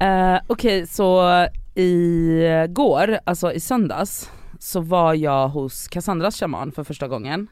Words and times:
Eh, 0.00 0.40
Okej 0.46 0.86
så 0.86 1.46
igår, 1.74 3.18
alltså 3.24 3.52
i 3.52 3.60
söndags, 3.60 4.30
så 4.58 4.80
var 4.80 5.14
jag 5.14 5.48
hos 5.48 5.88
Cassandras 5.88 6.40
shaman 6.40 6.72
för 6.72 6.84
första 6.84 7.08
gången. 7.08 7.48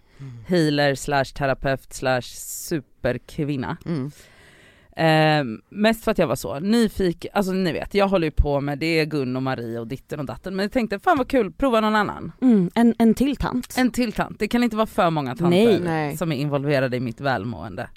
Healer 0.47 0.95
slash 0.95 1.25
terapeut 1.25 1.93
slash 1.93 2.23
superkvinna. 2.23 3.77
Mm. 3.87 4.11
Eh, 4.97 5.61
mest 5.69 6.05
för 6.05 6.11
att 6.11 6.19
jag 6.19 6.27
var 6.27 6.37
så 6.37 6.61
nyfiken, 6.61 7.31
alltså 7.35 7.53
ni 7.53 7.73
vet 7.73 7.95
jag 7.95 8.09
håller 8.09 8.27
ju 8.27 8.31
på 8.31 8.61
med 8.61 8.79
det 8.79 9.05
Gun 9.05 9.37
och 9.37 9.43
Marie 9.43 9.79
och 9.79 9.87
ditten 9.87 10.21
och 10.21 10.27
datten 10.27 10.57
men 10.57 10.63
jag 10.65 10.73
tänkte 10.73 10.99
fan 10.99 11.19
vad 11.19 11.29
kul, 11.29 11.53
prova 11.53 11.81
någon 11.81 11.95
annan. 11.97 12.33
Mm, 12.41 12.71
en, 12.75 12.95
en 12.99 13.15
till 13.15 13.37
tant. 13.37 13.75
En 13.79 13.91
till 13.91 14.13
tant, 14.13 14.39
det 14.39 14.49
kan 14.49 14.63
inte 14.63 14.77
vara 14.77 14.87
för 14.87 15.11
många 15.11 15.37
tanter 15.37 15.49
Nej. 15.51 15.81
Nej. 15.81 16.17
som 16.17 16.33
är 16.33 16.37
involverade 16.37 16.97
i 16.97 17.01
mitt 17.01 17.21
välmående. 17.21 17.89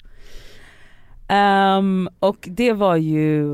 Ehm, 1.32 2.08
och 2.18 2.48
det 2.50 2.72
var 2.72 2.96
ju 2.96 3.44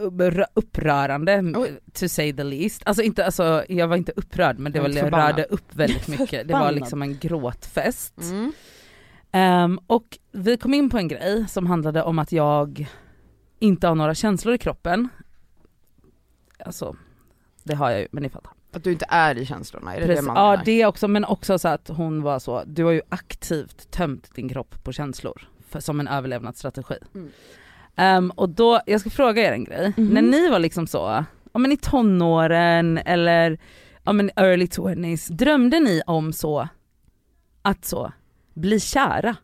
upprö- 0.00 0.46
upprörande 0.54 1.42
Oj. 1.56 1.78
to 1.92 2.08
say 2.08 2.32
the 2.32 2.44
least. 2.44 2.82
Alltså 2.86 3.02
inte, 3.02 3.24
alltså 3.24 3.64
jag 3.68 3.88
var 3.88 3.96
inte 3.96 4.12
upprörd 4.16 4.58
men 4.58 4.72
det 4.72 4.80
var, 4.80 4.88
förbannad. 4.88 5.28
rörde 5.30 5.44
upp 5.44 5.74
väldigt 5.74 6.08
mycket. 6.18 6.48
Det 6.48 6.54
var 6.54 6.72
liksom 6.72 7.02
en 7.02 7.18
gråtfest. 7.18 8.18
Mm. 8.20 8.52
Ehm, 9.32 9.78
och 9.86 10.18
vi 10.32 10.56
kom 10.56 10.74
in 10.74 10.90
på 10.90 10.98
en 10.98 11.08
grej 11.08 11.48
som 11.48 11.66
handlade 11.66 12.02
om 12.02 12.18
att 12.18 12.32
jag 12.32 12.86
inte 13.58 13.86
har 13.88 13.94
några 13.94 14.14
känslor 14.14 14.54
i 14.54 14.58
kroppen. 14.58 15.08
Alltså, 16.58 16.96
det 17.62 17.74
har 17.74 17.90
jag 17.90 18.00
ju, 18.00 18.08
men 18.12 18.22
ni 18.22 18.28
fattar. 18.28 18.52
Att 18.74 18.84
du 18.84 18.92
inte 18.92 19.06
är 19.08 19.38
i 19.38 19.46
känslorna, 19.46 19.94
är 19.96 20.00
det 20.00 20.06
Precis. 20.06 20.24
det 20.24 20.26
man 20.32 20.36
ja 20.44 20.50
menar? 20.50 20.64
det 20.64 20.86
också, 20.86 21.08
men 21.08 21.24
också 21.24 21.58
så 21.58 21.68
att 21.68 21.88
hon 21.88 22.22
var 22.22 22.38
så, 22.38 22.62
du 22.66 22.84
har 22.84 22.92
ju 22.92 23.00
aktivt 23.08 23.90
tömt 23.90 24.34
din 24.34 24.48
kropp 24.48 24.84
på 24.84 24.92
känslor 24.92 25.48
för, 25.68 25.80
som 25.80 26.00
en 26.00 26.08
överlevnadsstrategi. 26.08 26.94
Mm. 27.14 27.30
Ehm, 27.96 28.30
och 28.30 28.48
då, 28.48 28.80
jag 28.86 29.00
ska 29.00 29.10
fråga 29.10 29.42
er 29.48 29.52
en 29.52 29.64
grej, 29.64 29.92
Mhm. 29.96 30.08
när 30.08 30.22
ni 30.22 30.48
var 30.48 30.58
liksom 30.58 30.86
så, 30.86 31.24
ja 31.52 31.58
men 31.58 31.72
i 31.72 31.76
tonåren 31.76 32.98
eller 32.98 33.58
ja 34.02 34.12
men 34.12 34.30
early 34.36 34.66
20s, 34.66 35.32
drömde 35.32 35.80
ni 35.80 36.02
om 36.06 36.32
så, 36.32 36.68
att 37.62 37.84
så, 37.84 38.12
bli 38.54 38.80
kära? 38.80 39.36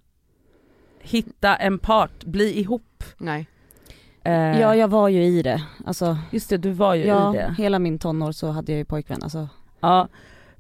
Hitta 1.01 1.57
en 1.57 1.79
part, 1.79 2.25
bli 2.25 2.59
ihop? 2.61 3.05
Nej. 3.19 3.47
Eh, 4.29 4.61
Ja 4.61 4.77
jag 4.77 4.89
var 4.89 5.09
ju 5.09 5.23
i 5.25 5.43
det, 5.43 5.63
alltså 5.87 6.19
Just 6.31 6.51
det, 6.51 6.57
du 6.57 6.71
var 6.71 6.95
ju 6.95 7.05
ja, 7.05 7.35
i 7.35 7.37
det. 7.39 7.55
hela 7.59 7.79
min 7.79 7.99
tonår 7.99 8.33
så 8.33 8.51
hade 8.51 8.73
jag 8.73 8.79
ju 8.79 8.85
pojkvän 8.85 9.23
alltså. 9.23 9.49
Ja, 9.81 10.09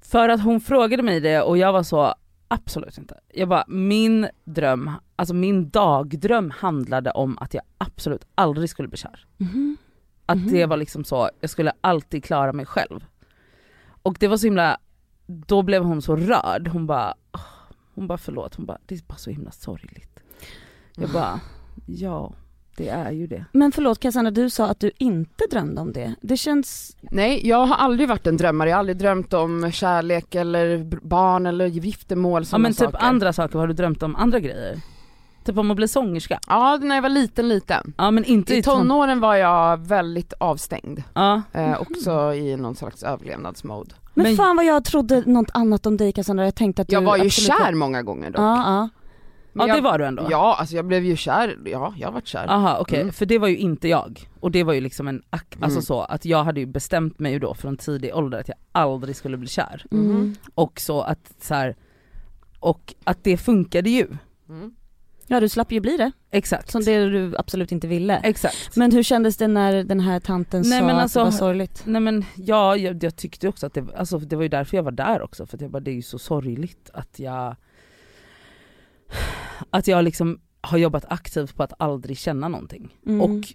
för 0.00 0.28
att 0.28 0.42
hon 0.44 0.60
frågade 0.60 1.02
mig 1.02 1.20
det 1.20 1.42
och 1.42 1.58
jag 1.58 1.72
var 1.72 1.82
så, 1.82 2.14
absolut 2.48 2.98
inte. 2.98 3.20
Jag 3.34 3.48
bara, 3.48 3.64
min 3.68 4.28
dröm, 4.44 4.90
alltså 5.16 5.34
min 5.34 5.68
dagdröm 5.70 6.50
handlade 6.58 7.10
om 7.10 7.38
att 7.38 7.54
jag 7.54 7.62
absolut 7.78 8.24
aldrig 8.34 8.70
skulle 8.70 8.88
bli 8.88 8.98
kär. 8.98 9.26
Mhm. 9.36 9.76
Att 10.26 10.38
Mhm. 10.38 10.48
det 10.52 10.66
var 10.66 10.76
liksom 10.76 11.04
så, 11.04 11.30
jag 11.40 11.50
skulle 11.50 11.72
alltid 11.80 12.24
klara 12.24 12.52
mig 12.52 12.66
själv. 12.66 13.04
Och 14.02 14.16
det 14.20 14.28
var 14.28 14.36
så 14.36 14.46
himla, 14.46 14.78
då 15.26 15.62
blev 15.62 15.82
hon 15.84 16.02
så 16.02 16.16
rörd, 16.16 16.68
hon 16.68 16.86
bara, 16.86 17.14
hon 17.94 18.06
bara 18.06 18.18
förlåt, 18.18 18.54
hon 18.54 18.66
bara, 18.66 18.78
det 18.86 18.94
är 18.94 19.00
bara 19.06 19.18
så 19.18 19.30
himla 19.30 19.50
sorgligt. 19.50 20.20
Jag 20.96 21.10
bara, 21.10 21.40
ja 21.86 22.32
det 22.78 22.88
är 22.88 23.10
ju 23.10 23.26
det. 23.26 23.44
Men 23.52 23.72
förlåt 23.72 24.00
Cassandra, 24.00 24.30
du 24.30 24.50
sa 24.50 24.66
att 24.66 24.80
du 24.80 24.90
inte 24.98 25.44
drömde 25.50 25.80
om 25.80 25.92
det. 25.92 26.14
Det 26.20 26.36
känns, 26.36 26.96
Nej, 27.00 27.48
jag 27.48 27.66
har 27.66 27.76
aldrig 27.76 28.08
varit 28.08 28.26
en 28.26 28.36
drömmare, 28.36 28.68
jag 28.68 28.76
har 28.76 28.80
aldrig 28.80 28.98
drömt 28.98 29.32
om 29.32 29.70
kärlek 29.72 30.34
eller 30.34 30.84
barn 31.02 31.46
eller 31.46 31.66
giftermål 31.66 32.42
Ja 32.42 32.44
sådana 32.46 32.62
men 32.62 32.72
typ 32.72 32.78
saker. 32.78 32.98
andra 33.06 33.32
saker, 33.32 33.58
har 33.58 33.66
du 33.66 33.74
drömt 33.74 34.02
om 34.02 34.16
andra 34.16 34.40
grejer? 34.40 34.80
Typ 35.44 35.58
om 35.58 35.70
att 35.70 35.76
bli 35.76 35.88
sångerska? 35.88 36.40
Ja, 36.46 36.78
när 36.82 36.94
jag 36.94 37.02
var 37.02 37.08
liten 37.08 37.48
liten. 37.48 37.94
Ja 37.98 38.10
men 38.10 38.24
inte 38.24 38.54
I 38.54 38.58
i 38.58 38.62
ton... 38.62 38.78
tonåren 38.78 39.20
var 39.20 39.34
jag 39.36 39.76
väldigt 39.86 40.32
avstängd, 40.32 41.02
Ja. 41.14 41.42
eh, 41.52 41.80
också 41.80 42.34
i 42.34 42.56
någon 42.56 42.76
slags 42.76 43.02
överlevnadsmode. 43.02 43.90
men, 44.14 44.22
Men- 44.26 44.36
fan 44.36 44.56
vad 44.56 44.64
jag 44.64 44.84
trodde 44.84 45.22
något 45.26 45.50
annat 45.54 45.86
om 45.86 45.96
dig 45.96 46.12
Cassandra, 46.12 46.44
jag 46.44 46.54
tänkte 46.54 46.82
att 46.82 46.88
du 46.88 46.94
Jag 46.94 47.02
var 47.02 47.16
ju 47.16 47.30
kär 47.30 47.74
många 47.74 48.02
gånger 48.02 48.30
dock. 48.30 48.40
Ja, 48.40 48.56
ja. 48.56 48.88
Men 49.58 49.66
ja 49.68 49.74
det 49.74 49.78
jag, 49.78 49.82
var 49.82 49.98
du 49.98 50.04
ändå? 50.04 50.26
Ja, 50.30 50.56
alltså 50.60 50.76
jag 50.76 50.84
blev 50.86 51.04
ju 51.04 51.16
kär, 51.16 51.58
ja 51.64 51.94
jag 51.98 52.12
varit 52.12 52.26
kär. 52.26 52.46
Aha 52.48 52.78
okej, 52.80 53.00
Mm. 53.00 53.12
för 53.12 53.26
det 53.26 53.38
var 53.38 53.48
ju 53.48 53.56
inte 53.56 53.88
jag. 53.88 54.20
Och 54.40 54.50
det 54.50 54.64
var 54.64 54.72
ju 54.72 54.80
liksom 54.80 55.08
en, 55.08 55.22
ak- 55.30 55.56
alltså 55.60 55.78
Mm. 55.78 55.82
så 55.82 56.00
att 56.02 56.24
jag 56.24 56.44
hade 56.44 56.60
ju 56.60 56.66
bestämt 56.66 57.18
mig 57.18 57.32
ju 57.32 57.38
då 57.38 57.54
från 57.54 57.76
tidig 57.76 58.14
ålder 58.14 58.40
att 58.40 58.48
jag 58.48 58.56
aldrig 58.72 59.16
skulle 59.16 59.36
bli 59.36 59.48
kär. 59.48 59.84
Mm. 59.90 60.34
Och 60.54 60.80
så 60.80 61.00
att 61.00 61.32
så 61.40 61.54
här, 61.54 61.76
och 62.60 62.94
att 63.04 63.24
det 63.24 63.36
funkade 63.36 63.90
ju. 63.90 64.06
Mm. 64.48 64.74
Ja 65.30 65.40
du 65.40 65.48
slapp 65.48 65.72
ju 65.72 65.80
bli 65.80 65.96
det, 65.96 66.12
Exakt. 66.30 66.70
som 66.70 66.82
det 66.84 67.08
du 67.08 67.36
absolut 67.36 67.72
inte 67.72 67.86
ville. 67.86 68.16
Exakt. 68.16 68.76
Men 68.76 68.92
hur 68.92 69.02
kändes 69.02 69.36
det 69.36 69.48
när 69.48 69.84
den 69.84 70.00
här 70.00 70.20
tanten 70.20 70.62
Nej, 70.66 70.80
sa 70.80 70.86
men 70.86 70.96
att 70.96 71.02
alltså- 71.02 71.18
det 71.18 71.24
var 71.24 71.30
sorgligt? 71.30 71.82
Nej 71.86 72.00
men 72.00 72.24
ja, 72.36 72.76
jag, 72.76 73.04
jag 73.04 73.16
tyckte 73.16 73.48
också 73.48 73.66
att 73.66 73.74
det, 73.74 73.84
alltså 73.96 74.18
det 74.18 74.36
var 74.36 74.42
ju 74.42 74.48
därför 74.48 74.76
jag 74.76 74.84
var 74.84 74.92
där 74.92 75.22
också, 75.22 75.46
för 75.46 75.56
att 75.56 75.60
jag 75.60 75.70
bara, 75.70 75.80
det 75.80 75.90
är 75.90 75.94
ju 75.94 76.02
så 76.02 76.18
sorgligt 76.18 76.90
att 76.94 77.18
jag 77.18 77.56
att 79.70 79.86
jag 79.86 80.04
liksom 80.04 80.40
har 80.60 80.78
jobbat 80.78 81.04
aktivt 81.08 81.56
på 81.56 81.62
att 81.62 81.72
aldrig 81.78 82.18
känna 82.18 82.48
någonting. 82.48 82.96
Mm. 83.06 83.20
Och 83.20 83.54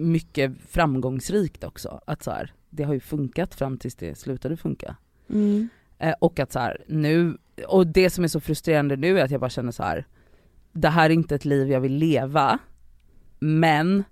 mycket 0.00 0.52
framgångsrikt 0.68 1.64
också. 1.64 2.00
Att 2.06 2.22
så 2.22 2.30
här, 2.30 2.52
det 2.70 2.82
har 2.82 2.94
ju 2.94 3.00
funkat 3.00 3.54
fram 3.54 3.78
tills 3.78 3.94
det 3.94 4.18
slutade 4.18 4.56
funka. 4.56 4.96
Mm. 5.30 5.68
Eh, 5.98 6.14
och 6.20 6.40
att 6.40 6.52
så 6.52 6.58
här, 6.58 6.84
nu, 6.88 7.38
och 7.68 7.86
det 7.86 8.10
som 8.10 8.24
är 8.24 8.28
så 8.28 8.40
frustrerande 8.40 8.96
nu 8.96 9.18
är 9.18 9.24
att 9.24 9.30
jag 9.30 9.40
bara 9.40 9.50
känner 9.50 9.72
så 9.72 9.82
här. 9.82 10.06
det 10.72 10.88
här 10.88 11.10
är 11.10 11.14
inte 11.14 11.34
ett 11.34 11.44
liv 11.44 11.70
jag 11.70 11.80
vill 11.80 11.94
leva, 11.94 12.58
men 13.38 14.04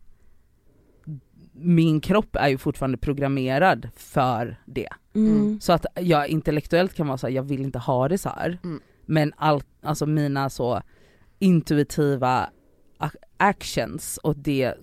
min 1.52 2.00
kropp 2.00 2.36
är 2.36 2.48
ju 2.48 2.58
fortfarande 2.58 2.98
programmerad 2.98 3.88
för 3.96 4.60
det. 4.66 4.88
Mm. 5.14 5.60
Så 5.60 5.72
att 5.72 5.86
jag 5.94 6.28
intellektuellt 6.28 6.94
kan 6.94 7.06
vara 7.06 7.18
så 7.18 7.26
här, 7.26 7.34
jag 7.34 7.42
vill 7.42 7.62
inte 7.62 7.78
ha 7.78 8.08
det 8.08 8.18
så 8.18 8.28
här. 8.28 8.58
Mm. 8.64 8.80
Men 9.06 9.32
allt, 9.36 9.66
alltså 9.82 10.06
mina 10.06 10.50
så 10.50 10.82
intuitiva 11.38 12.50
ac- 12.98 13.16
actions 13.36 14.18
och 14.22 14.36
det 14.36 14.74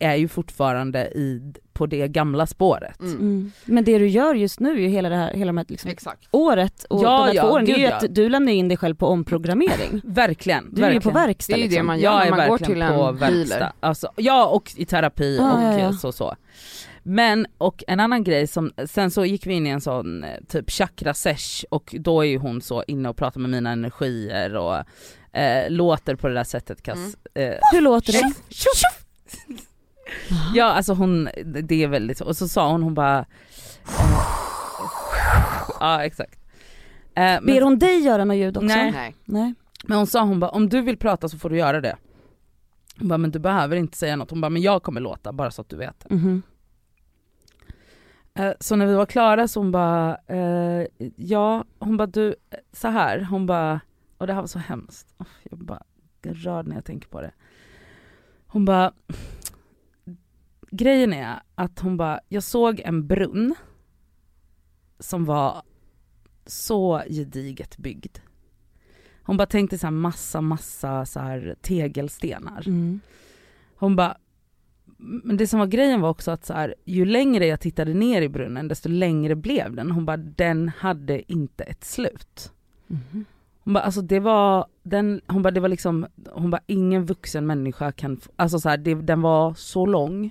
är 0.00 0.14
ju 0.14 0.28
fortfarande 0.28 1.04
i, 1.08 1.52
på 1.72 1.86
det 1.86 2.08
gamla 2.08 2.46
spåret. 2.46 3.00
Mm. 3.00 3.12
Mm. 3.18 3.52
Men 3.64 3.84
det 3.84 3.98
du 3.98 4.08
gör 4.08 4.34
just 4.34 4.60
nu, 4.60 4.70
är 4.72 4.76
ju 4.80 4.88
hela 4.88 5.08
det 5.08 5.16
här, 5.16 5.32
hela 5.34 5.46
de 5.48 5.56
här 5.56 5.66
liksom, 5.68 5.90
Exakt. 5.90 6.28
året 6.30 6.84
och 6.90 7.02
Ja, 7.04 7.18
de 7.18 7.26
här 7.26 7.34
ja, 7.34 7.42
två 7.42 7.48
åren, 7.48 7.64
det 7.64 7.72
är 7.72 7.78
ju 7.78 7.86
att 7.86 8.14
du 8.14 8.28
lämnar 8.28 8.52
in 8.52 8.68
dig 8.68 8.76
själv 8.76 8.94
på 8.94 9.06
omprogrammering. 9.06 10.00
Verkligen, 10.04 10.64
Du 10.74 10.82
är 10.82 10.86
ju 10.90 10.94
verkligen. 10.94 11.02
på 11.02 11.18
verkstad 11.18 11.52
Det 11.52 11.60
är 11.60 11.62
ju 11.62 11.68
det 11.68 11.70
liksom. 11.70 11.86
man 11.86 11.98
gör 12.00 12.12
Jag 12.12 12.26
är 12.26 12.30
när 12.30 12.36
man 12.36 12.48
går 12.48 12.58
verkligen 12.58 12.72
till 12.72 12.82
en 12.82 12.94
på 12.94 13.12
verkstad. 13.12 13.72
Alltså, 13.80 14.12
ja 14.16 14.46
och 14.46 14.72
i 14.76 14.84
terapi 14.86 15.36
Ja, 15.36 15.52
och 15.54 15.62
ja, 15.62 15.78
ja. 15.78 15.92
så 15.92 16.12
så. 16.12 16.34
Men 17.02 17.46
och 17.58 17.84
en 17.88 18.00
annan 18.00 18.24
grej 18.24 18.46
som, 18.46 18.72
sen 18.86 19.10
så 19.10 19.24
gick 19.24 19.46
vi 19.46 19.54
in 19.54 19.66
i 19.66 19.70
en 19.70 19.80
sån 19.80 20.24
eh, 20.24 20.30
typ 20.48 20.70
chakra 20.70 21.14
sesh 21.14 21.64
och 21.70 21.94
då 21.98 22.20
är 22.20 22.28
ju 22.28 22.38
hon 22.38 22.62
så 22.62 22.84
inne 22.86 23.08
och 23.08 23.16
pratar 23.16 23.40
med 23.40 23.50
mina 23.50 23.70
energier 23.70 24.56
och 24.56 24.76
eh, 25.32 25.70
låter 25.70 26.14
på 26.16 26.28
det 26.28 26.34
där 26.34 26.44
sättet 26.44 26.82
Kass. 26.82 26.98
Mm. 27.34 27.52
Eh, 27.52 27.58
Hur 27.72 27.80
låter 27.80 28.12
det? 28.12 28.32
ja 30.54 30.64
alltså 30.64 30.92
hon, 30.92 31.28
det 31.44 31.82
är 31.82 31.88
väldigt 31.88 32.20
och 32.20 32.36
så 32.36 32.48
sa 32.48 32.72
hon 32.72 32.82
hon 32.82 32.94
bara 32.94 33.18
eh, 33.18 33.26
Ja 35.80 36.04
exakt. 36.04 36.38
Eh, 37.14 37.22
men, 37.22 37.46
Ber 37.46 37.60
hon 37.62 37.78
dig 37.78 37.98
göra 37.98 38.24
något 38.24 38.36
ljud 38.36 38.56
också? 38.56 38.66
Nej. 38.66 38.90
Nej. 38.92 39.14
Nej. 39.24 39.54
men 39.84 39.96
hon 39.98 40.06
sa 40.06 40.22
hon 40.22 40.40
bara 40.40 40.50
om 40.50 40.68
du 40.68 40.80
vill 40.80 40.96
prata 40.96 41.28
så 41.28 41.38
får 41.38 41.50
du 41.50 41.56
göra 41.58 41.80
det. 41.80 41.96
Hon 42.98 43.08
bara 43.08 43.18
men 43.18 43.30
du 43.30 43.38
behöver 43.38 43.76
inte 43.76 43.98
säga 43.98 44.16
något, 44.16 44.30
hon 44.30 44.40
bara 44.40 44.50
men 44.50 44.62
jag 44.62 44.82
kommer 44.82 45.00
låta 45.00 45.32
bara 45.32 45.50
så 45.50 45.62
att 45.62 45.68
du 45.68 45.76
vet. 45.76 46.10
Mhm. 46.10 46.42
Eh, 48.34 48.52
Så 48.60 48.76
när 48.76 48.86
vi 48.86 48.94
var 48.94 49.06
klara 49.06 49.48
så 49.48 49.60
hon 49.60 49.72
bara, 49.72 50.18
eh, 50.26 50.86
ja, 51.16 51.64
hon 51.78 51.96
bara 51.96 52.06
du, 52.06 52.28
eh, 52.28 52.58
så 52.72 52.88
här, 52.88 53.20
hon 53.30 53.46
bara, 53.46 53.80
och 54.20 54.26
det 54.26 54.32
här 54.32 54.40
var 54.40 54.48
så 54.48 54.58
hemskt, 54.58 55.14
jag 55.42 55.58
blir 55.58 55.66
bara 55.66 55.82
rörd 56.22 56.66
när 56.66 56.74
jag 56.74 56.84
tänker 56.84 57.08
på 57.08 57.20
det. 57.20 57.32
Hon 58.46 58.64
bara, 58.64 58.92
grejen 60.70 61.12
är 61.12 61.42
att 61.54 61.80
hon 61.80 61.96
bara, 61.96 62.20
jag 62.28 62.42
såg 62.42 62.80
en 62.80 63.06
brunn 63.06 63.54
som 64.98 65.24
var 65.24 65.62
så 66.46 67.02
gediget 67.08 67.78
byggd. 67.78 68.18
Hon 69.22 69.36
bara 69.36 69.46
tänkte 69.46 69.78
så 69.78 69.86
här 69.86 69.92
massa, 69.92 70.40
massa 70.40 71.06
så 71.06 71.20
här 71.20 71.56
tegelstenar. 71.60 72.68
Mm. 72.68 73.00
Hon 73.74 73.96
bara, 73.96 74.16
men 74.96 75.36
det 75.36 75.46
som 75.46 75.58
var 75.58 75.66
grejen 75.66 76.00
var 76.00 76.08
också 76.08 76.30
att 76.30 76.44
så 76.44 76.54
här, 76.54 76.74
ju 76.84 77.04
längre 77.04 77.46
jag 77.46 77.60
tittade 77.60 77.94
ner 77.94 78.22
i 78.22 78.28
brunnen 78.28 78.68
desto 78.68 78.88
längre 78.88 79.36
blev 79.36 79.74
den. 79.74 79.90
Hon 79.90 80.06
bara, 80.06 80.16
den 80.16 80.68
hade 80.68 81.32
inte 81.32 81.64
ett 81.64 81.84
slut. 81.84 82.52
Mhm. 82.86 83.24
Hon 83.70 83.74
bara, 83.74 83.84
alltså 83.84 84.02
det 84.02 84.20
var, 84.20 84.66
den, 84.82 85.20
hon 85.26 85.42
bara, 85.42 85.50
det 85.50 85.60
var 85.60 85.68
liksom, 85.68 86.06
hon 86.30 86.50
bara 86.50 86.60
ingen 86.66 87.04
vuxen 87.04 87.46
människa 87.46 87.92
kan, 87.92 88.20
alltså 88.36 88.60
så 88.60 88.68
här, 88.68 88.76
det, 88.76 88.94
den 88.94 89.22
var 89.22 89.54
så 89.54 89.86
lång, 89.86 90.30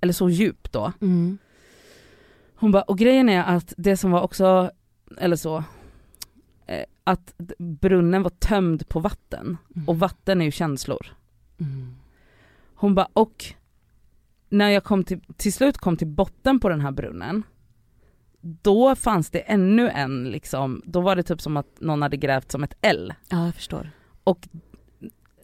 eller 0.00 0.12
så 0.12 0.30
djup 0.30 0.72
då. 0.72 0.92
Mm. 1.00 1.38
Hon 2.54 2.72
bara, 2.72 2.82
och 2.82 2.98
grejen 2.98 3.28
är 3.28 3.56
att 3.56 3.74
det 3.76 3.96
som 3.96 4.10
var 4.10 4.22
också, 4.22 4.70
eller 5.16 5.36
så, 5.36 5.64
eh, 6.66 6.84
att 7.04 7.34
brunnen 7.58 8.22
var 8.22 8.30
tömd 8.30 8.88
på 8.88 9.00
vatten, 9.00 9.56
och 9.86 9.98
vatten 9.98 10.40
är 10.40 10.44
ju 10.44 10.50
känslor. 10.50 11.06
Mm. 11.60 11.94
Hon 12.74 12.94
bara, 12.94 13.08
och 13.12 13.44
när 14.48 14.68
jag 14.68 14.84
kom 14.84 15.04
till, 15.04 15.20
till 15.36 15.52
slut 15.52 15.78
kom 15.78 15.96
till 15.96 16.06
botten 16.06 16.60
på 16.60 16.68
den 16.68 16.80
här 16.80 16.92
brunnen, 16.92 17.42
då 18.62 18.94
fanns 18.94 19.30
det 19.30 19.40
ännu 19.40 19.90
en 19.90 20.24
liksom, 20.30 20.82
då 20.84 21.00
var 21.00 21.16
det 21.16 21.22
typ 21.22 21.40
som 21.40 21.56
att 21.56 21.80
någon 21.80 22.02
hade 22.02 22.16
grävt 22.16 22.52
som 22.52 22.64
ett 22.64 22.74
L. 22.80 23.14
Ja 23.28 23.44
jag 23.44 23.54
förstår. 23.54 23.90
Och, 24.24 24.48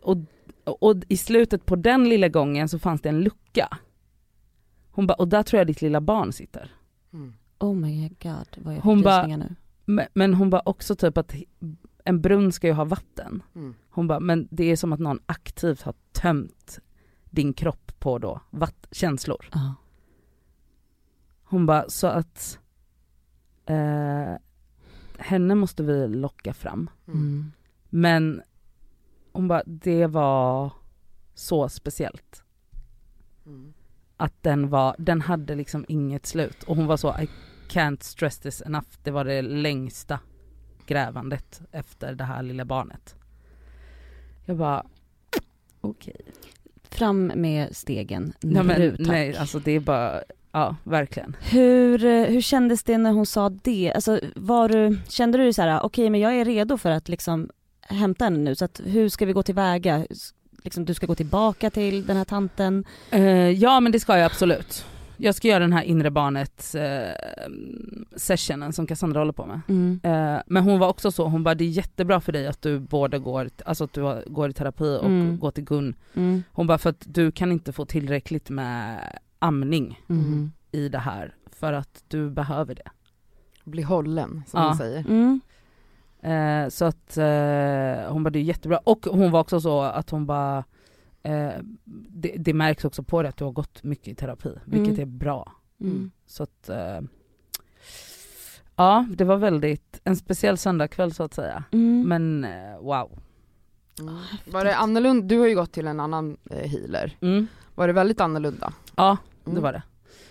och, 0.02 0.18
och 0.64 0.96
i 1.08 1.16
slutet 1.16 1.66
på 1.66 1.76
den 1.76 2.08
lilla 2.08 2.28
gången 2.28 2.68
så 2.68 2.78
fanns 2.78 3.00
det 3.00 3.08
en 3.08 3.20
lucka. 3.20 3.78
Hon 4.90 5.06
bara, 5.06 5.14
och 5.14 5.28
där 5.28 5.42
tror 5.42 5.58
jag 5.58 5.66
ditt 5.66 5.82
lilla 5.82 6.00
barn 6.00 6.32
sitter. 6.32 6.74
Mm. 7.12 7.34
Oh 7.58 7.74
my 7.74 8.08
god 8.08 8.46
vad 8.56 8.74
jag 8.74 8.80
Hon 8.80 9.04
rysningar 9.04 9.36
nu. 9.38 9.54
Men, 9.84 10.06
men 10.14 10.34
hon 10.34 10.50
bara 10.50 10.62
också 10.64 10.96
typ 10.96 11.18
att 11.18 11.34
en 12.04 12.20
brunn 12.20 12.52
ska 12.52 12.66
ju 12.66 12.72
ha 12.72 12.84
vatten. 12.84 13.42
Mm. 13.54 13.74
Hon 13.90 14.06
bara, 14.06 14.20
men 14.20 14.48
det 14.50 14.64
är 14.70 14.76
som 14.76 14.92
att 14.92 15.00
någon 15.00 15.20
aktivt 15.26 15.82
har 15.82 15.94
tömt 16.12 16.78
din 17.30 17.52
kropp 17.52 17.92
på 17.98 18.18
då 18.18 18.40
vatt- 18.50 18.88
känslor. 18.90 19.48
Ja. 19.52 19.74
Hon 21.44 21.66
bara, 21.66 21.88
så 21.88 22.06
att 22.06 22.58
eh, 23.66 24.34
henne 25.18 25.54
måste 25.54 25.82
vi 25.82 26.08
locka 26.08 26.54
fram. 26.54 26.90
Mm. 27.08 27.52
Men 27.90 28.42
hon 29.32 29.48
bara, 29.48 29.62
det 29.66 30.06
var 30.06 30.72
så 31.34 31.68
speciellt. 31.68 32.44
Mm. 33.46 33.72
Att 34.16 34.42
den 34.42 34.68
var, 34.68 34.96
den 34.98 35.20
hade 35.20 35.54
liksom 35.54 35.84
inget 35.88 36.26
slut. 36.26 36.62
Och 36.62 36.76
hon 36.76 36.86
var 36.86 36.96
så, 36.96 37.08
I 37.08 37.28
can't 37.68 38.02
stress 38.02 38.38
this 38.38 38.62
enough. 38.62 38.88
Det 39.02 39.10
var 39.10 39.24
det 39.24 39.42
längsta 39.42 40.20
grävandet 40.86 41.62
efter 41.70 42.14
det 42.14 42.24
här 42.24 42.42
lilla 42.42 42.64
barnet. 42.64 43.16
Jag 44.44 44.56
bara, 44.56 44.86
okej. 45.80 46.20
Fram 46.82 47.26
med 47.26 47.76
stegen 47.76 48.32
Nej, 48.40 48.62
men, 48.62 48.80
nu 48.80 48.96
tack. 48.96 49.06
nej 49.06 49.36
alltså 49.36 49.58
det 49.58 49.72
är 49.72 49.80
bara, 49.80 50.22
ja 50.54 50.76
verkligen. 50.84 51.36
Hur, 51.50 52.04
eh, 52.04 52.24
hur 52.24 52.40
kändes 52.40 52.82
det 52.84 52.98
när 52.98 53.12
hon 53.12 53.26
sa 53.26 53.48
det? 53.48 53.92
Alltså 53.94 54.20
var 54.36 54.68
du, 54.68 54.98
kände 55.08 55.38
du 55.38 55.52
så 55.52 55.62
här, 55.62 55.80
okej 55.84 56.10
men 56.10 56.20
jag 56.20 56.34
är 56.34 56.44
redo 56.44 56.76
för 56.78 56.90
att 56.90 57.08
liksom 57.08 57.50
hämta 57.80 58.24
henne 58.24 58.38
nu 58.38 58.54
så 58.54 58.64
att 58.64 58.80
hur 58.84 59.08
ska 59.08 59.26
vi 59.26 59.32
gå 59.32 59.42
tillväga? 59.42 60.06
Liksom, 60.62 60.84
du 60.84 60.94
ska 60.94 61.06
gå 61.06 61.14
tillbaka 61.14 61.70
till 61.70 62.06
den 62.06 62.16
här 62.16 62.24
tanten. 62.24 62.84
Eh, 63.10 63.50
ja 63.50 63.80
men 63.80 63.92
det 63.92 64.00
ska 64.00 64.16
jag 64.18 64.26
absolut. 64.26 64.84
Jag 65.16 65.34
ska 65.34 65.48
göra 65.48 65.58
den 65.58 65.72
här 65.72 65.82
inre 65.82 66.10
barnet 66.10 66.74
eh, 66.74 67.10
sessionen 68.16 68.72
som 68.72 68.86
Cassandra 68.86 69.20
håller 69.20 69.32
på 69.32 69.46
med. 69.46 69.60
Mm. 69.68 70.00
Eh, 70.02 70.42
men 70.46 70.62
hon 70.62 70.78
var 70.78 70.88
också 70.88 71.12
så, 71.12 71.24
hon 71.28 71.44
bara 71.44 71.54
det 71.54 71.64
är 71.64 71.68
jättebra 71.68 72.20
för 72.20 72.32
dig 72.32 72.46
att 72.46 72.62
du 72.62 72.78
både 72.78 73.18
går, 73.18 73.50
alltså 73.64 73.84
att 73.84 73.92
du 73.92 74.22
går 74.26 74.50
i 74.50 74.52
terapi 74.52 74.98
och 75.00 75.06
Mm. 75.06 75.38
går 75.38 75.50
till 75.50 75.64
Gun. 75.64 75.94
Mm. 76.14 76.42
Hon 76.52 76.66
bara 76.66 76.78
för 76.78 76.90
att 76.90 77.04
du 77.06 77.32
kan 77.32 77.52
inte 77.52 77.72
få 77.72 77.84
tillräckligt 77.84 78.50
med 78.50 78.98
amning 79.44 80.00
Mm. 80.08 80.52
i 80.72 80.88
det 80.88 80.98
här 80.98 81.34
för 81.52 81.72
att 81.72 82.04
du 82.08 82.30
behöver 82.30 82.74
det. 82.74 82.90
Bli 83.64 83.82
hållen 83.82 84.42
som 84.46 84.60
Ja. 84.60 84.66
man 84.68 84.76
säger. 84.76 85.00
Mm. 85.08 85.40
Eh, 86.22 86.68
så 86.68 86.84
att 86.84 87.16
eh, 87.16 88.12
hon 88.12 88.22
bara 88.22 88.30
det 88.30 88.38
är 88.38 88.42
jättebra 88.42 88.78
och 88.78 89.06
hon 89.10 89.30
var 89.30 89.40
också 89.40 89.60
så 89.60 89.80
att 89.82 90.10
hon 90.10 90.26
bara 90.26 90.64
eh, 91.22 91.52
det, 92.08 92.34
det 92.38 92.54
märks 92.54 92.84
också 92.84 93.02
på 93.02 93.22
det 93.22 93.28
att 93.28 93.36
du 93.36 93.44
har 93.44 93.52
gått 93.52 93.82
mycket 93.84 94.08
i 94.08 94.14
terapi 94.14 94.54
vilket 94.64 94.94
Mm. 94.98 95.00
är 95.00 95.06
bra. 95.18 95.52
Mm. 95.80 96.10
Så 96.26 96.42
att 96.42 96.68
eh, 96.68 97.00
ja 98.76 99.06
det 99.16 99.24
var 99.24 99.36
väldigt 99.36 100.00
en 100.04 100.16
speciell 100.16 100.58
söndagkväll 100.58 101.14
så 101.14 101.22
att 101.22 101.34
säga. 101.34 101.64
Mm. 101.72 102.08
Men 102.08 102.44
eh, 102.44 102.78
wow. 102.80 103.18
Mm. 104.00 104.14
Var 104.52 104.64
det 104.64 104.76
annorlunda, 104.76 105.26
du 105.26 105.38
har 105.38 105.46
ju 105.46 105.54
gått 105.54 105.72
till 105.72 105.86
en 105.86 106.00
annan 106.00 106.36
eh, 106.50 106.68
healer, 106.70 107.16
Mm. 107.20 107.46
var 107.74 107.86
det 107.86 107.92
väldigt 107.92 108.20
annorlunda? 108.20 108.72
Ja. 108.96 109.16
Det 109.44 109.60
var 109.60 109.72
det. 109.72 109.82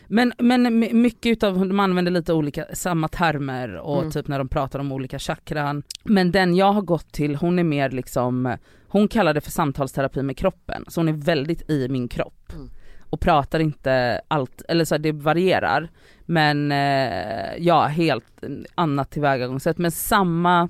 Men, 0.08 0.34
men 0.38 0.80
my- 0.80 0.94
mycket 0.94 1.32
utav, 1.32 1.68
de 1.68 1.80
använder 1.80 2.12
lite 2.12 2.34
olika, 2.34 2.66
samma 2.74 3.08
termer 3.08 3.76
och 3.76 4.00
Mm. 4.00 4.12
typ 4.12 4.28
när 4.28 4.38
de 4.38 4.48
pratar 4.48 4.80
om 4.80 4.92
olika 4.92 5.20
chakran. 5.20 5.84
Men 6.04 6.32
den 6.32 6.56
jag 6.56 6.72
har 6.74 6.82
gått 6.82 7.12
till, 7.14 7.36
hon 7.36 7.60
är 7.60 7.64
mer 7.64 7.90
liksom, 7.90 8.58
hon 8.88 9.08
kallar 9.08 9.34
det 9.34 9.42
för 9.42 9.52
samtalsterapi 9.52 10.22
med 10.24 10.38
kroppen. 10.38 10.86
Så 10.88 11.00
hon 11.02 11.08
är 11.10 11.14
väldigt 11.14 11.70
i 11.70 11.88
min 11.90 12.08
kropp. 12.08 12.54
Mm. 12.54 12.70
Och 13.10 13.20
pratar 13.20 13.60
inte 13.60 14.22
allt, 14.28 14.62
eller 14.68 14.86
så 14.86 14.96
här, 14.96 15.00
det 15.00 15.12
varierar. 15.12 15.90
Men 16.26 16.72
eh, 16.72 17.56
ja, 17.58 17.86
helt 17.86 18.44
annat 18.76 19.12
tillvägagångssätt. 19.12 19.78
Men 19.78 19.92
samma, 19.92 20.70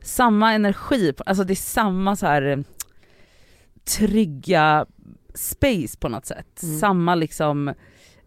samma 0.00 0.52
energi, 0.52 1.12
alltså 1.26 1.44
det 1.44 1.52
är 1.52 1.54
samma 1.54 2.16
så 2.16 2.26
här 2.26 2.64
trygga 3.96 4.86
space 5.36 5.98
på 5.98 6.08
något 6.08 6.26
sätt. 6.26 6.62
Mm. 6.62 6.78
Samma 6.78 7.14
liksom 7.14 7.68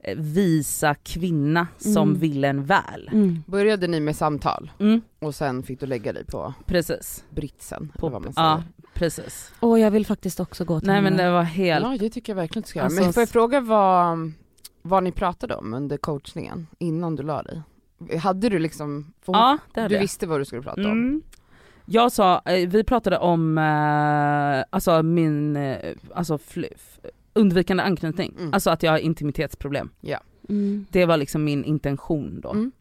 eh, 0.01 0.17
visa 0.17 0.95
kvinna 0.95 1.67
som 1.77 2.09
Mm. 2.09 2.19
vill 2.19 2.43
en 2.43 2.65
väl. 2.65 3.09
Mm. 3.13 3.43
Började 3.47 3.87
ni 3.87 3.99
med 3.99 4.15
samtal 4.15 4.71
Mm, 4.79 5.01
och 5.19 5.35
sen 5.35 5.63
fick 5.63 5.79
du 5.79 5.85
lägga 5.85 6.13
dig 6.13 6.25
på 6.25 6.53
precis. 6.65 7.23
britsen, 7.29 7.91
På, 7.97 8.09
vad 8.09 8.21
man 8.21 8.33
säger? 8.33 8.47
ja, 8.47 8.63
precis. 8.93 9.51
Och 9.59 9.79
jag 9.79 9.91
vill 9.91 10.05
faktiskt 10.05 10.39
också 10.39 10.65
gå 10.65 10.79
till 10.79 10.87
Nej 10.87 11.01
men 11.01 11.17
det 11.17 11.31
var 11.31 11.43
helt, 11.43 11.85
Ja 11.85 11.97
det 11.99 12.09
tycker 12.09 12.31
jag 12.33 12.35
verkligen 12.35 12.61
du 12.63 12.67
ska 12.67 12.79
göra. 12.79 12.85
Alltså, 12.85 13.01
Men 13.03 13.13
får 13.13 13.21
jag 13.21 13.29
fråga 13.29 13.61
vad, 13.61 14.31
vad 14.81 15.03
ni 15.03 15.11
pratade 15.11 15.55
om 15.55 15.73
under 15.73 15.97
coachningen 15.97 16.67
innan 16.79 17.15
du 17.15 17.23
la 17.23 17.43
dig? 17.43 17.61
Hade 18.19 18.49
du 18.49 18.59
liksom, 18.59 19.13
ja 19.25 19.57
det 19.73 19.81
hade 19.81 19.89
du 19.89 19.95
jag. 19.95 20.01
visste 20.01 20.27
vad 20.27 20.39
du 20.41 20.45
skulle 20.45 20.61
prata 20.61 20.81
om? 20.91 21.21
Jag 21.91 22.11
sa, 22.11 22.41
eh, 22.45 22.69
vi 22.69 22.83
pratade 22.83 23.17
om 23.17 23.57
eh, 23.57 24.63
alltså 24.69 25.03
min, 25.03 25.55
eh, 25.55 25.95
alltså 26.13 26.37
fl- 26.37 26.73
f- 26.75 26.99
undvikande 27.33 27.83
anknytning, 27.83 28.33
Mm. 28.39 28.53
alltså 28.53 28.69
att 28.69 28.83
jag 28.83 28.91
har 28.91 28.97
intimitetsproblem. 28.99 29.89
Mm. 30.49 30.85
Det 30.91 31.05
var 31.05 31.17
liksom 31.17 31.43
min 31.43 31.63
intention 31.63 32.39
då. 32.41 32.51
Mm. 32.51 32.71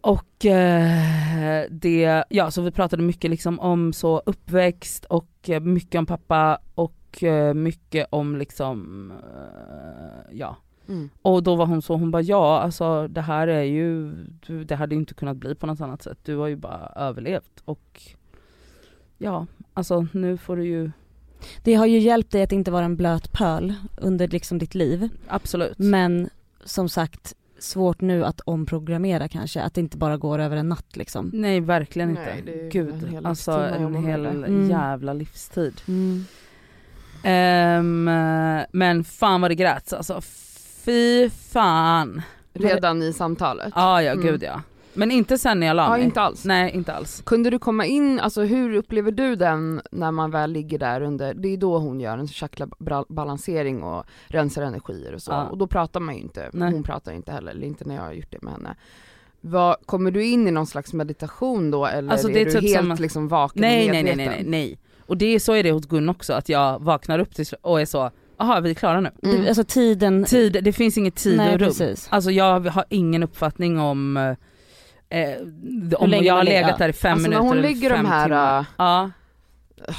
Och 0.00 0.44
eh, 0.46 1.64
det, 1.70 2.24
ja 2.28 2.50
så 2.50 2.62
vi 2.62 2.70
pratade 2.70 3.02
mycket 3.02 3.30
liksom 3.30 3.60
om 3.60 3.92
så 3.92 4.22
uppväxt 4.26 5.04
och 5.04 5.50
mycket 5.62 5.98
om 5.98 6.06
pappa 6.06 6.58
och 6.74 7.24
mycket 7.54 8.06
om 8.10 8.36
liksom, 8.36 9.12
ja. 10.32 10.56
Mm. 10.88 11.10
Och 11.22 11.42
då 11.42 11.54
var 11.54 11.66
hon 11.66 11.82
så, 11.82 11.96
hon 11.96 12.10
bara 12.10 12.22
ja 12.22 12.60
alltså 12.60 13.08
det 13.08 13.20
här 13.20 13.48
är 13.48 13.62
ju, 13.62 14.12
du, 14.46 14.64
det 14.64 14.76
hade 14.76 14.94
inte 14.94 15.14
kunnat 15.14 15.36
bli 15.36 15.54
på 15.54 15.66
något 15.66 15.80
annat 15.80 16.02
sätt. 16.02 16.18
Du 16.22 16.36
har 16.36 16.46
ju 16.46 16.56
bara 16.56 16.92
överlevt 16.96 17.62
och 17.64 18.02
ja, 19.18 19.46
alltså 19.74 20.06
nu 20.12 20.36
får 20.36 20.56
du 20.56 20.64
ju 20.66 20.90
Det 21.62 21.74
har 21.74 21.86
ju 21.86 21.98
hjälpt 21.98 22.30
dig 22.30 22.42
att 22.42 22.52
inte 22.52 22.70
vara 22.70 22.84
en 22.84 22.96
blöt 22.96 23.32
pöl 23.32 23.74
under 23.96 24.28
liksom 24.28 24.58
ditt 24.58 24.74
liv. 24.74 25.08
absolut. 25.28 25.78
Men 25.78 26.30
som 26.64 26.88
sagt, 26.88 27.34
svårt 27.58 28.00
nu 28.00 28.24
att 28.24 28.40
omprogrammera 28.40 29.28
kanske, 29.28 29.62
att 29.62 29.74
det 29.74 29.80
inte 29.80 29.96
bara 29.96 30.16
går 30.16 30.38
över 30.38 30.56
en 30.56 30.68
natt 30.68 30.96
liksom. 30.96 31.30
Nej 31.34 31.60
verkligen 31.60 32.10
inte. 32.10 32.22
Nej, 32.22 32.42
det 32.46 32.60
är 32.60 32.64
en 32.64 32.70
Gud, 32.70 33.08
hel 33.08 33.26
alltså 33.26 33.50
livstid 33.50 33.80
man 33.80 33.82
jobbar 33.82 33.98
en 33.98 34.04
hel. 34.04 34.26
Mm. 34.26 34.70
jävla 34.70 35.12
livstid. 35.12 35.80
Mm. 35.88 36.24
Ehm, 37.24 38.04
men 38.72 39.04
fan 39.04 39.40
vad 39.40 39.50
det 39.50 39.54
gräts 39.54 39.92
alltså. 39.92 40.20
Fy 40.84 41.30
fan. 41.30 42.22
Redan 42.52 43.02
i 43.02 43.12
samtalet? 43.12 43.72
Ja 43.76 44.02
ja 44.02 44.12
Mm. 44.12 44.24
gud 44.26 44.42
ja. 44.42 44.60
Men 44.96 45.10
inte 45.10 45.38
sen 45.38 45.60
när 45.60 45.66
jag 45.66 45.76
la 45.76 45.82
Ja, 45.84 45.90
mig. 45.90 46.02
inte 46.04 46.20
alls. 46.20 46.44
Nej 46.44 46.70
inte 46.74 46.92
alls. 46.92 47.22
Kunde 47.26 47.50
du 47.50 47.58
komma 47.58 47.86
in, 47.86 48.20
alltså 48.20 48.42
hur 48.42 48.74
upplever 48.74 49.10
du 49.12 49.36
den 49.36 49.82
när 49.92 50.10
man 50.10 50.30
väl 50.30 50.50
ligger 50.52 50.78
där 50.78 51.00
under, 51.00 51.34
det 51.34 51.48
är 51.48 51.56
då 51.56 51.78
hon 51.78 52.00
gör 52.00 52.18
en 52.18 52.28
chakra-balansering 52.28 53.82
och 53.82 54.04
rensar 54.26 54.62
energier 54.62 55.12
och 55.14 55.22
så, 55.22 55.32
Ja. 55.32 55.44
och 55.44 55.58
då 55.58 55.66
pratar 55.66 56.00
man 56.00 56.14
ju 56.14 56.20
inte, 56.20 56.50
Nej. 56.52 56.72
hon 56.72 56.82
pratar 56.82 57.12
inte 57.12 57.32
heller, 57.32 57.50
eller 57.52 57.66
inte 57.66 57.84
när 57.84 57.94
jag 57.94 58.02
har 58.02 58.12
gjort 58.12 58.30
det 58.30 58.42
med 58.42 58.52
henne. 58.52 58.74
Vad, 59.40 59.76
kommer 59.86 60.10
du 60.10 60.24
in 60.24 60.48
i 60.48 60.50
någon 60.50 60.66
slags 60.66 60.92
meditation 60.92 61.70
då 61.70 61.86
eller 61.86 62.12
Alltså, 62.12 62.30
är, 62.30 62.36
är 62.36 62.44
du 62.44 62.50
typ 62.50 62.62
helt 62.62 62.86
som- 62.88 62.96
liksom 63.02 63.28
vaken 63.28 63.60
Nej 63.60 63.86
och 63.86 63.92
nej 63.94 64.02
nej 64.02 64.16
medveten? 64.16 64.32
nej 64.34 64.50
nej. 64.50 64.66
nej. 64.68 64.78
Och 65.06 65.16
det 65.16 65.26
är 65.26 65.38
så 65.38 65.52
är 65.52 65.62
det 65.62 65.72
hos 65.72 65.86
Gun 65.86 66.08
också, 66.08 66.32
att 66.32 66.48
jag 66.48 66.78
vaknar 66.82 67.18
upp 67.18 67.34
till 67.34 67.44
och 67.62 67.80
är 67.80 67.84
så, 67.84 68.10
jaha 68.46 68.60
vi 68.60 68.70
är 68.70 68.74
klara 68.74 69.00
nu. 69.00 69.10
Mm. 69.22 69.48
Alltså 69.48 69.64
tiden... 69.64 70.24
Tid, 70.24 70.58
det 70.62 70.72
finns 70.72 70.98
inget 70.98 71.14
tid 71.14 71.36
Nej 71.36 71.54
och 71.54 71.60
rum. 71.60 71.68
precis. 71.68 72.06
Alltså 72.10 72.30
jag 72.30 72.60
har 72.60 72.84
ingen 72.88 73.22
uppfattning 73.22 73.80
om 73.80 74.16
eh, 74.16 75.96
om 75.98 76.10
länge 76.10 76.26
jag 76.26 76.34
har 76.34 76.44
legat 76.44 76.70
ja. 76.70 76.76
där 76.78 76.88
i 76.88 76.92
fem 76.92 77.12
Alltså 77.12 77.22
när 77.22 77.28
minuter 77.30 77.48
hon 77.48 77.58
eller 77.58 77.68
lägger 77.68 77.90
de 77.90 78.06
här, 78.06 78.58
äh, 78.60 78.64
Ja. 78.78 79.10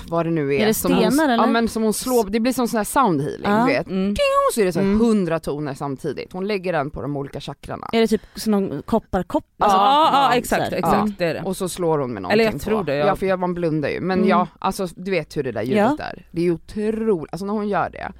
vad 0.07 0.25
det 0.25 0.29
nu 0.31 0.55
är, 0.55 0.59
Är 0.61 0.65
det 0.65 0.73
som 0.73 0.93
hon, 0.93 1.11
stenar, 1.11 1.23
eller? 1.33 1.43
Ja 1.43 1.47
men 1.47 1.67
som 1.67 1.83
hon 1.83 1.93
slår, 1.93 2.29
det 2.29 2.39
blir 2.39 2.53
som 2.53 2.67
sån 2.67 2.77
här 2.77 2.83
sound 2.83 3.21
healing, 3.21 3.41
Ja. 3.51 3.59
du 3.67 3.73
vet. 3.73 3.87
Mm. 3.87 4.15
Så 4.53 4.61
är 4.61 4.65
det 4.65 4.71
så 4.73 4.79
här 4.79 4.85
Mm. 4.87 4.99
hundra 4.99 5.39
toner 5.39 5.73
samtidigt, 5.73 6.33
hon 6.33 6.47
lägger 6.47 6.73
den 6.73 6.89
på 6.89 7.01
de 7.01 7.17
olika 7.17 7.39
chakrarna. 7.41 7.89
Är 7.91 8.01
det 8.01 8.07
typ 8.07 8.21
som 8.35 8.51
någon 8.51 8.81
kopparkopp? 8.81 9.45
Ja, 9.57 9.65
Alltså, 9.65 9.77
ja, 9.77 10.09
ja, 10.31 10.37
exakt, 10.37 10.61
här. 10.63 10.71
exakt 10.71 10.95
Ja. 10.95 11.11
det 11.17 11.25
är 11.25 11.33
det. 11.33 11.41
Och 11.41 11.57
så 11.57 11.69
slår 11.69 11.97
hon 11.99 12.13
med 12.13 12.21
någonting 12.21 12.41
Eller 12.41 12.51
jag 12.51 12.61
tror 12.61 12.77
på. 12.77 12.83
det, 12.83 12.95
Ja 12.95 13.15
för 13.15 13.25
jag, 13.25 13.39
man 13.39 13.53
blundar 13.53 13.89
ju, 13.89 14.01
men 14.01 14.17
Mm. 14.17 14.29
ja, 14.29 14.47
alltså 14.59 14.87
du 14.95 15.11
vet 15.11 15.37
hur 15.37 15.43
det 15.43 15.51
där 15.51 15.61
ljudet 15.63 15.95
Ja. 15.99 16.05
är. 16.05 16.25
Det 16.31 16.41
är 16.47 16.51
otroligt, 16.51 17.31
alltså 17.33 17.45
när 17.45 17.53
hon 17.53 17.69
gör 17.69 17.89
det, 17.89 18.11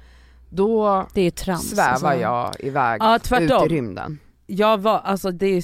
då 0.56 1.06
Det 1.14 1.20
är 1.20 1.24
ju 1.24 1.30
trams. 1.30 1.70
svävar 1.70 1.92
alltså. 1.92 2.14
jag 2.20 2.54
iväg 2.60 3.00
Ja 3.02 3.16
ut 3.16 3.50
i 3.50 3.74
rymden. 3.74 4.18
Jag 4.46 4.78
var, 4.78 4.98
alltså 4.98 5.30
det 5.30 5.46
är 5.46 5.62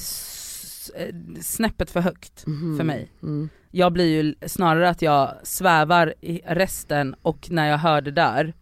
snäppet 1.42 1.90
för 1.90 2.00
högt 2.00 2.46
Mhm. 2.46 2.76
för 2.76 2.84
mig. 2.84 3.10
Mm. 3.22 3.48
Jag 3.70 3.92
blir 3.92 4.22
ju 4.22 4.34
snarare 4.48 4.88
att 4.88 5.02
jag 5.02 5.30
svävar 5.42 6.14
i 6.20 6.40
resten 6.46 7.14
och 7.22 7.48
när 7.50 7.70
jag 7.70 7.78
hör 7.78 8.00
det 8.00 8.10
där 8.10 8.54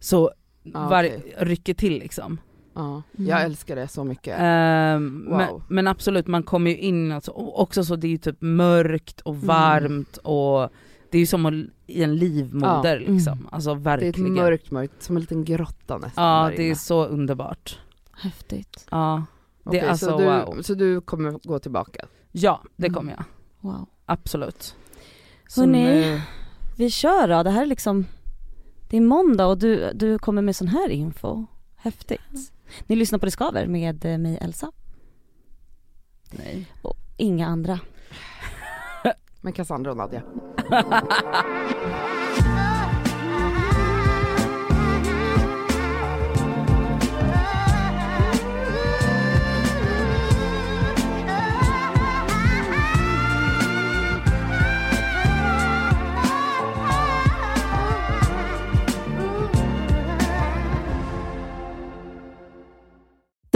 så 0.00 0.30
Ja, 0.62 0.88
var, 0.88 1.04
okej. 1.04 1.34
rycker 1.38 1.74
till 1.74 1.98
liksom. 1.98 2.40
Ja, 2.74 3.02
Mm. 3.18 3.30
jag 3.30 3.42
älskar 3.42 3.76
det 3.76 3.88
så 3.88 4.04
mycket. 4.04 4.36
Ehm, 4.40 5.24
Wow. 5.28 5.36
men, 5.38 5.48
men 5.68 5.86
absolut, 5.86 6.26
man 6.26 6.42
kommer 6.42 6.70
ju 6.70 6.76
in, 6.76 7.12
alltså, 7.12 7.30
och 7.30 7.60
också 7.60 7.84
så 7.84 7.96
det 7.96 8.06
är 8.06 8.10
ju 8.10 8.18
typ 8.18 8.36
mörkt 8.40 9.22
Mm. 9.26 9.36
och 9.38 9.46
varmt 9.46 10.16
och 10.16 10.70
det 11.10 11.18
är 11.18 11.20
ju 11.20 11.26
som 11.26 11.46
att, 11.46 11.54
i 11.86 12.02
en 12.02 12.16
livmoder 12.16 13.00
Ja. 13.00 13.12
liksom. 13.12 13.32
Mm. 13.32 13.48
Alltså 13.52 13.74
det 13.74 13.90
är 13.90 13.98
ett 13.98 14.02
verkligen. 14.04 14.34
mörkt 14.34 14.70
mörkt, 14.70 15.02
som 15.02 15.16
en 15.16 15.20
liten 15.20 15.44
grotta 15.44 15.98
nästan 15.98 16.24
ja 16.24 16.50
det 16.56 16.70
är 16.70 16.74
så 16.74 17.04
underbart. 17.06 17.78
Häftigt. 18.12 18.86
Ja, 18.90 19.24
det 19.62 19.68
Okej, 19.68 19.80
är 19.80 19.88
alltså 19.88 20.06
så, 20.06 20.18
du, 20.18 20.24
wow. 20.24 20.62
så 20.62 20.74
du 20.74 21.00
kommer 21.00 21.30
gå 21.32 21.58
tillbaka? 21.58 22.06
Ja 22.32 22.62
det 22.76 22.86
Mm. 22.86 22.94
kommer 22.94 23.12
jag. 23.12 23.24
Wow. 23.60 23.86
Absolut. 24.06 24.76
Så 25.48 25.60
Hörrni, 25.60 25.84
nu- 25.84 26.20
Vi 26.76 26.90
kör 26.90 27.28
då, 27.28 27.42
det 27.42 27.50
här 27.50 27.62
är 27.62 27.66
liksom 27.66 28.06
Det 28.90 28.96
är 28.96 29.00
måndag 29.00 29.46
och 29.46 29.58
du, 29.58 29.92
du 29.94 30.18
kommer 30.18 30.42
med 30.42 30.56
sån 30.56 30.68
här 30.68 30.88
info. 30.88 31.46
Häftigt. 31.76 32.52
Ni 32.86 32.96
lyssnar 32.96 33.18
på 33.18 33.26
Det 33.26 33.30
Skaver 33.32 33.66
med 33.66 34.04
eh, 34.04 34.18
mig 34.18 34.38
Elsa 34.40 34.72
Nej. 36.30 36.66
och 36.82 36.96
inga 37.16 37.46
andra. 37.46 37.80
Med 39.48 39.54
Cassandra 39.54 39.90
och 39.90 39.96
Nadja. 39.96 40.22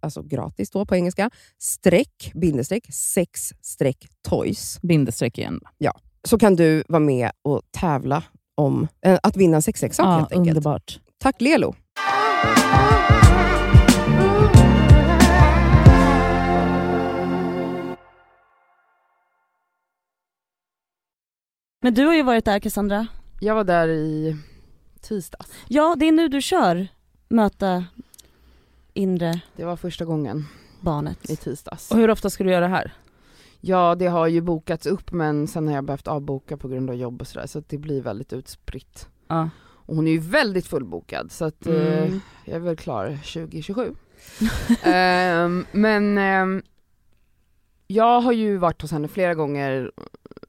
alltså 0.00 0.22
gratis 0.22 0.70
då 0.70 0.86
på 0.86 0.96
engelska, 0.96 1.30
streck, 1.58 2.32
bindestreck, 2.34 2.94
sex 2.94 3.52
streck 3.62 4.06
toys. 4.28 4.78
Bindestreck 4.82 5.38
igen. 5.38 5.60
Så 6.24 6.38
kan 6.38 6.56
du 6.56 6.84
vara 6.88 7.00
med 7.00 7.30
och 7.42 7.62
tävla 7.70 8.24
om 8.54 8.88
eh, 9.04 9.18
att 9.22 9.36
vinna 9.36 9.56
en 9.56 9.62
sexleksak 9.62 10.06
Ja, 10.06 10.10
helt 10.18 10.32
enkelt. 10.32 10.48
underbart. 10.56 11.00
Tack 11.18 11.40
Lelo! 11.40 11.74
Men 21.82 21.94
du 21.94 22.06
har 22.06 22.14
ju 22.14 22.22
varit 22.22 22.44
där 22.44 22.58
Cassandra. 22.60 23.06
Jag 23.40 23.54
var 23.54 23.64
där 23.64 23.88
i 23.88 24.36
tisdags. 25.00 25.50
Ja, 25.68 25.96
det 25.98 26.08
är 26.08 26.12
nu 26.12 26.28
du 26.28 26.42
kör 26.42 26.88
möta 27.28 27.84
inre 28.98 29.40
Det 29.56 29.64
var 29.64 29.76
första 29.76 30.04
gången 30.04 30.44
barnet. 30.80 31.30
i 31.30 31.36
tisdags. 31.36 31.90
Och 31.90 31.96
hur 31.96 32.10
ofta 32.10 32.30
ska 32.30 32.44
du 32.44 32.50
göra 32.50 32.60
det 32.68 32.74
här? 32.74 32.92
Ja, 33.60 33.94
det 33.94 34.06
har 34.06 34.26
ju 34.26 34.40
bokats 34.40 34.86
upp 34.86 35.12
men 35.12 35.46
sen 35.48 35.68
har 35.68 35.74
jag 35.74 35.84
behövt 35.84 36.08
avboka 36.08 36.56
på 36.56 36.68
grund 36.68 36.90
av 36.90 36.96
jobb 36.96 37.20
och 37.20 37.26
sådär 37.26 37.46
så 37.46 37.58
att 37.58 37.68
det 37.68 37.78
blir 37.78 38.02
väldigt 38.02 38.32
utspritt. 38.32 39.08
Ja. 39.28 39.50
Och 39.60 39.96
hon 39.96 40.06
är 40.06 40.10
ju 40.10 40.18
väldigt 40.18 40.66
fullbokad 40.66 41.32
så 41.32 41.44
att 41.44 41.66
eh, 41.66 42.02
Mm. 42.04 42.20
jag 42.44 42.54
är 42.56 42.60
väl 42.60 42.76
klar 42.76 43.06
2027. 43.08 43.94
Ehm, 44.82 45.66
men 45.72 46.18
ehm, 46.18 46.62
jag 47.86 48.20
har 48.20 48.32
ju 48.32 48.56
varit 48.56 48.82
hos 48.82 48.90
henne 48.92 49.08
flera 49.08 49.34
gånger 49.34 49.90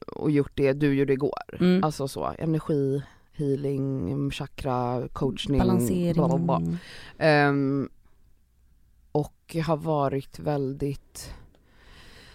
och 0.06 0.30
gjort 0.30 0.52
det 0.54 0.72
du 0.72 0.94
gjorde 0.94 1.12
igår. 1.12 1.56
Mm. 1.60 1.84
Alltså 1.84 2.08
så, 2.08 2.34
energi, 2.38 3.02
healing, 3.32 4.30
chakra, 4.30 5.08
coachning, 5.12 5.58
Balansering. 5.58 6.14
bla, 6.14 6.28
bla, 6.28 6.38
bla. 6.38 6.62
Ehm, 7.18 7.88
och 9.12 9.56
har 9.66 9.76
varit 9.76 10.38
väldigt 10.38 11.34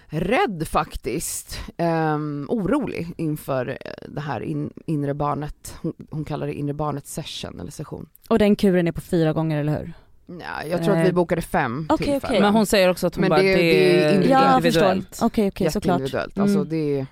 rädd 0.08 0.68
faktiskt, 0.68 1.60
um, 1.78 2.46
orolig 2.50 3.14
inför 3.18 3.68
eh, 3.82 3.92
det 4.10 4.22
här 4.22 4.42
in, 4.42 4.74
inre 4.86 5.14
barnet, 5.14 5.76
hon, 5.82 5.94
hon 6.10 6.26
kallar 6.26 6.48
det 6.48 6.54
inre 6.54 6.74
barnet 6.74 7.08
session 7.08 7.60
eller 7.60 7.72
session. 7.72 8.10
Och 8.30 8.40
den 8.40 8.56
kuren 8.56 8.88
är 8.88 8.92
på 8.92 9.02
fyra 9.02 9.34
gånger, 9.34 9.60
eller 9.60 9.78
hur? 9.80 9.94
Nej, 10.26 10.70
jag 10.70 10.84
tror 10.84 10.98
att 10.98 11.08
vi 11.08 11.14
bokade 11.14 11.42
fem 11.42 11.86
Okej, 11.90 11.98
tillfällen. 12.06 12.22
okej. 12.30 12.42
Men 12.42 12.54
hon 12.54 12.66
säger 12.66 12.90
också 12.90 13.08
att 13.08 13.16
hon 13.16 13.22
Men 13.22 13.30
bara, 13.30 13.42
det- 13.42 13.56
det, 13.56 13.62
det 13.62 14.04
är 14.04 14.14
individuellt. 14.14 14.30
Ja, 14.46 14.54
jag 14.54 14.64
förstår. 14.64 15.26
Okej, 15.26 15.48
okej, 15.48 15.72
såklart. 15.72 16.00
Jätteindividuellt, 16.02 16.40
alltså 16.40 16.58
Mm. 16.58 16.70
det 16.70 17.06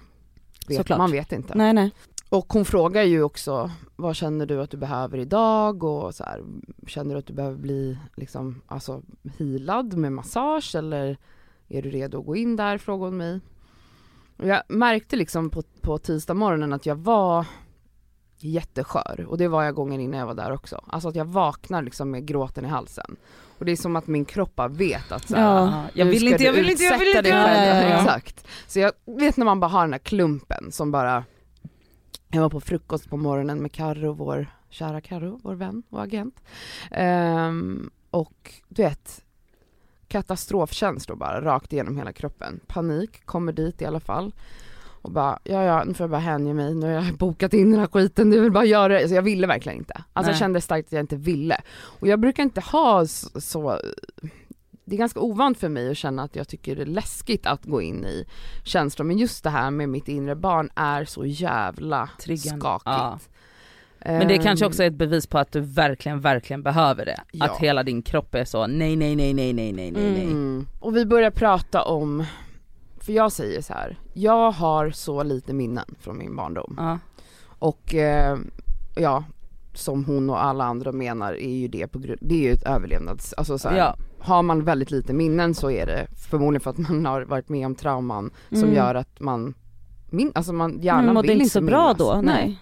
vet, 0.68 0.78
Såklart. 0.78 0.98
man 0.98 1.12
vet 1.12 1.32
inte. 1.32 1.56
Nej, 1.58 1.74
nej. 1.74 1.92
Och 2.34 2.54
hon 2.54 2.66
frågar 2.66 3.04
ju 3.04 3.24
också, 3.24 3.72
vad 3.96 4.16
känner 4.16 4.46
du 4.46 4.62
att 4.62 4.72
du 4.72 4.78
behöver 4.78 5.18
idag? 5.18 5.84
Och 5.84 6.16
så 6.16 6.24
här, 6.24 6.44
känner 6.88 7.16
du 7.16 7.20
att 7.20 7.26
du 7.26 7.34
behöver 7.34 7.58
bli 7.58 7.98
liksom, 8.16 8.62
alltså 8.68 9.02
healad 9.38 9.94
med 9.94 10.12
massage 10.12 10.76
eller 10.76 11.18
är 11.70 11.82
du 11.82 11.90
redo 11.90 12.20
att 12.20 12.26
gå 12.26 12.36
in 12.36 12.56
där? 12.56 12.78
Frågade 12.78 13.08
hon 13.08 13.18
mig. 13.18 13.40
Och 14.38 14.48
jag 14.48 14.62
märkte 14.68 15.16
liksom 15.16 15.50
på, 15.50 15.64
på 15.82 15.98
tisdag 15.98 16.34
morgonen 16.34 16.74
att 16.74 16.86
jag 16.86 16.96
var 16.96 17.46
jätteskör 18.38 19.26
och 19.30 19.38
det 19.38 19.48
var 19.48 19.64
jag 19.64 19.76
gången 19.76 20.02
innan 20.02 20.20
jag 20.20 20.28
var 20.28 20.34
där 20.34 20.52
också. 20.52 20.84
Alltså 20.88 21.10
att 21.10 21.16
jag 21.16 21.26
vaknar 21.26 21.82
liksom 21.82 22.12
med 22.12 22.26
gråten 22.26 22.66
i 22.66 22.68
halsen. 22.68 23.16
Och 23.58 23.66
det 23.66 23.72
är 23.72 23.76
som 23.76 23.96
att 23.96 24.08
min 24.08 24.26
kropp 24.26 24.56
bara 24.56 24.68
vet 24.68 25.12
att 25.12 25.28
så 25.28 25.36
här, 25.36 25.44
Ja. 25.44 25.66
Ja, 25.66 25.84
jag 25.94 26.06
vill 26.06 26.28
inte, 26.28 26.44
jag 26.44 26.54
vill 26.54 26.70
inte, 26.70 26.84
jag 26.84 27.00
vill 27.00 27.08
inte. 27.08 27.22
själv. 27.24 27.28
ja, 27.28 27.66
ja, 27.66 27.90
ja. 27.90 28.02
Exakt. 28.02 28.48
Så 28.68 28.80
jag 28.80 28.92
vet 29.06 29.38
när 29.38 29.46
man 29.46 29.60
bara 29.60 29.68
har 29.68 29.82
den 29.82 29.94
här 29.94 30.00
klumpen 30.00 30.72
som 30.72 30.92
bara 30.92 31.24
Jag 32.36 32.42
var 32.42 32.50
på 32.50 32.62
frukost 32.62 33.10
på 33.10 33.18
morgonen 33.18 33.62
med 33.62 33.72
Karro, 33.72 34.14
vår 34.14 34.48
kära 34.70 35.02
Karro, 35.02 35.40
vår 35.44 35.56
vän 35.56 35.84
och 35.90 36.04
agent. 36.04 36.42
Ehm, 36.92 37.90
och 38.12 38.54
du 38.68 38.82
vet 38.82 39.24
katastrofkänslor 40.08 41.16
bara 41.16 41.42
rakt 41.42 41.74
igenom 41.74 41.98
hela 41.98 42.14
kroppen. 42.14 42.60
Panik, 42.68 43.26
kommer 43.26 43.54
dit 43.54 43.82
i 43.82 43.86
alla 43.86 44.00
fall. 44.00 44.34
Och 45.02 45.12
bara, 45.12 45.40
ja 45.44 45.64
ja 45.64 45.84
nu 45.84 45.94
får 45.94 46.04
jag 46.04 46.12
bara 46.12 46.22
hänge 46.22 46.54
mig, 46.54 46.76
nu 46.76 46.86
har 46.86 46.94
jag 46.94 47.18
bokat 47.18 47.54
in 47.54 47.72
den 47.72 47.80
här 47.80 47.88
skiten, 47.88 48.30
du 48.30 48.40
vill 48.40 48.52
bara 48.52 48.66
göra 48.66 48.94
det. 48.94 49.00
Alltså 49.00 49.16
jag 49.16 49.22
ville 49.22 49.48
verkligen 49.48 49.78
inte. 49.78 49.94
Alltså 49.94 50.30
Nej. 50.30 50.34
jag 50.34 50.40
kände 50.40 50.62
starkt 50.62 50.88
att 50.88 50.92
jag 50.92 51.04
inte 51.04 51.16
ville. 51.16 51.58
Och 51.74 52.08
jag 52.08 52.20
brukar 52.20 52.44
inte 52.44 52.62
ha 52.62 53.06
så, 53.06 53.42
så 53.42 53.80
det 54.86 54.96
är 54.96 55.00
ganska 55.00 55.20
ovant 55.20 55.58
för 55.58 55.70
mig 55.70 55.92
att 55.92 55.98
känna 55.98 56.24
att 56.24 56.36
jag 56.36 56.48
tycker 56.48 56.76
det 56.76 56.82
är 56.82 56.86
läskigt 56.86 57.46
att 57.46 57.66
gå 57.66 57.82
in 57.82 58.06
i 58.06 58.26
känslor 58.64 59.06
men 59.06 59.18
just 59.18 59.44
det 59.44 59.50
här 59.50 59.72
med 59.72 59.90
mitt 59.90 60.08
inre 60.08 60.36
barn 60.36 60.70
är 60.76 61.06
så 61.06 61.26
jävla 61.26 62.10
Triggande. 62.20 62.60
skakigt. 62.62 62.86
Ja. 62.86 63.20
Men 64.06 64.28
det 64.28 64.36
är 64.36 64.42
kanske 64.42 64.66
ehm, 64.66 64.70
också 64.70 64.84
är 64.84 64.88
ett 64.88 64.94
bevis 64.94 65.28
på 65.28 65.38
att 65.38 65.52
du 65.52 65.60
verkligen, 65.60 66.22
verkligen 66.22 66.64
behöver 66.64 67.06
det. 67.06 67.20
Ja. 67.32 67.46
Att 67.46 67.58
hela 67.60 67.84
din 67.84 68.02
kropp 68.02 68.36
är 68.36 68.46
så 68.46 68.68
nej, 68.68 68.96
nej, 68.96 69.16
nej, 69.16 69.34
nej, 69.34 69.54
nej, 69.54 69.72
nej, 69.72 69.92
nej. 69.92 70.24
Mm. 70.24 70.68
Och 70.80 70.96
vi 70.96 71.06
börjar 71.06 71.32
prata 71.32 71.84
om, 71.84 72.24
för 73.00 73.14
jag 73.14 73.32
säger 73.32 73.62
så 73.62 73.74
här, 73.74 74.00
jag 74.14 74.52
har 74.52 74.92
så 74.92 75.24
lite 75.24 75.54
minnen 75.54 75.96
från 76.00 76.18
min 76.18 76.36
barndom. 76.36 76.76
Ja. 76.78 77.00
Och 77.60 77.96
eh, 77.96 78.38
ja, 78.96 79.24
som 79.74 80.06
hon 80.06 80.30
och 80.30 80.44
alla 80.44 80.64
andra 80.64 80.92
menar 80.92 81.34
är 81.34 81.54
ju 81.54 81.68
det 81.68 81.88
på 81.88 82.00
grund, 82.00 82.20
det 82.22 82.36
är 82.36 82.40
ju 82.40 82.52
ett 82.52 82.64
överlevnads, 82.64 83.34
alltså 83.34 83.58
så 83.58 83.70
här, 83.70 83.78
ja 83.78 83.96
har 84.24 84.44
man 84.44 84.64
väldigt 84.64 84.92
lite 84.92 85.14
minnen 85.14 85.56
så 85.56 85.72
är 85.72 85.86
det 85.86 86.08
förmodligen 86.30 86.62
för 86.62 86.70
att 86.70 86.78
man 86.78 87.06
har 87.06 87.22
varit 87.22 87.50
med 87.50 87.66
om 87.66 87.76
trauman 87.76 88.32
som 88.50 88.60
Mm. 88.64 88.74
gör 88.76 88.96
att 88.96 89.20
man, 89.20 89.54
min, 90.10 90.32
alltså 90.36 90.54
man, 90.54 90.80
hjärnan 90.82 91.04
Mm, 91.04 91.14
mådde 91.14 91.28
vill 91.28 91.42
inte 91.42 91.50
så 91.54 91.62
bra 91.62 91.94
då, 91.94 92.22
nej. 92.24 92.60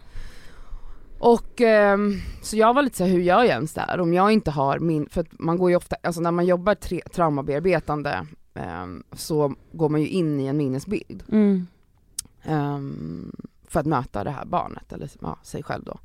Och 1.19 1.61
ehm, 1.61 2.13
så 2.41 2.57
jag 2.57 2.73
var 2.73 2.81
lite 2.81 2.97
så 2.97 3.03
här, 3.03 3.11
hur 3.11 3.21
gör 3.21 3.37
jag 3.43 3.47
ens 3.47 3.73
det 3.73 3.81
här? 3.81 3.99
Om 3.99 4.13
jag 4.13 4.31
inte 4.31 4.51
har 4.51 4.79
min, 4.79 5.09
för 5.09 5.21
att 5.21 5.27
man 5.39 5.57
går 5.57 5.69
ju 5.69 5.75
ofta, 5.75 5.95
alltså 6.03 6.21
när 6.21 6.31
man 6.31 6.45
jobbar 6.45 6.75
tre, 6.75 7.01
traumabearbetande 7.13 8.25
ehm, 8.53 9.03
så 9.11 9.53
går 9.71 9.89
man 9.89 10.01
ju 10.01 10.07
in 10.07 10.39
i 10.39 10.45
en 10.47 10.57
minnesbild 10.57 11.23
Mm. 11.31 11.67
ehm, 12.43 13.31
för 13.67 13.79
att 13.79 13.85
möta 13.85 14.23
det 14.23 14.31
här 14.31 14.45
barnet, 14.45 14.93
eller 14.93 15.09
ja, 15.21 15.37
sig 15.43 15.63
själv 15.63 15.83
då. 15.83 15.97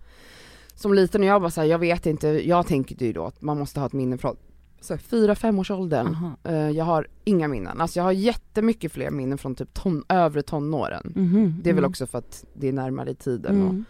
Som 0.75 0.95
liten 0.95 1.21
och 1.21 1.27
jag 1.27 1.41
var 1.41 1.51
så 1.51 1.61
här, 1.61 1.69
jag 1.69 1.79
vet 1.79 2.07
inte, 2.07 2.29
jag 2.29 2.67
tänkte 2.67 3.05
ju 3.07 3.13
då 3.13 3.25
att 3.25 3.43
man 3.43 3.59
måste 3.59 3.81
ha 3.81 3.87
ett 3.87 3.93
minne 3.93 4.19
från 4.19 4.37
så 4.81 4.99
fyra, 4.99 5.35
femårsåldern. 5.35 6.07
Aha. 6.07 6.37
Eh, 6.45 6.71
jag 6.71 6.85
har 6.85 7.07
inga 7.25 7.49
minnen, 7.49 7.81
alltså 7.81 7.99
jag 7.99 8.05
har 8.05 8.13
jättemycket 8.13 8.93
fler 8.93 9.11
minnen 9.11 9.39
från 9.39 9.55
typ 9.55 9.75
ton, 9.75 10.05
övre 10.09 10.43
tonåren. 10.43 11.13
Mhm. 11.17 11.61
Det 11.63 11.71
är 11.71 11.75
väl 11.75 11.85
Mm. 11.85 11.91
också 11.91 12.07
för 12.07 12.19
att 12.19 12.45
det 12.55 12.69
är 12.69 12.73
närmare 12.73 13.11
i 13.11 13.15
tiden 13.15 13.63
och 13.63 13.71
Mm. 13.71 13.85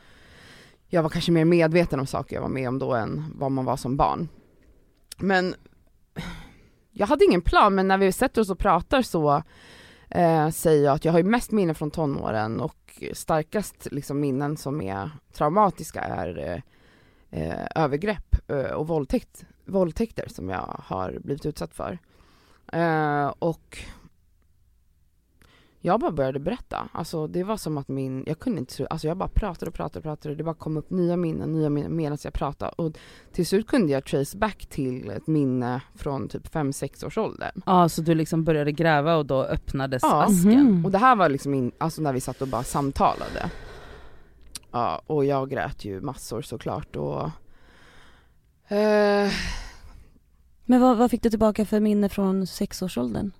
jag 0.89 1.03
var 1.03 1.11
kanske 1.11 1.33
mer 1.33 1.45
medveten 1.45 2.01
om 2.01 2.07
saker 2.07 2.37
jag 2.37 2.43
var 2.43 2.49
med 2.49 2.69
om 2.69 2.79
då 2.79 2.95
än 2.95 3.25
vad 3.35 3.53
man 3.53 3.65
var 3.65 3.77
som 3.77 3.97
barn. 3.97 4.29
Men 5.19 5.55
jag 6.93 7.07
hade 7.07 7.25
ingen 7.25 7.41
plan, 7.43 7.75
men 7.75 7.89
när 7.89 7.99
vi 7.99 8.13
sätter 8.13 8.41
oss 8.41 8.51
och 8.51 8.59
pratar 8.59 9.03
så 9.03 9.43
eh, 10.11 10.51
säger 10.51 10.85
jag 10.85 10.95
att 10.95 11.05
jag 11.05 11.13
har 11.13 11.19
ju 11.19 11.25
mest 11.25 11.51
minnen 11.53 11.75
från 11.75 11.91
tonåren 11.91 12.61
och 12.61 13.03
starkast 13.13 13.89
liksom, 13.91 14.21
minnen 14.21 14.57
som 14.57 14.81
är 14.81 15.11
traumatiska 15.33 16.01
är 16.01 16.39
eh, 17.33 17.41
eh, 17.43 17.67
övergrepp 17.75 18.51
eh, 18.51 18.71
och 18.71 18.87
våldtäkt, 18.89 19.45
våldtäkter 19.67 20.29
som 20.29 20.49
jag 20.49 20.81
har 20.85 21.19
blivit 21.25 21.47
utsatt 21.47 21.75
för. 21.75 21.99
Eh, 22.73 23.27
och 23.39 23.79
jag 25.81 26.01
bara 26.01 26.11
började 26.13 26.39
berätta, 26.39 26.89
alltså 26.93 27.27
det 27.27 27.43
var 27.45 27.57
som 27.57 27.79
att 27.79 27.89
min, 27.89 28.25
jag 28.27 28.39
kunde 28.39 28.59
inte 28.59 28.75
tro, 28.75 28.87
alltså 28.91 29.07
jag 29.09 29.17
bara 29.17 29.29
pratade 29.29 29.69
och 29.69 29.75
pratade 29.75 29.99
och 29.99 30.03
pratade, 30.03 30.35
det 30.35 30.45
bara 30.45 30.55
kom 30.55 30.77
upp 30.77 30.91
nya 30.91 31.17
minnen, 31.17 31.53
nya 31.53 31.71
minnen 31.71 31.97
medan 31.97 32.19
jag 32.25 32.33
pratade 32.33 32.73
och 32.77 32.93
till 33.33 33.47
slut 33.47 33.67
kunde 33.67 33.93
jag 33.93 34.05
trace 34.05 34.39
back 34.39 34.67
till 34.67 35.11
ett 35.11 35.27
minne 35.27 35.81
från 35.95 36.29
typ 36.29 36.47
5-6 36.55 37.07
års 37.07 37.19
ålder. 37.19 37.51
Ja 37.67 37.89
så 37.89 38.03
du 38.03 38.15
liksom 38.15 38.45
började 38.45 38.73
gräva 38.73 39.17
och 39.17 39.27
då 39.27 39.43
öppnades 39.45 40.03
Ja. 40.03 40.23
asken. 40.25 40.65
Mhm. 40.65 40.85
Och 40.85 40.91
det 40.91 40.99
här 40.99 41.17
var 41.17 41.29
liksom 41.29 41.55
in, 41.55 41.73
alltså 41.79 42.03
när 42.03 42.13
vi 42.13 42.21
satt 42.21 42.43
och 42.43 42.49
bara 42.49 42.63
samtalade. 42.65 43.51
Ja, 44.71 45.03
och 45.07 45.25
jag 45.25 45.51
grät 45.51 45.85
ju 45.85 46.01
massor 46.01 46.43
såklart 46.43 46.97
och 46.97 47.31
eh, 48.69 49.33
Men 50.65 50.81
vad, 50.81 50.97
vad 50.97 51.11
fick 51.11 51.23
du 51.23 51.31
tillbaka 51.31 51.65
för 51.67 51.81
minne 51.81 52.09
från 52.09 52.47
sexårsåldern? 52.47 53.33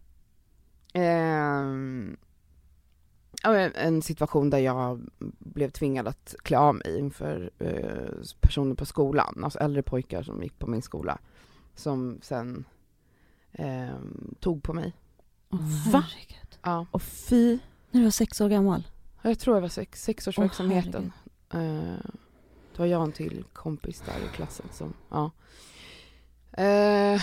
Ja, 3.43 3.55
en- 3.57 4.03
situation 4.03 4.51
där 4.51 4.59
jag 4.59 5.01
blev 5.39 5.71
tvingad 5.71 6.09
att 6.09 6.35
klä 6.43 6.59
av 6.59 6.75
mig 6.75 6.99
inför 6.99 7.51
eh, 7.59 8.27
personer 8.41 8.75
på 8.75 8.87
skolan, 8.87 9.45
alltså 9.45 9.59
äldre 9.59 9.83
pojkar 9.83 10.23
som 10.23 10.43
gick 10.43 10.59
på 10.59 10.67
min 10.67 10.83
skola, 10.83 11.19
som 11.75 12.19
sen 12.23 12.65
ehm, 13.53 14.35
tog 14.41 14.63
på 14.63 14.73
mig. 14.73 14.93
Åh, 15.51 15.93
Va? 15.93 16.05
herregud. 16.11 16.59
Ja, 16.63 16.87
Och 16.91 17.03
fy. 17.03 17.59
När 17.91 18.01
du 18.01 18.05
var 18.05 18.11
sex 18.11 18.41
år 18.41 18.49
gammal? 18.49 18.87
jag 19.23 19.39
tror 19.39 19.57
jag 19.57 19.61
var 19.61 19.69
sex, 19.69 20.03
sexårsverksamheten. 20.03 21.13
Eh, 21.53 21.95
det 22.77 22.83
var 22.83 22.87
jag 22.87 23.01
och 23.01 23.07
en 23.07 23.13
till 23.13 23.45
kompis 23.53 24.03
där 24.07 24.25
i 24.25 24.37
klassen 24.37 24.67
som, 24.73 24.95
ja. 25.11 25.31
Eh, 26.63 27.23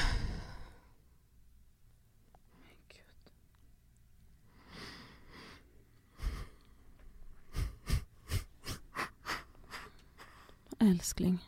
Älskling. 10.79 11.39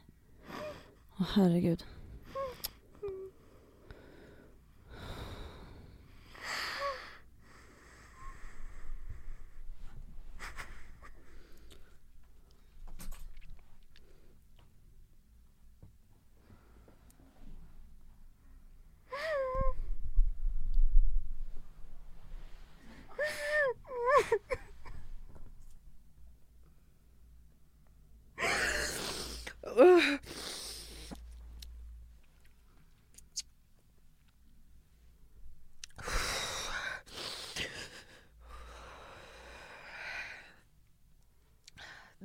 Åh 1.18 1.26
herregud. 1.34 1.86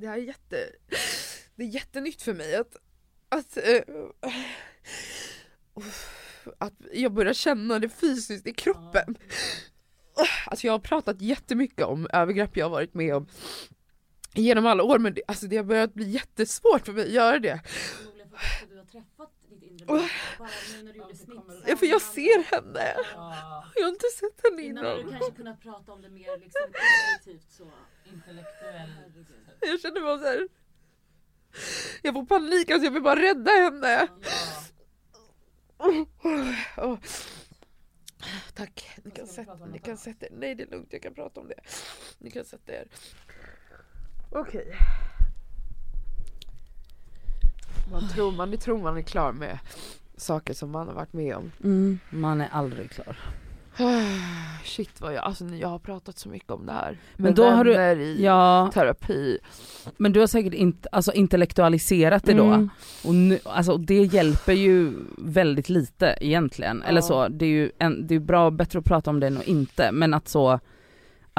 här 0.11 0.17
är 0.17 0.23
jätte, 0.23 0.69
det 1.55 1.63
är 1.63 1.67
jättenytt 1.67 2.21
för 2.21 2.33
mig 2.33 2.55
att, 2.55 2.75
att, 3.29 3.57
eh, 3.57 3.81
att 6.57 6.73
jag 6.93 7.13
börjar 7.13 7.33
känna 7.33 7.79
det 7.79 7.89
fysiskt 7.89 8.47
i 8.47 8.53
kroppen. 8.53 9.17
Alltså 10.45 10.67
jag 10.67 10.73
har 10.73 10.79
pratat 10.79 11.21
jättemycket 11.21 11.85
om 11.85 12.07
övergrepp 12.13 12.57
jag 12.57 12.65
har 12.65 12.69
varit 12.69 12.93
med 12.93 13.15
om 13.15 13.27
genom 14.33 14.65
alla 14.65 14.83
år 14.83 14.99
men 14.99 15.13
det, 15.13 15.21
alltså 15.27 15.47
det 15.47 15.57
har 15.57 15.63
börjat 15.63 15.93
bli 15.93 16.09
jättesvårt 16.09 16.85
för 16.85 16.93
mig 16.93 17.03
att 17.03 17.11
göra 17.11 17.39
det. 17.39 17.61
Åh. 19.87 20.05
Ja, 21.67 21.75
för 21.75 21.85
jag 21.85 22.01
ser 22.01 22.43
henne. 22.43 22.95
Jag 23.75 23.83
har 23.83 23.89
inte 23.89 24.07
sett 24.19 24.41
henne 24.43 24.61
innan. 24.61 25.11
kanske 25.11 25.31
kunnat 25.31 25.61
prata 25.61 25.91
om 25.91 26.01
det 26.01 26.09
mer 26.09 26.37
liksom 26.37 26.61
intuitivt 27.19 27.51
så. 27.51 27.71
Jag 29.61 29.79
känner 29.81 30.01
mig 30.01 30.19
så 30.19 30.25
här. 30.25 30.47
Jag 32.01 32.13
får 32.13 32.25
panik, 32.25 32.71
alltså 32.71 32.85
jag 32.85 32.91
vill 32.91 33.03
bara 33.03 33.19
rädda 33.21 33.51
henne. 33.51 34.07
Åh. 36.77 36.97
Tack, 38.55 38.99
ni 39.03 39.11
kan, 39.11 39.27
sätta, 39.27 39.65
ni 39.65 39.79
kan 39.79 39.97
sätta 39.97 40.25
er. 40.25 40.31
Nej 40.31 40.55
det 40.55 40.63
är 40.63 40.67
lugnt, 40.67 40.93
jag 40.93 41.01
kan 41.01 41.13
prata 41.13 41.39
om 41.39 41.47
det. 41.47 41.59
Ni 42.17 42.31
kan 42.31 42.45
sätta 42.45 42.73
er. 42.73 42.87
Okej. 44.31 44.75
Man 47.91 48.09
tror, 48.09 48.31
man 48.31 48.57
tror 48.57 48.77
man 48.77 48.97
är 48.97 49.01
klar 49.01 49.31
med 49.31 49.59
saker 50.17 50.53
som 50.53 50.71
man 50.71 50.87
har 50.87 50.93
varit 50.93 51.13
med 51.13 51.35
om. 51.35 51.51
Mm. 51.63 51.99
Man 52.09 52.41
är 52.41 52.49
aldrig 52.51 52.91
klar. 52.91 53.17
Shit 54.63 55.01
vad 55.01 55.13
jag, 55.13 55.23
alltså 55.23 55.45
jag 55.45 55.67
har 55.67 55.79
pratat 55.79 56.17
så 56.17 56.29
mycket 56.29 56.51
om 56.51 56.65
det 56.65 56.71
här. 56.71 56.97
Men 57.15 57.23
Med 57.23 57.35
då 57.35 57.45
har 57.49 57.63
du- 57.63 57.73
i 58.03 58.23
Ja, 58.23 58.71
terapi. 58.73 59.37
men 59.97 60.11
du 60.13 60.19
har 60.19 60.27
säkert 60.27 60.53
inte, 60.53 60.89
alltså 60.91 61.11
intellektualiserat 61.13 62.23
det 62.23 62.33
då. 62.33 62.43
Mm. 62.45 62.69
Och 63.05 63.15
nu, 63.15 63.39
alltså, 63.45 63.77
det 63.77 64.03
hjälper 64.03 64.53
ju 64.53 64.93
väldigt 65.17 65.69
lite 65.69 66.15
egentligen. 66.21 66.81
Eller 66.83 67.01
Ja. 67.01 67.07
så, 67.07 67.27
det 67.27 67.45
är 67.45 67.49
ju 67.49 67.71
en, 67.77 68.07
det 68.07 68.15
är 68.15 68.19
bra, 68.19 68.51
bättre 68.51 68.79
att 68.79 68.85
prata 68.85 69.09
om 69.09 69.19
det 69.19 69.27
än 69.27 69.37
att 69.37 69.47
inte. 69.47 69.91
Men 69.91 70.13
att 70.13 70.27
så, 70.27 70.59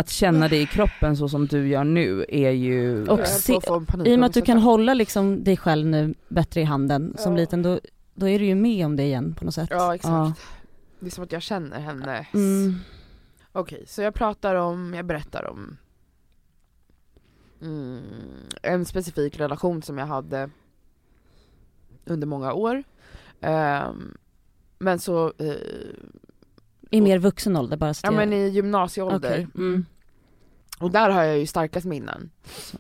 att 0.02 0.10
känna 0.10 0.48
det 0.48 0.56
i 0.60 0.66
kroppen 0.66 1.16
så 1.16 1.28
som 1.28 1.46
du 1.46 1.68
gör 1.68 1.84
nu 1.84 2.24
är 2.28 2.50
ju... 2.50 3.06
Och 3.08 3.26
se- 3.26 3.52
I 3.52 4.14
och 4.14 4.18
med 4.18 4.24
att 4.24 4.34
du 4.34 4.42
kan 4.42 4.58
hålla 4.58 4.94
liksom 4.94 5.44
dig 5.44 5.56
själv 5.56 5.86
nu 5.86 6.14
bättre 6.28 6.60
i 6.60 6.64
handen 6.64 7.14
som 7.18 7.32
Ja. 7.32 7.38
liten 7.40 7.62
då, 7.62 7.80
då 8.14 8.28
är 8.28 8.38
du 8.38 8.44
ju 8.44 8.54
med 8.54 8.86
om 8.86 8.96
det 8.96 9.02
igen 9.02 9.34
på 9.34 9.44
något 9.44 9.54
sätt. 9.54 9.68
Ja 9.70 9.94
exakt. 9.94 10.10
Ja. 10.12 10.32
Det 11.00 11.06
är 11.06 11.10
som 11.10 11.24
att 11.24 11.32
jag 11.32 11.42
känner 11.42 11.80
henne. 11.80 12.26
Mm. 12.34 12.74
Okej, 13.52 13.84
så 13.86 14.02
jag 14.02 14.14
pratar 14.14 14.54
om, 14.54 14.94
jag 14.94 15.04
berättar 15.06 15.48
om 15.50 15.76
mm, 17.62 18.00
en 18.62 18.84
specifik 18.84 19.40
relation 19.40 19.82
som 19.82 19.98
jag 19.98 20.06
hade 20.06 20.50
under 22.04 22.26
många 22.26 22.52
år. 22.52 22.82
Ehm, 23.40 24.16
men 24.78 24.98
så, 24.98 25.32
eh, 25.38 25.54
I 26.92 27.00
mer 27.00 27.18
vuxen 27.18 27.56
ålder 27.56 27.76
bara 27.76 27.94
så 27.94 28.00
ja 28.06 28.12
jag... 28.12 28.14
men 28.16 28.32
i 28.32 28.48
gymnasieålder. 28.48 29.30
Okej. 29.32 29.46
Mm. 29.54 29.86
Och 30.78 30.90
där 30.90 31.10
har 31.10 31.22
jag 31.22 31.38
ju 31.38 31.46
starkast 31.46 31.86
minnen 31.86 32.30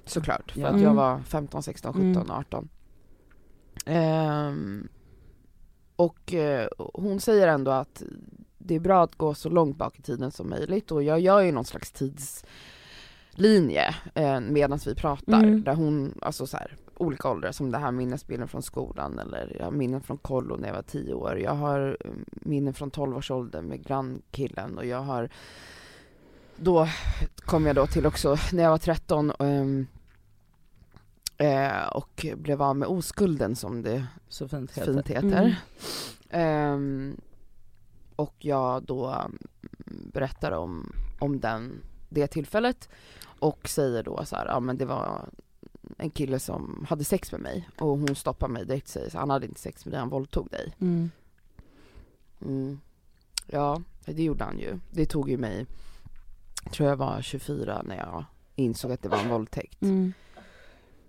såklart. 0.04 0.50
För 0.52 0.60
Ja. 0.60 0.66
att 0.66 0.72
Mm. 0.72 0.84
jag 0.84 0.94
var 0.94 1.20
15, 1.20 1.62
16, 1.62 1.92
17, 1.92 2.06
Mm. 2.16 2.30
18. 2.30 2.68
Ehm, 3.86 4.88
och 5.96 6.34
eh, 6.34 6.68
hon 6.94 7.20
säger 7.20 7.48
ändå 7.48 7.70
att 7.70 8.02
det 8.58 8.74
är 8.74 8.80
bra 8.80 9.02
att 9.04 9.14
gå 9.16 9.34
så 9.34 9.48
långt 9.48 9.76
bak 9.76 9.98
i 9.98 10.02
tiden 10.02 10.30
som 10.30 10.50
möjligt 10.50 10.90
och 10.92 11.02
jag 11.02 11.20
gör 11.20 11.40
ju 11.40 11.52
någon 11.52 11.64
slags 11.64 11.92
tidslinje 13.32 13.94
eh, 14.14 14.40
medan 14.40 14.78
vi 14.86 14.94
pratar. 14.94 15.42
Mm. 15.42 15.62
Där 15.62 15.74
hon, 15.74 16.18
alltså 16.22 16.46
så 16.46 16.56
här, 16.56 16.76
olika 16.96 17.30
åldrar 17.30 17.52
som 17.52 17.70
det 17.70 17.78
här 17.78 17.92
minnesbilden 17.92 18.48
från 18.48 18.62
skolan 18.62 19.18
eller 19.18 19.56
jag 19.58 19.64
har 19.64 19.70
minnen 19.70 20.00
från 20.00 20.18
kollo 20.18 20.56
när 20.56 20.68
jag 20.68 20.74
var 20.74 20.82
10 20.82 21.14
år. 21.14 21.38
Jag 21.38 21.54
har 21.54 21.96
eh, 22.00 22.10
minnen 22.30 22.74
från 22.74 22.90
12-årsåldern 22.90 23.64
med 23.64 23.86
grannkillen 23.86 24.78
och 24.78 24.86
jag 24.86 25.02
har 25.02 25.28
då 26.56 26.88
kom 27.36 27.66
jag 27.66 27.76
då 27.76 27.86
till 27.86 28.06
också 28.06 28.36
när 28.52 28.62
jag 28.62 28.70
var 28.70 28.78
13 28.78 29.32
ehm, 29.38 29.86
eh, 31.36 31.86
och 31.92 32.26
blev 32.36 32.62
av 32.62 32.76
med 32.76 32.88
oskulden 32.88 33.56
som 33.56 33.82
det 33.82 34.06
så 34.28 34.48
fint 34.48 34.78
heter. 34.78 34.92
fint 34.92 35.08
heter. 35.08 35.56
Ehm, 36.30 37.16
och 38.16 38.34
jag 38.38 38.82
då 38.82 39.06
mm, 39.06 39.38
berättar 40.12 40.52
om, 40.52 40.92
om 41.18 41.40
den, 41.40 41.82
det 42.12 42.26
tillfället 42.26 42.88
och 43.22 43.68
säger 43.68 44.02
då 44.02 44.24
så 44.24 44.36
här, 44.36 44.46
ja 44.46 44.60
men 44.60 44.78
det 44.78 44.84
var 44.84 45.28
en 45.98 46.10
kille 46.10 46.38
som 46.38 46.86
hade 46.88 47.04
sex 47.04 47.32
med 47.32 47.40
mig 47.40 47.68
och 47.78 47.88
hon 47.88 48.14
stoppar 48.14 48.48
mig 48.48 48.66
direkt 48.66 48.86
och 48.86 48.90
säger 48.90 49.10
så 49.10 49.18
han 49.18 49.30
hade 49.30 49.46
inte 49.46 49.60
sex 49.60 49.84
med 49.84 49.92
dig, 49.92 50.00
han 50.00 50.08
våldtog 50.08 50.50
dig. 50.50 50.74
Mm. 50.80 51.10
Mm. 52.40 52.80
Ja, 53.46 53.82
det 54.04 54.22
gjorde 54.22 54.44
han 54.44 54.58
ju. 54.58 54.78
Det 54.90 55.06
tog 55.06 55.30
ju 55.30 55.36
mig, 55.36 55.66
tror 56.72 56.88
jag 56.88 56.96
var 56.96 57.22
24 57.22 57.82
när 57.84 57.96
jag 57.96 58.24
insåg 58.56 58.92
att 58.92 59.02
det 59.02 59.08
var 59.08 59.18
en 59.18 59.28
våldtäkt. 59.28 59.82
Mm. 59.82 60.12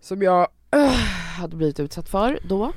Som 0.01 0.21
jag 0.21 0.47
äh, 0.71 0.89
hade 1.37 1.55
blivit 1.55 1.79
utsatt 1.79 2.09
för 2.09 2.39
då. 2.49 2.71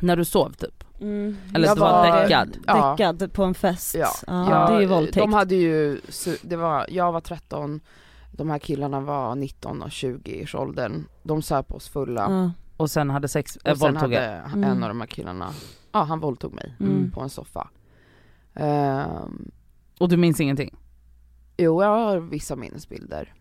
När 0.00 0.16
du 0.16 0.24
sov 0.24 0.52
typ? 0.52 0.84
Mm. 1.00 1.36
Eller 1.54 1.66
Jag 1.68 1.76
du 1.76 1.80
var 1.80 1.90
var- 2.10 2.22
däckad? 2.22 2.56
Ja. 2.66 2.90
Däckad 2.98 3.32
på 3.32 3.44
en 3.44 3.54
fest. 3.54 3.94
Ja, 3.98 4.08
ja 4.26 4.66
det 4.70 4.76
är 4.76 4.80
ju 4.80 4.86
våldtäkt. 4.86 5.16
De 5.16 5.32
hade 5.32 5.54
ju, 5.54 6.00
det 6.42 6.56
var, 6.56 6.86
jag 6.88 7.12
var 7.12 7.20
13, 7.20 7.80
de 8.32 8.50
här 8.50 8.58
killarna 8.58 9.00
var 9.00 9.34
19 9.34 9.82
och 9.82 9.90
20 9.90 10.42
års 10.42 10.54
åldern. 10.54 11.04
De 11.22 11.42
söp 11.42 11.72
oss 11.72 11.88
fulla. 11.88 12.20
ja. 12.30 12.50
Och 12.76 12.90
sen 12.90 13.10
hade 13.10 13.28
sex, 13.28 13.56
äh, 13.64 13.72
och 13.72 13.78
sen 13.78 13.92
våldtog 13.94 14.12
hade 14.14 14.26
en 14.26 14.64
Mm. 14.64 14.82
av 14.82 14.88
de 14.88 15.00
här 15.00 15.06
killarna, 15.06 15.50
ja 15.92 16.02
han 16.02 16.20
våldtog 16.20 16.54
mig 16.54 16.74
Mm. 16.80 17.10
på 17.10 17.20
en 17.20 17.30
soffa. 17.30 17.68
Ehm, 18.54 19.50
Och 19.98 20.08
du 20.08 20.16
minns 20.16 20.40
ingenting? 20.40 20.76
jo, 21.56 21.82
jag 21.82 21.88
har 21.88 22.18
vissa 22.20 22.56
minnesbilder. 22.56 23.34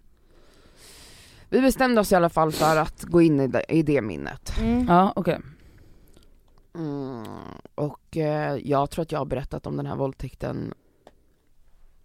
Vi 1.49 1.61
bestämde 1.61 2.01
oss 2.01 2.11
i 2.11 2.15
alla 2.15 2.29
fall 2.29 2.51
för 2.51 2.77
att 2.77 3.03
gå 3.03 3.21
in 3.21 3.39
i 3.39 3.47
det, 3.47 3.63
i 3.69 3.83
det 3.83 4.01
minnet. 4.01 4.53
Mm. 4.59 4.85
Ja 4.87 5.13
okej. 5.15 5.39
Mm, 6.79 7.25
och 7.75 8.17
eh, 8.17 8.55
jag 8.63 8.89
tror 8.89 9.03
att 9.03 9.11
jag 9.11 9.19
har 9.19 9.25
berättat 9.25 9.67
om 9.67 9.77
den 9.77 9.85
här 9.85 9.95
våldtäkten 9.95 10.73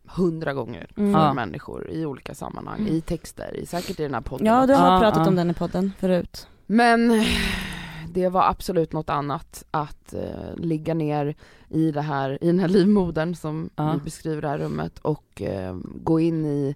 hundra 0.06 0.52
gånger 0.54 0.90
Mm. 0.96 1.12
för 1.12 1.20
Ja. 1.20 1.34
människor 1.34 1.90
i 1.90 2.06
olika 2.06 2.34
sammanhang, 2.34 2.80
Mm. 2.80 2.92
i 2.92 3.00
texter, 3.00 3.56
i, 3.56 3.66
säkert 3.66 4.00
i 4.00 4.02
den 4.02 4.14
här 4.14 4.20
podden 4.20 4.46
Ja, 4.46 4.66
du 4.66 4.74
har 4.74 4.92
Ja, 4.94 5.00
pratat 5.00 5.22
ja. 5.24 5.28
om 5.28 5.37
den 5.37 5.50
i 5.50 5.54
podden 5.54 5.92
förut. 5.98 6.48
Men 6.66 7.24
det 8.08 8.28
var 8.28 8.42
absolut 8.48 8.92
något 8.92 9.10
annat 9.10 9.64
att 9.70 10.14
eh, 10.14 10.54
ligga 10.56 10.94
ner 10.94 11.34
i 11.68 11.90
det 11.90 12.02
här, 12.02 12.38
i 12.44 12.46
den 12.46 12.58
här 12.58 12.68
livmodern 12.68 13.34
som 13.34 13.70
Ja. 13.76 13.92
vi 13.92 14.00
beskriver 14.04 14.42
det 14.42 14.48
här 14.48 14.58
rummet 14.58 14.98
och 14.98 15.42
eh, 15.42 15.76
gå 16.02 16.20
in 16.20 16.46
i, 16.46 16.74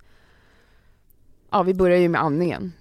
ja 1.50 1.62
vi 1.62 1.74
börjar 1.74 1.98
ju 1.98 2.08
med 2.08 2.22
andningen. 2.22 2.72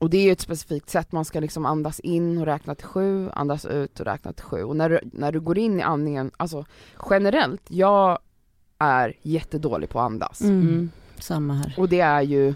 Och 0.00 0.10
det 0.10 0.18
är 0.18 0.22
ju 0.22 0.32
ett 0.32 0.40
specifikt 0.40 0.90
sätt, 0.90 1.12
man 1.12 1.24
ska 1.24 1.40
liksom 1.40 1.66
andas 1.66 2.00
in 2.00 2.38
och 2.38 2.46
räkna 2.46 2.74
till 2.74 2.86
sju, 2.86 3.30
andas 3.32 3.64
ut 3.64 4.00
och 4.00 4.06
räkna 4.06 4.32
till 4.32 4.44
sju. 4.44 4.62
Och 4.62 4.76
när 4.76 4.90
du, 4.90 5.00
när 5.12 5.32
du 5.32 5.40
går 5.40 5.58
in 5.58 5.80
i 5.80 5.82
andningen, 5.82 6.30
alltså 6.36 6.64
generellt, 7.10 7.62
jag 7.68 8.18
är 8.78 9.14
jättedålig 9.22 9.88
på 9.90 10.00
att 10.00 10.04
andas. 10.04 10.40
Mm. 10.40 10.60
Mm. 10.60 10.90
Samma 11.18 11.54
här. 11.54 11.74
Och 11.78 11.88
det 11.88 12.00
är 12.00 12.22
ju 12.22 12.54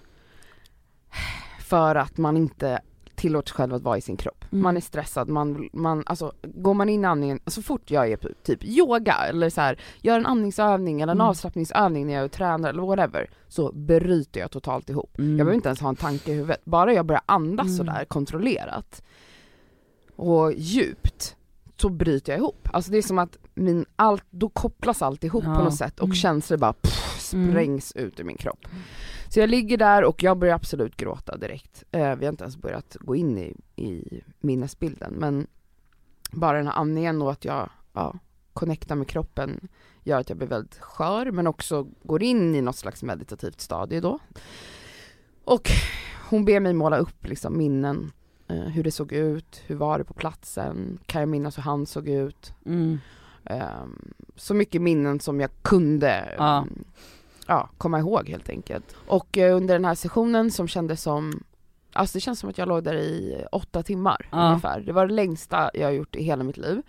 för 1.60 1.94
att 1.94 2.16
man 2.16 2.36
inte 2.36 2.80
tillåts 3.24 3.52
själv 3.52 3.74
att 3.74 3.82
vara 3.82 3.98
i 3.98 4.00
sin 4.00 4.16
kropp. 4.16 4.44
Mm. 4.52 4.62
Man 4.62 4.76
är 4.76 4.80
stressad, 4.80 5.28
man, 5.28 5.68
man, 5.72 6.02
alltså 6.06 6.32
går 6.42 6.74
man 6.74 6.88
in 6.88 7.04
i 7.04 7.06
andningen, 7.06 7.40
så 7.46 7.62
fort 7.62 7.90
jag 7.90 8.12
är 8.12 8.16
på 8.16 8.28
typ 8.42 8.64
yoga 8.64 9.14
eller 9.14 9.50
så 9.50 9.60
här, 9.60 9.80
gör 10.00 10.18
en 10.18 10.26
andningsövning 10.26 11.00
eller 11.00 11.12
en 11.12 11.16
Mm. 11.20 11.26
avslappningsövning 11.28 12.06
när 12.06 12.14
jag 12.14 12.20
är 12.20 12.24
och 12.24 12.32
tränar 12.32 12.68
eller 12.68 12.82
whatever, 12.82 13.30
så 13.48 13.72
bryter 13.72 14.40
jag 14.40 14.50
totalt 14.50 14.90
ihop. 14.90 15.18
Mm. 15.18 15.30
Jag 15.30 15.36
behöver 15.36 15.54
inte 15.54 15.68
ens 15.68 15.80
ha 15.80 15.88
en 15.88 15.96
tanke 15.96 16.30
i 16.32 16.34
huvudet, 16.34 16.64
bara 16.64 16.92
jag 16.92 17.06
börjar 17.06 17.22
andas 17.26 17.66
Mm. 17.66 17.76
sådär 17.76 18.04
kontrollerat 18.04 19.02
och 20.16 20.52
djupt, 20.52 21.36
så 21.76 21.88
bryter 21.88 22.32
jag 22.32 22.38
ihop. 22.38 22.68
Alltså 22.72 22.90
det 22.90 22.98
är 22.98 23.02
som 23.02 23.18
att 23.18 23.38
min, 23.54 23.86
allt, 23.96 24.24
då 24.30 24.48
kopplas 24.48 25.02
allt 25.02 25.24
ihop 25.24 25.44
Ja. 25.46 25.54
på 25.54 25.64
något 25.64 25.74
sätt 25.76 25.98
och 26.00 26.04
Mm. 26.06 26.14
känslor 26.14 26.58
bara 26.58 26.72
pff, 26.72 27.34
Mm. 27.34 27.50
sprängs 27.50 27.92
ut 27.92 28.20
ur 28.20 28.24
min 28.24 28.36
kropp. 28.36 28.66
Så 29.34 29.40
jag 29.40 29.50
ligger 29.50 29.76
där 29.76 30.04
och 30.04 30.22
jag 30.22 30.38
börjar 30.38 30.54
absolut 30.54 30.96
gråta 30.96 31.36
direkt. 31.36 31.84
Eh, 31.90 32.16
vi 32.16 32.24
har 32.24 32.32
inte 32.32 32.44
ens 32.44 32.56
börjat 32.56 32.96
gå 33.00 33.16
in 33.16 33.38
i, 33.38 33.56
i 33.76 34.20
minnesbilden 34.40 35.14
men 35.14 35.46
bara 36.32 36.56
den 36.56 36.66
här 36.66 36.74
andningen 36.74 37.22
och 37.22 37.32
att 37.32 37.44
jag 37.44 37.70
ja, 37.92 38.14
connectar 38.52 38.94
med 38.94 39.08
kroppen 39.08 39.68
gör 40.02 40.20
att 40.20 40.28
jag 40.28 40.38
blir 40.38 40.48
väldigt 40.48 40.78
skör 40.78 41.30
men 41.30 41.46
också 41.46 41.86
går 42.02 42.22
in 42.22 42.54
i 42.54 42.60
något 42.60 42.76
slags 42.76 43.02
meditativt 43.02 43.60
stadie 43.60 44.00
då. 44.00 44.18
Och 45.44 45.70
hon 46.30 46.44
ber 46.44 46.60
mig 46.60 46.72
måla 46.72 46.96
upp 46.96 47.26
liksom 47.26 47.58
minnen, 47.58 48.12
eh, 48.48 48.56
hur 48.56 48.82
det 48.82 48.90
såg 48.90 49.12
ut, 49.12 49.62
hur 49.66 49.76
var 49.76 49.98
det 49.98 50.04
på 50.04 50.14
platsen, 50.14 50.98
kan 51.06 51.20
jag 51.20 51.28
minnas 51.28 51.58
hur 51.58 51.62
han 51.62 51.86
såg 51.86 52.08
ut. 52.08 52.54
Mm. 52.66 52.98
Ehm, 53.44 54.14
så 54.36 54.54
mycket 54.54 54.82
minnen 54.82 55.20
som 55.20 55.40
jag 55.40 55.50
kunde 55.62 56.34
Ja. 56.38 56.66
Ja, 57.46 57.70
komma 57.78 57.98
ihåg 57.98 58.28
helt 58.28 58.48
enkelt. 58.48 58.96
Och 59.06 59.38
eh, 59.38 59.56
under 59.56 59.74
den 59.74 59.84
här 59.84 59.94
sessionen 59.94 60.50
som 60.50 60.68
kändes 60.68 61.02
som 61.02 61.44
alltså 61.92 62.16
det 62.16 62.20
känns 62.20 62.38
som 62.38 62.50
att 62.50 62.58
jag 62.58 62.68
låg 62.68 62.84
där 62.84 62.94
i 62.94 63.44
åtta 63.52 63.82
timmar 63.82 64.28
Ja. 64.32 64.46
ungefär. 64.48 64.80
Det 64.80 64.92
var 64.92 65.06
det 65.06 65.14
längsta 65.14 65.70
jag 65.74 65.86
har 65.86 65.92
gjort 65.92 66.16
i 66.16 66.22
hela 66.22 66.44
mitt 66.44 66.56
liv. 66.56 66.82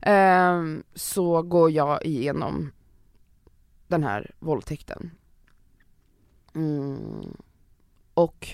Ehm, 0.00 0.82
så 0.94 1.42
går 1.42 1.70
jag 1.70 2.04
igenom 2.04 2.72
den 3.86 4.02
här 4.04 4.30
våldtäkten. 4.38 5.10
Mm. 6.54 7.36
Och 8.14 8.48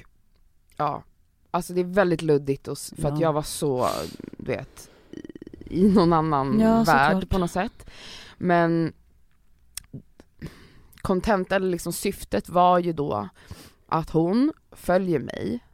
ja, 0.76 1.02
alltså 1.50 1.72
det 1.72 1.80
är 1.80 1.84
väldigt 1.84 2.22
luddigt 2.22 2.68
och, 2.68 2.78
för 2.78 3.08
att 3.08 3.14
Ja. 3.20 3.26
jag 3.26 3.32
var 3.32 3.42
så, 3.42 3.88
du 4.36 4.52
vet, 4.52 4.90
i, 5.10 5.80
i 5.80 5.88
någon 5.88 6.12
annan 6.12 6.60
Ja, 6.60 6.82
värld 6.86 7.12
såklart. 7.12 7.30
på 7.30 7.38
något 7.38 7.50
sätt. 7.50 7.90
Men 8.38 8.92
kontentan, 11.04 11.56
eller 11.56 11.70
liksom 11.70 11.92
syftet 11.92 12.48
var 12.48 12.78
ju 12.78 12.92
då 12.92 13.28
att 13.88 14.10
hon 14.10 14.52
följer 14.72 15.18
mig 15.18 15.64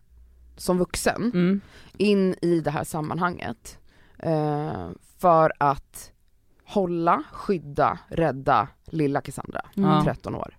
som 0.57 0.79
vuxen 0.79 1.31
Mm. 1.35 1.61
in 1.97 2.35
i 2.43 2.61
det 2.61 2.71
här 2.71 2.85
sammanhanget 2.85 3.79
eh, 4.19 4.88
för 5.19 5.53
att 5.59 6.12
hålla, 6.64 7.23
skydda, 7.33 7.99
rädda 8.09 8.69
lilla 8.87 9.21
Cassandra, 9.21 9.61
Ja. 9.75 10.03
13 10.05 10.35
år. 10.35 10.57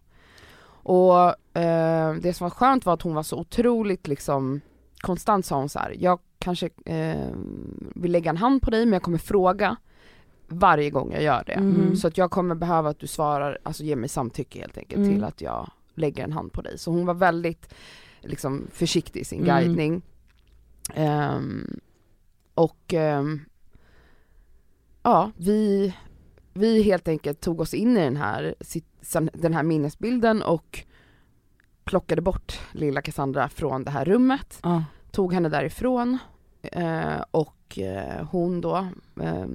Och 0.83 1.57
eh, 1.61 2.13
det 2.13 2.33
som 2.33 2.45
var 2.45 2.49
skönt 2.49 2.85
var 2.85 2.93
att 2.93 3.01
hon 3.01 3.13
var 3.15 3.23
så 3.23 3.39
otroligt 3.39 4.07
liksom 4.07 4.61
konstant 5.01 5.45
sa 5.45 5.55
hon 5.57 5.69
så 5.69 5.79
här, 5.79 5.95
jag 5.99 6.19
kanske 6.39 6.69
eh, 6.85 7.29
vill 7.95 8.11
lägga 8.11 8.29
en 8.29 8.37
hand 8.37 8.61
på 8.61 8.69
dig 8.71 8.85
men 8.85 8.93
jag 8.93 9.03
kommer 9.03 9.17
fråga 9.17 9.75
varje 10.51 10.89
gång 10.89 11.11
jag 11.13 11.23
gör 11.23 11.43
det. 11.45 11.53
Mm. 11.53 11.95
Så 11.95 12.07
att 12.07 12.17
jag 12.17 12.31
kommer 12.31 12.55
behöva 12.55 12.89
att 12.89 12.99
du 12.99 13.07
svarar, 13.07 13.57
alltså 13.63 13.83
ge 13.83 13.95
mig 13.95 14.09
samtycke 14.09 14.59
helt 14.59 14.77
enkelt 14.77 14.97
Mm. 14.99 15.13
till 15.13 15.23
att 15.23 15.41
jag 15.41 15.71
lägger 15.95 16.23
en 16.23 16.31
hand 16.31 16.53
på 16.53 16.61
dig. 16.61 16.77
Så 16.77 16.91
hon 16.91 17.05
var 17.05 17.13
väldigt 17.13 17.73
liksom 18.21 18.67
försiktig 18.71 19.19
i 19.19 19.25
sin 19.25 19.43
Mm. 19.43 19.55
guidning. 19.55 20.01
Ehm, 20.93 21.79
och 22.53 22.93
ehm, 22.93 23.39
ja, 25.03 25.31
vi, 25.37 25.93
vi 26.53 26.81
helt 26.83 27.07
enkelt 27.07 27.41
tog 27.41 27.59
oss 27.61 27.73
in 27.73 27.97
i 27.97 28.03
den 28.03 28.17
här, 28.17 28.55
den 29.33 29.53
här 29.53 29.63
minnesbilden 29.63 30.41
och 30.41 30.83
plockade 31.83 32.21
bort 32.21 32.59
lilla 32.71 33.01
Cassandra 33.01 33.49
från 33.49 33.83
det 33.83 33.91
här 33.91 34.05
rummet 34.05 34.59
Ja. 34.63 34.83
tog 35.11 35.33
henne 35.33 35.49
därifrån 35.49 36.17
eh, 36.61 37.21
och 37.31 37.79
eh, 37.79 38.25
hon 38.31 38.61
då, 38.61 38.87
eh, 39.21 39.45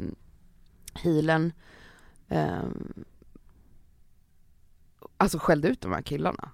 healern, 0.96 1.52
eh, 2.28 2.58
alltså 5.16 5.38
skällde 5.38 5.68
ut 5.68 5.80
de 5.80 5.92
här 5.92 6.02
killarna. 6.02 6.50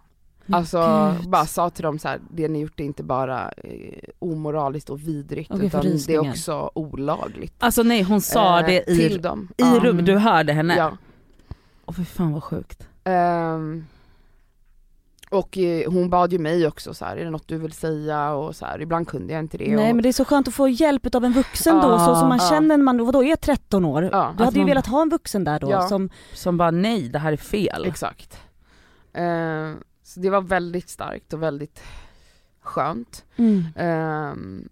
Alltså 0.50 1.12
Gud. 1.20 1.31
bara 1.31 1.46
sa 1.46 1.70
till 1.70 1.83
dem 1.83 1.98
så 1.98 2.09
här, 2.09 2.20
det 2.31 2.48
ni 2.48 2.61
gjort 2.61 2.81
är 2.81 2.85
inte 2.85 3.02
bara 3.02 3.48
eh, 3.50 3.98
omoraliskt 4.18 4.90
och 4.90 5.00
vidrigt 5.00 5.48
för 5.48 5.62
utan 5.64 5.83
det 6.07 6.14
är 6.14 6.31
också 6.31 6.70
olagligt. 6.74 7.55
Alltså 7.59 7.83
nej 7.83 8.02
hon 8.02 8.20
sa 8.20 8.61
Eh, 8.61 8.66
det 8.66 8.90
i, 8.90 8.96
till 8.96 9.22
dem. 9.22 9.48
i 9.57 9.62
rummet, 9.64 10.07
du 10.07 10.16
hörde 10.18 10.52
henne? 10.52 10.76
Ja. 10.76 10.96
Åh 11.87 11.94
fy 11.94 12.05
fan 12.05 12.33
vad 12.33 12.42
sjukt. 12.44 12.88
Ehm, 13.05 13.87
och 15.33 15.59
eh, 15.59 15.90
hon 15.92 16.11
bad 16.11 16.33
ju 16.33 16.38
mig 16.38 16.66
också 16.66 16.95
så 16.95 17.05
här, 17.05 17.16
är 17.16 17.25
det 17.25 17.31
något 17.31 17.49
du 17.49 17.59
vill 17.59 17.73
säga 17.73 18.31
och 18.33 18.57
så 18.57 18.66
här, 18.66 18.81
ibland 18.81 19.09
kunde 19.09 19.33
jag 19.33 19.40
inte 19.40 19.59
det. 19.59 19.77
Nej 19.77 19.90
och, 19.90 19.97
men 19.97 20.03
det 20.03 20.09
är 20.09 20.12
så 20.12 20.25
skönt 20.25 20.49
att 20.49 20.55
få 20.55 20.68
hjälp 20.68 21.14
av 21.14 21.25
en 21.25 21.33
vuxen 21.33 21.77
då, 21.77 21.99
så 21.99 22.14
som 22.16 22.29
man 22.29 22.38
ja. 22.42 22.49
känner 22.51 22.75
en 22.75 22.85
man, 22.85 23.05
vadå 23.07 23.25
är 23.25 23.37
13 23.37 23.85
år? 23.85 24.09
Ja, 24.12 24.35
du 24.38 24.45
hade 24.45 24.55
ju 24.57 24.61
man- 24.61 24.68
velat 24.68 24.87
ha 24.87 25.03
en 25.03 25.09
vuxen 25.09 25.45
där 25.45 25.61
då 25.61 25.71
Ja. 25.71 25.88
som, 25.88 26.11
Som 26.35 26.57
bara 26.57 26.71
nej 26.71 27.09
det 27.09 27.18
här 27.18 27.33
är 27.33 27.37
fel. 27.37 27.85
Exakt. 27.85 28.38
Eh, 29.12 29.73
så 30.03 30.21
det 30.21 30.31
var 30.31 30.40
väldigt 30.40 30.88
starkt 30.88 31.33
och 31.33 31.42
väldigt 31.42 31.83
skönt. 32.61 33.25
mm. 33.37 33.64
Ehm, 33.77 34.68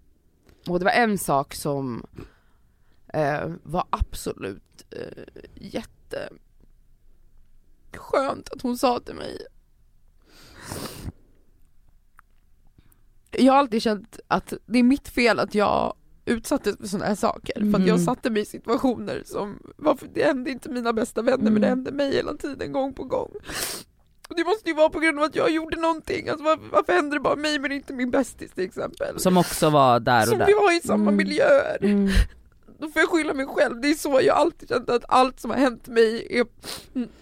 och 0.67 0.79
det 0.79 0.85
var 0.85 0.91
en 0.91 1.17
sak 1.17 1.53
som 1.53 2.05
eh, 3.13 3.51
var 3.63 3.83
absolut 3.89 4.85
eh, 4.89 5.23
jätte 5.55 6.29
skönt 7.93 8.49
att 8.49 8.61
hon 8.61 8.77
sa 8.77 8.99
till 8.99 9.15
mig. 9.15 9.37
Jag 13.31 13.53
har 13.53 13.59
alltid 13.59 13.81
känt 13.81 14.19
att 14.27 14.53
det 14.65 14.79
är 14.79 14.83
mitt 14.83 15.07
fel 15.07 15.39
att 15.39 15.55
jag 15.55 15.93
utsattes 16.25 16.77
för 16.77 16.87
sådana 16.87 17.05
här 17.05 17.15
saker. 17.15 17.53
För 17.59 17.79
att 17.79 17.87
jag 17.87 17.95
Mm. 17.95 18.05
satte 18.05 18.29
mig 18.29 18.41
i 18.41 18.45
situationer 18.45 19.23
som, 19.25 19.59
varför, 19.77 20.07
det 20.13 20.23
hände 20.23 20.49
inte 20.51 20.69
mina 20.69 20.93
bästa 20.93 21.21
vänner 21.21 21.51
men 21.51 21.61
det 21.61 21.67
Mm. 21.67 21.69
hände 21.69 21.91
mig 21.91 22.13
hela 22.15 22.33
tiden, 22.33 22.71
gång 22.71 22.93
på 22.93 23.03
gång. 23.03 23.31
Och 24.29 24.35
det 24.37 24.43
måste 24.45 24.69
ju 24.69 24.75
vara 24.75 24.89
på 24.89 24.99
grund 24.99 25.17
av 25.19 25.23
att 25.23 25.35
jag 25.35 25.51
gjorde 25.51 25.77
någonting, 25.79 26.29
alltså 26.29 26.43
varför, 26.45 26.63
varför 26.71 26.93
händer 26.93 27.17
det 27.17 27.21
bara 27.21 27.35
mig 27.35 27.59
men 27.59 27.71
inte 27.71 27.93
min 27.93 28.11
bästis 28.11 28.51
till 28.51 28.63
exempel? 28.63 29.19
Som 29.19 29.37
också 29.37 29.69
var 29.69 29.99
där 29.99 30.21
och 30.21 30.27
Som 30.27 30.37
där. 30.37 30.45
vi 30.45 30.53
var 30.53 30.77
i 30.77 30.79
samma 30.81 31.03
Mm. 31.11 31.15
miljöer. 31.17 31.77
Mm. 31.83 32.09
Då 32.79 32.89
får 32.89 32.99
jag 33.01 33.09
skylla 33.09 33.33
mig 33.33 33.45
själv, 33.45 33.81
det 33.81 33.87
är 33.89 33.93
så 33.95 34.19
jag 34.23 34.37
alltid 34.37 34.69
känt 34.69 34.89
att 34.89 35.03
allt 35.07 35.39
som 35.39 35.51
har 35.51 35.57
hänt 35.57 35.87
mig 35.87 36.27
är, 36.29 36.45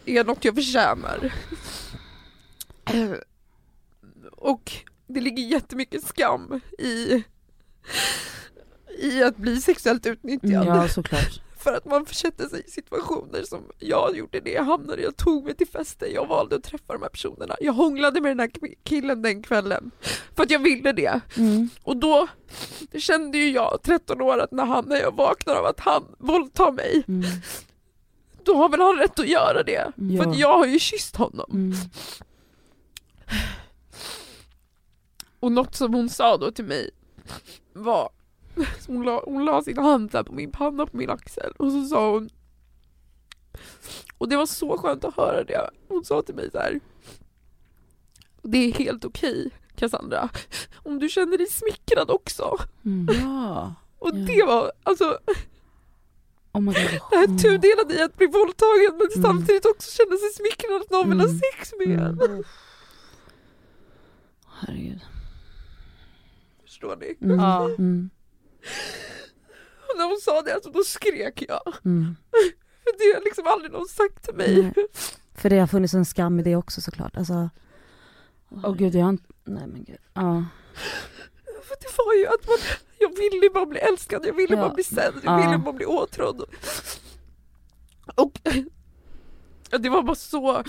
är 0.06 0.23
något 0.23 0.45
jag 0.45 0.56
förtjänar. 0.56 1.34
Och 4.41 4.71
det 5.08 5.19
ligger 5.21 5.43
jättemycket 5.43 6.04
skam 6.04 6.62
i, 6.80 7.23
i 8.99 9.23
att 9.23 9.38
bli 9.38 9.62
sexuellt 9.62 10.06
utnyttjad. 10.06 10.67
Ja 10.67 10.88
såklart. 10.88 11.41
För 11.60 11.73
att 11.73 11.86
man 11.86 12.06
försätter 12.06 12.47
sig 12.47 12.63
i 12.67 12.71
situationer 12.71 13.43
som 13.43 13.63
jag 13.80 14.17
gjorde 14.17 14.39
det, 14.39 14.52
jag 14.52 14.63
hamnade, 14.63 15.02
jag 15.02 15.17
tog 15.17 15.45
mig 15.45 15.56
till 15.56 15.67
fester, 15.67 16.08
jag 16.08 16.28
valde 16.28 16.56
att 16.56 16.63
träffa 16.63 16.93
de 16.93 17.02
här 17.02 17.10
personerna. 17.10 17.56
Jag 17.60 17.73
hånglade 17.73 18.21
med 18.21 18.32
den 18.32 18.39
här 18.39 18.52
killen 18.84 19.21
den 19.21 19.43
kvällen. 19.43 19.91
För 20.36 20.43
att 20.43 20.52
jag 20.52 20.60
ville 20.60 20.91
det. 20.91 21.19
Mm. 21.38 21.69
Och 21.84 21.97
då 21.97 22.28
kände 22.97 23.38
ju 23.38 23.52
jag, 23.52 23.80
13 23.84 24.21
år, 24.21 24.39
att 24.39 24.52
när, 24.52 24.65
han, 24.65 24.86
när 24.86 24.95
jag 24.95 25.15
vaknar 25.15 25.56
av 25.56 25.65
att 25.65 25.80
han 25.80 26.04
våldtar 26.19 26.71
mig, 26.71 27.04
Mm. 27.08 27.23
då 28.43 28.56
har 28.56 28.69
väl 28.69 28.80
han 28.80 28.97
rätt 28.97 29.19
att 29.19 29.28
göra 29.28 29.63
det. 29.63 29.91
Ja. 29.95 30.23
För 30.23 30.30
att 30.30 30.38
jag 30.38 30.58
har 30.58 30.65
ju 30.65 30.80
kysst 30.80 31.15
honom. 31.15 31.49
Mm. 31.52 31.78
Och 35.39 35.52
något 35.52 35.75
som 35.75 35.93
hon 35.93 36.10
sa 36.10 36.38
då 36.38 36.52
till 36.52 36.65
mig 36.65 36.89
var, 37.73 38.10
hon 38.88 39.04
la, 39.06 39.21
hon 39.25 39.45
la 39.45 39.62
sin 39.63 39.78
hand 39.78 40.10
här 40.13 40.23
på 40.23 40.34
min 40.34 40.52
panna 40.52 40.86
på 40.86 40.97
min 40.97 41.10
axel 41.10 41.52
och 41.58 41.71
så 41.71 41.84
sa 41.86 42.12
hon 42.12 42.30
och 44.17 44.30
det 44.30 44.38
var 44.38 44.45
så 44.45 44.78
skönt 44.78 45.04
att 45.04 45.15
höra 45.15 45.43
det. 45.43 45.69
Hon 45.88 46.06
sa 46.06 46.21
till 46.21 46.36
mig 46.36 46.52
så 46.52 46.58
här. 46.58 46.80
Det 48.41 48.58
är 48.58 48.73
helt 48.73 49.06
okej 49.06 49.52
Cassandra, 49.75 50.30
om 50.84 50.99
du 50.99 51.10
känner 51.10 51.38
dig 51.38 51.47
smickrad 51.47 52.10
också. 52.10 52.58
Mm. 52.86 53.08
Ja. 53.21 53.73
Och 53.99 54.10
Ja. 54.10 54.25
det 54.28 54.43
var, 54.47 54.71
alltså 54.84 55.17
Oh 56.52 56.62
my 56.62 56.73
god. 56.73 57.02
det 57.12 57.17
här 57.17 57.38
tudelade 57.38 57.93
i 57.93 58.02
att 58.02 58.17
bli 58.17 58.28
våldtagen 58.28 58.97
men 58.97 59.08
Mm. 59.15 59.21
samtidigt 59.23 59.65
också 59.65 59.91
känna 59.91 60.17
sig 60.17 60.30
smickrad 60.34 60.82
att 60.82 60.89
någon 60.89 61.10
vill 61.10 61.19
ha 61.19 61.28
Mm. 61.28 61.39
sex 61.39 61.73
med 61.80 61.99
en. 61.99 62.21
Mm. 62.21 62.43
Herregud. 64.60 64.99
Förstår 66.79 66.95
ni? 66.95 67.17
Mm. 67.21 67.39
Ja. 67.39 67.65
Mm. 67.65 68.09
Och 69.89 69.97
när 69.97 70.05
hon 70.05 70.17
sa 70.21 70.41
det 70.41 70.53
alltså, 70.53 70.71
då 70.71 70.83
skrek 70.83 71.43
jag. 71.47 71.73
Mm. 71.85 72.15
För 72.83 72.91
det 72.97 73.15
har 73.17 73.23
liksom 73.25 73.47
aldrig 73.47 73.71
någon 73.71 73.87
sagt 73.87 74.23
till 74.25 74.33
mig. 74.35 74.63
Nej. 74.75 74.85
För 75.35 75.49
det 75.49 75.59
har 75.59 75.67
funnits 75.67 75.93
en 75.93 76.05
skam 76.05 76.39
i 76.39 76.43
det 76.43 76.55
också 76.55 76.81
såklart. 76.81 77.17
Alltså, 77.17 77.49
Åh 78.49 78.75
gud 78.75 78.95
jag 78.95 79.01
har 79.03 79.09
inte, 79.09 79.33
Nej 79.43 79.67
men 79.67 79.83
gud. 79.83 79.97
ja. 80.13 80.21
För 81.63 81.75
det 81.81 81.97
var 81.97 82.13
ju 82.13 82.27
att 82.27 82.47
man, 82.47 82.57
jag 82.99 83.17
ville 83.17 83.49
bara 83.53 83.65
bli 83.65 83.79
älskad, 83.79 84.25
jag 84.25 84.33
ville 84.33 84.55
Ja. 84.55 84.61
bara 84.61 84.73
bli 84.73 84.83
sedd, 84.83 85.13
jag 85.23 85.41
Ja. 85.41 85.45
ville 85.45 85.57
bara 85.57 85.73
bli 85.73 85.85
åtrådd. 85.85 86.43
Och 88.15 88.41
det 89.79 89.89
var 89.89 90.03
bara 90.03 90.15
så 90.15 90.63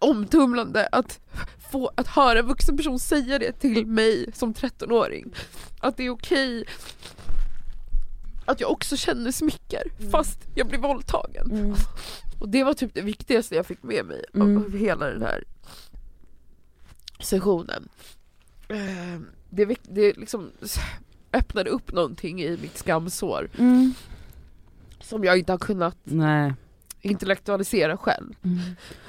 omtumlande 0.00 0.88
att 0.92 1.20
få 1.70 1.90
att 1.94 2.06
höra 2.06 2.38
en 2.38 2.46
vuxen 2.46 2.76
person 2.76 2.98
säga 2.98 3.38
det 3.38 3.52
till 3.52 3.86
mig 3.86 4.26
som 4.34 4.54
13-åring. 4.54 5.32
Att 5.80 5.96
det 5.96 6.02
är 6.06 6.10
okej 6.10 6.64
att 8.44 8.60
jag 8.60 8.70
också 8.70 8.96
känner 8.96 9.30
smicker 9.32 9.82
fast 10.10 10.38
jag 10.54 10.68
blir 10.68 10.78
våldtagen. 10.78 11.50
Mm. 11.50 11.74
Och 12.40 12.48
det 12.48 12.64
var 12.64 12.74
typ 12.74 12.94
det 12.94 13.00
viktigaste 13.02 13.54
jag 13.54 13.66
fick 13.66 13.82
med 13.82 14.04
mig 14.06 14.24
Mm. 14.34 14.56
av 14.56 14.76
hela 14.76 15.06
den 15.10 15.22
här 15.22 15.44
sessionen. 17.20 17.88
Eh, 18.68 19.20
Det, 19.50 19.76
det 19.82 20.16
liksom 20.18 20.50
öppnade 21.32 21.70
upp 21.70 21.92
någonting 21.92 22.42
i 22.42 22.58
mitt 22.62 22.78
skamsår 22.78 23.50
Mm. 23.58 23.94
som 25.00 25.24
jag 25.24 25.38
inte 25.38 25.52
har 25.52 25.58
kunnat 25.58 25.96
Nej. 26.04 26.54
Intellektualisera 27.00 27.96
själv. 27.96 28.34
Mm. 28.44 28.58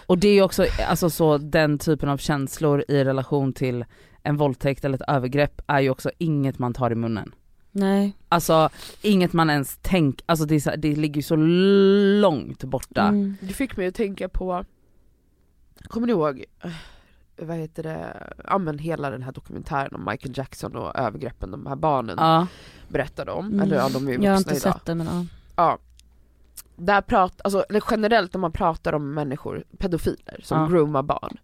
Och 0.06 0.18
det 0.18 0.28
är 0.28 0.42
också 0.42 0.66
alltså 0.88 1.10
så 1.10 1.38
den 1.38 1.80
typen 1.80 2.10
av 2.10 2.18
känslor 2.18 2.84
i 2.88 3.04
relation 3.04 3.54
till 3.54 3.86
en 4.24 4.38
våldtäkt 4.38 4.86
eller 4.86 4.96
ett 4.96 5.10
övergrepp 5.10 5.62
är 5.68 5.80
ju 5.80 5.90
också 5.90 6.12
inget 6.18 6.60
man 6.60 6.74
tar 6.74 6.92
i 6.92 6.96
munnen. 6.96 7.32
Nej. 7.72 8.18
Alltså 8.30 8.70
inget 9.02 9.34
man 9.34 9.50
ens 9.50 9.78
tänker, 9.82 10.24
alltså 10.26 10.46
det, 10.46 10.62
så, 10.62 10.72
det 10.78 10.96
ligger 10.96 11.16
ju 11.16 11.22
så 11.24 11.36
långt 12.22 12.64
borta. 12.64 13.02
Mm. 13.02 13.36
Det 13.42 13.54
fick 13.54 13.78
mig 13.78 13.88
att 13.88 13.96
tänka 13.96 14.30
på, 14.30 14.66
kommer 15.88 16.08
ni 16.08 16.14
ihåg, 16.14 16.46
eh, 16.64 16.72
vad 17.42 17.58
heter 17.58 17.84
det, 17.84 18.28
ja 18.48 18.58
men 18.58 18.80
hela 18.80 19.10
den 19.10 19.24
här 19.24 19.32
dokumentären 19.32 19.96
om 19.96 20.06
Michael 20.12 20.38
Jackson 20.38 20.76
och 20.76 21.00
övergreppen 21.00 21.52
de 21.52 21.66
här 21.66 21.76
barnen 21.76 22.16
Ja. 22.20 22.48
berättade 22.88 23.32
om, 23.32 23.46
Mm. 23.46 23.60
eller 23.60 23.76
ja 23.76 23.90
de 23.90 24.08
är 24.08 24.12
ju 24.12 24.18
Jag 24.24 24.32
har 24.32 24.38
vuxna 24.38 24.54
inte 24.54 24.68
idag. 24.68 24.74
sett 24.76 24.86
det 24.86 24.96
men 24.96 25.08
ja. 25.08 25.26
Ja. 25.56 25.78
Där 26.76 27.02
pratar, 27.02 27.42
alltså 27.44 27.66
eller 27.70 27.84
generellt 27.92 28.36
om 28.36 28.42
man 28.42 28.52
pratar 28.52 28.94
om 28.94 29.14
människor, 29.14 29.64
pedofiler 29.78 30.40
som 30.44 30.60
Ja. 30.62 30.68
groomar 30.68 31.04
barn 31.04 31.38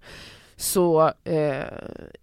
så 0.56 1.12
eh, 1.24 1.64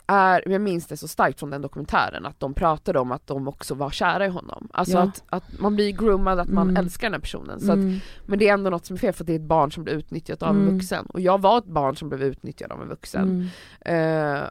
är, 0.07 0.48
jag 0.48 0.61
minns 0.61 0.87
det 0.87 0.96
så 0.96 1.09
starkt 1.09 1.38
från 1.38 1.50
den 1.50 1.62
dokumentären 1.62 2.26
att 2.26 2.40
de 2.40 2.55
pratade 2.55 2.98
om 2.98 3.12
att 3.12 3.26
de 3.26 3.48
också 3.48 3.74
var 3.74 3.90
kära 3.90 4.26
i 4.26 4.29
honom. 4.29 4.68
Alltså 4.72 4.96
Ja. 4.96 5.03
att, 5.03 5.22
att 5.29 5.59
man 5.61 5.74
blir 5.76 5.90
groomad, 5.92 6.38
att 6.40 6.48
man 6.48 6.68
Mm. 6.70 6.85
älskar 6.85 7.07
den 7.07 7.12
här 7.14 7.20
personen. 7.20 7.61
Så 7.61 7.72
att, 7.72 7.76
Mm. 7.79 7.98
men 8.26 8.38
det 8.38 8.48
är 8.48 8.53
ändå 8.55 8.70
något 8.70 8.87
som 8.87 8.94
är 8.94 8.98
fel 8.98 9.12
för 9.12 9.22
att 9.22 9.26
det 9.26 9.33
är 9.33 9.37
ett 9.37 9.42
barn 9.42 9.72
som 9.72 9.85
blir 9.85 9.94
utnyttjat 9.94 10.42
av 10.42 10.50
en 10.57 10.62
Mm. 10.62 10.74
vuxen. 10.74 11.07
Och 11.07 11.20
jag 11.20 11.40
var 11.40 11.59
ett 11.59 11.64
barn 11.64 11.96
som 11.96 12.09
blev 12.09 12.22
utnyttjad 12.22 12.72
av 12.72 12.83
en 12.83 12.88
vuxen. 12.88 13.50
Mm. 13.85 14.37
Eh, 14.37 14.42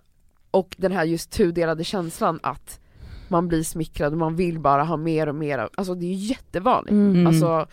och 0.52 0.76
den 0.80 0.92
här 0.92 1.04
just 1.04 1.32
tudelade 1.32 1.84
känslan 1.84 2.40
att 2.44 2.80
man 3.28 3.48
blir 3.48 3.64
smickrad 3.64 4.12
och 4.14 4.20
man 4.20 4.36
vill 4.36 4.60
bara 4.60 4.84
ha 4.84 4.98
mer 4.98 5.30
och 5.30 5.36
mer 5.36 5.70
alltså 5.78 5.96
det 5.96 6.06
är 6.06 6.14
ju 6.14 6.26
jättevanligt. 6.26 6.92
Mm. 6.92 7.12
Mm. 7.16 7.28
Alltså, 7.28 7.68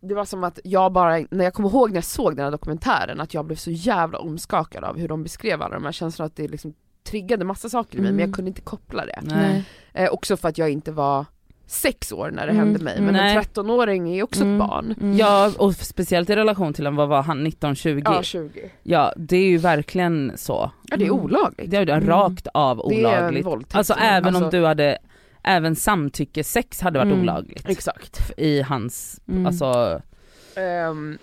det 0.00 0.14
var 0.14 0.24
som 0.24 0.44
att 0.44 0.58
jag 0.64 0.92
bara, 0.92 1.24
när 1.30 1.44
jag 1.44 1.54
kommer 1.54 1.68
ihåg 1.68 1.90
när 1.90 1.96
jag 1.96 2.04
såg 2.04 2.36
den 2.36 2.44
här 2.44 2.52
dokumentären, 2.52 3.20
att 3.20 3.34
jag 3.34 3.44
blev 3.44 3.56
så 3.56 3.70
jävla 3.70 4.18
omskakad 4.18 4.84
av 4.84 4.98
hur 4.98 5.08
de 5.08 5.22
beskrev 5.22 5.62
alla 5.62 5.74
de 5.74 5.84
här 5.84 5.92
känslorna, 5.92 6.26
att 6.26 6.36
det 6.36 6.48
liksom 6.48 6.74
triggade 7.04 7.44
massa 7.44 7.68
saker 7.68 7.98
i 7.98 8.00
mig 8.00 8.10
men 8.10 8.14
Mm. 8.20 8.28
jag 8.28 8.36
kunde 8.36 8.48
inte 8.48 8.60
koppla 8.60 9.06
det. 9.06 9.18
Nej. 9.22 9.64
Eh, 9.92 10.10
också 10.10 10.36
för 10.36 10.48
att 10.48 10.58
jag 10.58 10.70
inte 10.70 10.92
var 10.92 11.24
sex 11.66 12.12
år 12.12 12.30
när 12.30 12.46
det 12.46 12.52
Mm, 12.52 12.56
hände 12.64 12.84
mig, 12.84 12.94
men 13.00 13.08
mm. 13.08 13.14
en 13.20 13.34
Nej. 13.34 13.36
13-åring 13.36 14.10
är 14.16 14.22
också 14.22 14.42
Mm. 14.42 14.60
ett 14.60 14.68
barn. 14.68 14.94
Mm. 15.00 15.16
Ja 15.16 15.52
och 15.58 15.74
speciellt 15.74 16.30
i 16.30 16.36
relation 16.36 16.72
till 16.74 16.86
en, 16.86 16.96
vad 16.96 17.08
var 17.08 17.22
han, 17.22 17.46
19-20? 17.46 18.02
Ja, 18.04 18.22
20. 18.22 18.70
Ja 18.82 19.12
det 19.16 19.36
är 19.36 19.48
ju 19.48 19.58
verkligen 19.58 20.32
så. 20.36 20.70
Ja 20.82 20.96
det 20.96 21.04
är 21.04 21.08
Mm. 21.10 21.20
olagligt. 21.20 21.70
Det 21.70 21.76
är 21.76 21.86
Mm. 21.88 22.06
rakt 22.08 22.46
av 22.54 22.76
Det 22.88 22.94
är 22.94 22.98
en 22.98 23.06
olagligt. 23.06 23.46
våldtäkt. 23.46 23.74
Alltså 23.76 23.94
även 23.94 24.36
om 24.36 24.42
Alltså, 24.42 24.58
du 24.60 24.66
hade, 24.66 24.98
även 25.42 25.76
samtycke 25.76 26.44
sex 26.44 26.80
hade 26.80 26.98
varit 26.98 27.08
Mm. 27.12 27.20
olagligt. 27.20 27.68
Exakt. 27.68 28.32
I 28.36 28.62
hans, 28.62 29.20
Mm. 29.28 29.46
alltså, 29.46 30.02
Um, 30.90 31.18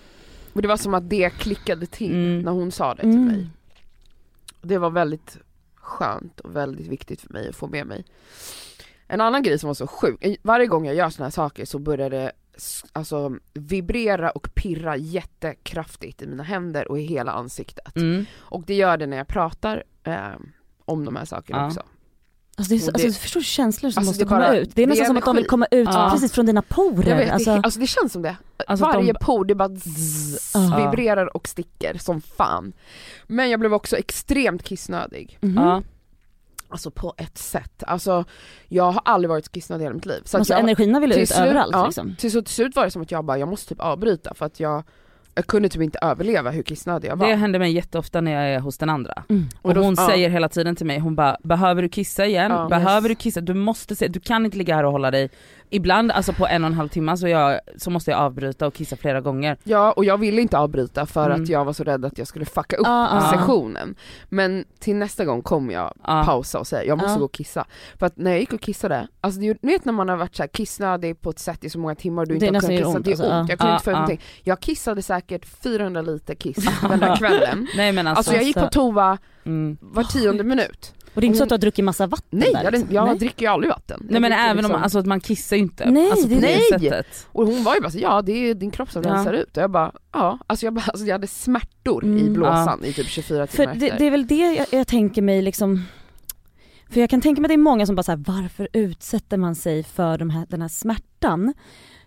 och 0.54 0.62
det 0.62 0.68
var 0.68 0.78
som 0.78 0.94
att 0.94 1.10
det 1.10 1.30
klickade 1.30 1.86
till 1.86 2.12
Mm. 2.14 2.40
när 2.40 2.52
hon 2.52 2.72
sa 2.72 2.94
det 2.96 3.02
till 3.02 3.10
Mm. 3.12 3.26
mig. 3.26 3.48
Det 4.62 4.78
var 4.78 4.90
väldigt 4.90 5.38
skönt 5.76 6.40
och 6.40 6.56
väldigt 6.56 6.88
viktigt 6.88 7.22
för 7.22 7.34
mig 7.34 7.50
att 7.50 7.56
få 7.56 7.68
med 7.68 7.88
mig. 7.88 8.06
En 9.08 9.22
annan 9.22 9.44
grej 9.44 9.60
som 9.60 9.68
var 9.68 9.74
så 9.74 9.88
sjuk, 9.88 10.24
i- 10.26 10.38
varje 10.42 10.66
gång 10.68 10.86
jag 10.86 10.96
gör 10.96 11.10
såna 11.10 11.26
här 11.26 11.32
saker 11.32 11.66
så 11.66 11.80
börjar 11.80 12.10
det 12.10 12.32
alltså, 12.94 13.36
vibrera 13.54 14.30
och 14.32 14.50
pirra 14.56 14.96
jättekraftigt 14.98 16.22
i 16.22 16.28
mina 16.28 16.44
händer 16.44 16.88
och 16.92 17.00
i 17.00 17.04
hela 17.04 17.32
ansiktet. 17.32 17.96
mm. 17.96 18.26
Och 18.38 18.64
det 18.68 18.74
gör 18.76 18.98
det 18.98 19.06
när 19.08 19.18
jag 19.18 19.28
pratar 19.28 19.84
ehm, 20.04 20.52
om 20.86 21.06
de 21.06 21.16
här 21.16 21.26
sakerna 21.26 21.60
Ja. 21.60 21.68
också. 21.68 21.84
Alltså, 22.60 22.70
det 22.74 22.76
är 22.76 22.80
så, 22.80 22.92
det- 22.92 23.04
alltså 23.06 23.22
förstår 23.22 23.42
känslor 23.42 23.92
som 23.92 24.00
Alltså, 24.00 24.10
måste 24.10 24.24
det 24.24 24.28
komma 24.30 24.40
bara- 24.40 24.58
ut? 24.58 24.76
Det 24.76 24.82
är 24.82 24.86
det 24.86 24.90
nästan 24.90 25.04
är 25.04 25.08
som 25.08 25.18
att 25.18 25.26
de 25.26 25.36
vill 25.36 25.46
komma 25.48 25.68
ut 25.72 25.90
Ja. 25.92 26.10
precis 26.14 26.32
från 26.32 26.46
dina 26.46 26.62
porer. 26.62 27.10
Jag 27.10 27.18
vet, 27.18 27.32
alltså, 27.34 27.50
det, 27.56 27.60
alltså 27.64 27.80
det 27.80 27.88
känns 27.88 28.12
som 28.14 28.22
det. 28.22 28.36
Alltså 28.68 28.86
Varje 28.86 29.14
de- 29.14 29.20
por 29.26 29.46
det 29.46 29.56
bara 29.56 29.70
zzz, 29.76 30.52
Ja. 30.54 30.78
vibrerar 30.92 31.38
och 31.38 31.48
sticker 31.48 31.98
som 31.98 32.22
fan. 32.22 32.74
Men 33.28 33.50
jag 33.50 33.60
blev 33.60 33.74
också 33.74 33.98
extremt 33.98 34.64
kissnödig. 34.64 35.38
Mhm. 35.42 35.56
Ja. 35.64 35.82
Alltså 36.70 36.92
på 36.92 37.14
ett 37.18 37.38
sätt. 37.38 37.84
Alltså 37.88 38.26
jag 38.68 38.92
har 38.92 39.02
aldrig 39.06 39.30
varit 39.30 39.52
kissnödig 39.52 39.84
i 39.84 39.86
hela 39.86 39.96
mitt 39.96 40.06
liv. 40.06 40.22
Så 40.26 40.38
alltså 40.38 40.54
jag, 40.54 40.60
energierna 40.60 41.00
vill 41.00 41.12
till 41.12 41.22
ut 41.22 41.30
slut- 41.30 41.40
överallt 41.40 41.74
ja, 41.74 41.86
liksom. 41.86 42.16
till, 42.20 42.32
så 42.32 42.42
till 42.42 42.54
slut 42.54 42.76
var 42.76 42.86
det 42.86 42.92
som 42.92 43.02
att 43.02 43.12
jag 43.12 43.26
bara, 43.26 43.38
jag 43.38 43.48
måste 43.50 43.70
typ 43.70 43.80
avbryta 43.82 44.34
för 44.34 44.46
att 44.46 44.60
jag, 44.60 44.84
jag 45.38 45.48
kunde 45.48 45.70
typ 45.70 45.82
inte 45.82 46.00
överleva 46.02 46.50
hur 46.52 46.64
kissnödig 46.64 47.10
jag 47.10 47.16
var. 47.16 47.28
Det 47.28 47.36
händer 47.36 47.60
mig 47.60 47.72
jätteofta 47.72 48.22
när 48.22 48.32
jag 48.32 48.44
är 48.56 48.60
hos 48.60 48.78
den 48.78 48.90
andra. 48.90 49.24
Mm. 49.30 49.46
Och 49.62 49.74
då- 49.74 49.82
hon 49.82 49.96
ja. 49.98 50.08
säger 50.08 50.30
hela 50.30 50.50
tiden 50.50 50.76
till 50.76 50.86
mig, 50.86 51.00
hon 51.00 51.16
bara 51.16 51.38
behöver 51.44 51.82
du 51.82 51.90
kissa 51.90 52.26
igen? 52.26 52.52
Ja. 52.52 52.68
behöver 52.70 53.10
Yes. 53.10 53.18
du 53.18 53.24
kissa? 53.24 53.42
Du 53.42 53.54
måste 53.54 53.96
se, 53.96 54.08
du 54.08 54.20
kan 54.20 54.46
inte 54.46 54.58
ligga 54.58 54.76
här 54.76 54.84
och 54.84 54.92
hålla 54.92 55.12
dig. 55.12 55.30
Ibland, 55.70 56.12
alltså 56.12 56.34
på 56.34 56.48
en 56.48 56.64
och 56.64 56.68
en 56.68 56.74
halv 56.74 56.88
timme 56.90 57.18
så, 57.18 57.28
jag, 57.28 57.60
så 57.78 57.90
måste 57.90 58.12
jag 58.12 58.20
avbryta 58.20 58.68
och 58.68 58.74
kissa 58.74 58.96
flera 58.96 59.22
gånger. 59.22 59.58
Ja 59.64 59.92
och 59.92 60.06
jag 60.06 60.18
ville 60.18 60.42
inte 60.42 60.58
avbryta 60.58 61.06
för 61.06 61.30
Mm. 61.30 61.44
att 61.44 61.50
jag 61.50 61.66
var 61.66 61.74
så 61.74 61.84
rädd 61.84 62.06
att 62.06 62.18
jag 62.18 62.28
skulle 62.28 62.46
fucka 62.46 62.76
upp 62.76 62.88
Ja, 62.88 63.10
ja. 63.22 63.32
sessionen. 63.38 63.96
Men 64.30 64.66
till 64.80 64.96
nästa 64.96 65.26
gång 65.26 65.42
kommer 65.42 65.74
jag 65.74 65.94
Ja. 66.04 66.24
pausa 66.26 66.60
och 66.60 66.68
säga 66.68 66.84
jag 66.84 66.98
måste 66.98 67.12
Ja. 67.14 67.18
gå 67.20 67.26
och 67.26 67.32
kissa. 67.34 67.66
För 68.00 68.06
att 68.06 68.18
när 68.18 68.32
jag 68.32 68.40
gick 68.40 68.54
och 68.54 68.62
kissade, 68.62 69.08
alltså 69.22 69.40
det, 69.40 69.58
ni 69.64 69.72
vet 69.72 69.86
när 69.86 69.94
man 69.94 70.10
har 70.10 70.18
varit 70.18 70.36
så 70.36 70.44
här 70.44 70.48
kissnödig 70.48 71.22
på 71.22 71.30
ett 71.30 71.40
sätt 71.40 71.64
i 71.64 71.70
så 71.70 71.80
många 71.80 71.96
timmar 71.96 72.22
och 72.22 72.28
du 72.28 72.38
Det 72.38 72.46
inte 72.46 72.48
har 72.48 72.52
nästan 72.52 72.78
kunnat 72.78 72.84
kissa, 72.86 72.98
ont, 72.98 73.06
det 73.06 73.12
är 73.12 73.14
alltså, 73.14 73.26
ont, 73.26 73.50
ja. 73.50 73.54
jag 73.54 73.60
kunde 73.60 73.72
Ja, 73.72 73.76
inte 73.76 73.84
få 73.84 73.90
ut 73.92 73.94
ja. 73.96 74.00
någonting. 74.00 74.22
Jag 74.44 74.60
kissade 74.60 75.02
säkert 75.02 75.46
400 75.64 76.02
liter 76.02 76.36
kiss 76.36 76.66
den 76.90 77.00
där 77.00 77.16
kvällen. 77.16 77.68
Nej 77.78 77.92
men 77.92 78.08
alltså, 78.08 78.20
Alltså 78.20 78.34
jag 78.34 78.44
gick 78.44 78.56
på 78.56 78.68
toa 78.68 79.18
mm. 79.46 79.78
var 79.82 80.04
tionde 80.04 80.44
minut. 80.44 80.94
Och 81.18 81.22
det 81.22 81.26
är 81.26 81.28
inte 81.28 81.38
så 81.38 81.44
att 81.44 81.50
du 81.50 81.54
har 81.54 81.60
druckit 81.60 81.86
massa 81.86 82.08
vatten 82.08 82.40
Nej, 82.40 82.54
där? 82.54 82.64
jag, 82.64 82.72
liksom? 82.72 82.94
jag 82.94 83.06
Nej. 83.08 83.18
dricker 83.18 83.42
ju 83.46 83.52
aldrig 83.52 83.70
vatten. 83.72 84.00
Nej 84.02 84.14
Jag 84.14 84.22
men 84.22 84.32
även 84.32 84.50
om, 84.50 84.58
liksom- 84.72 84.84
alltså 84.84 85.00
att 85.00 85.06
man 85.06 85.20
kissar 85.20 85.56
ju 85.56 85.62
inte. 85.62 85.92
Nej, 85.92 86.12
alltså 86.12 86.28
på 86.28 86.34
det- 86.34 86.40
det 86.40 86.48
Nej! 86.48 86.62
sättet. 86.90 87.28
Och 87.32 87.46
hon 87.48 87.64
var 87.64 87.76
ju 87.76 87.82
bara 87.82 87.92
så, 87.92 88.00
ja 88.00 88.22
det 88.22 88.32
är 88.32 88.54
din 88.54 88.72
kropp 88.72 88.92
som 88.92 89.04
Ja. 89.04 89.10
rensar 89.14 89.34
ut 89.34 89.58
och 89.58 89.64
jag 89.64 89.72
bara, 89.72 89.92
ja. 90.14 90.40
Alltså 90.48 90.66
jag, 90.66 90.74
bara, 90.74 90.86
alltså 90.88 91.06
jag 91.06 91.14
hade 91.14 91.28
smärtor 91.28 92.06
i 92.06 92.08
Mm. 92.20 92.34
blåsan 92.34 92.84
i 92.86 92.94
typ 92.94 93.08
24 93.08 93.48
För 93.48 93.58
timmar 93.58 93.76
det, 93.76 93.86
efter. 93.88 94.00
det 94.00 94.06
är 94.08 94.12
väl 94.12 94.28
det 94.28 94.36
jag, 94.56 94.66
jag 94.72 94.88
tänker 94.88 95.22
mig 95.22 95.42
liksom 95.42 95.84
För 96.90 97.00
jag 97.00 97.10
kan 97.10 97.22
tänka 97.22 97.42
mig 97.42 97.48
att 97.48 97.50
det 97.50 97.56
är 97.56 97.58
många 97.58 97.86
som 97.86 97.96
bara 97.96 98.04
säger 98.04 98.24
varför 98.28 98.68
utsätter 98.74 99.38
man 99.38 99.56
sig 99.56 99.84
för 99.84 100.18
de 100.18 100.30
här, 100.30 100.46
den 100.50 100.62
här 100.62 100.70
smärtan? 100.70 101.54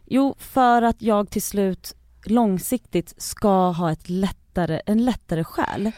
Jo, 0.06 0.34
för 0.38 0.82
att 0.82 1.02
jag 1.02 1.30
till 1.30 1.42
slut 1.42 1.94
långsiktigt 2.26 3.14
ska 3.22 3.70
ha 3.70 3.92
ett 3.92 4.08
lättare, 4.08 4.80
en 4.86 5.04
lättare 5.04 5.44
själ. 5.44 5.90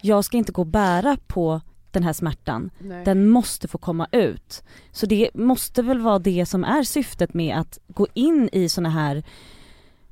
Jag 0.00 0.24
ska 0.24 0.36
inte 0.36 0.52
gå 0.52 0.62
och 0.62 0.66
bära 0.66 1.16
på 1.26 1.60
den 1.92 2.02
här 2.02 2.12
smärtan. 2.12 2.70
Nej. 2.78 3.04
Den 3.04 3.28
måste 3.28 3.68
få 3.68 3.78
komma 3.78 4.06
ut. 4.12 4.62
Så 4.92 5.06
det 5.06 5.30
måste 5.34 5.82
väl 5.82 5.98
vara 6.00 6.18
det 6.18 6.46
som 6.46 6.64
är 6.64 6.82
syftet 6.82 7.34
med 7.34 7.56
att 7.58 7.78
gå 7.88 8.06
in 8.14 8.48
i 8.52 8.68
såna 8.68 8.88
här 8.90 9.22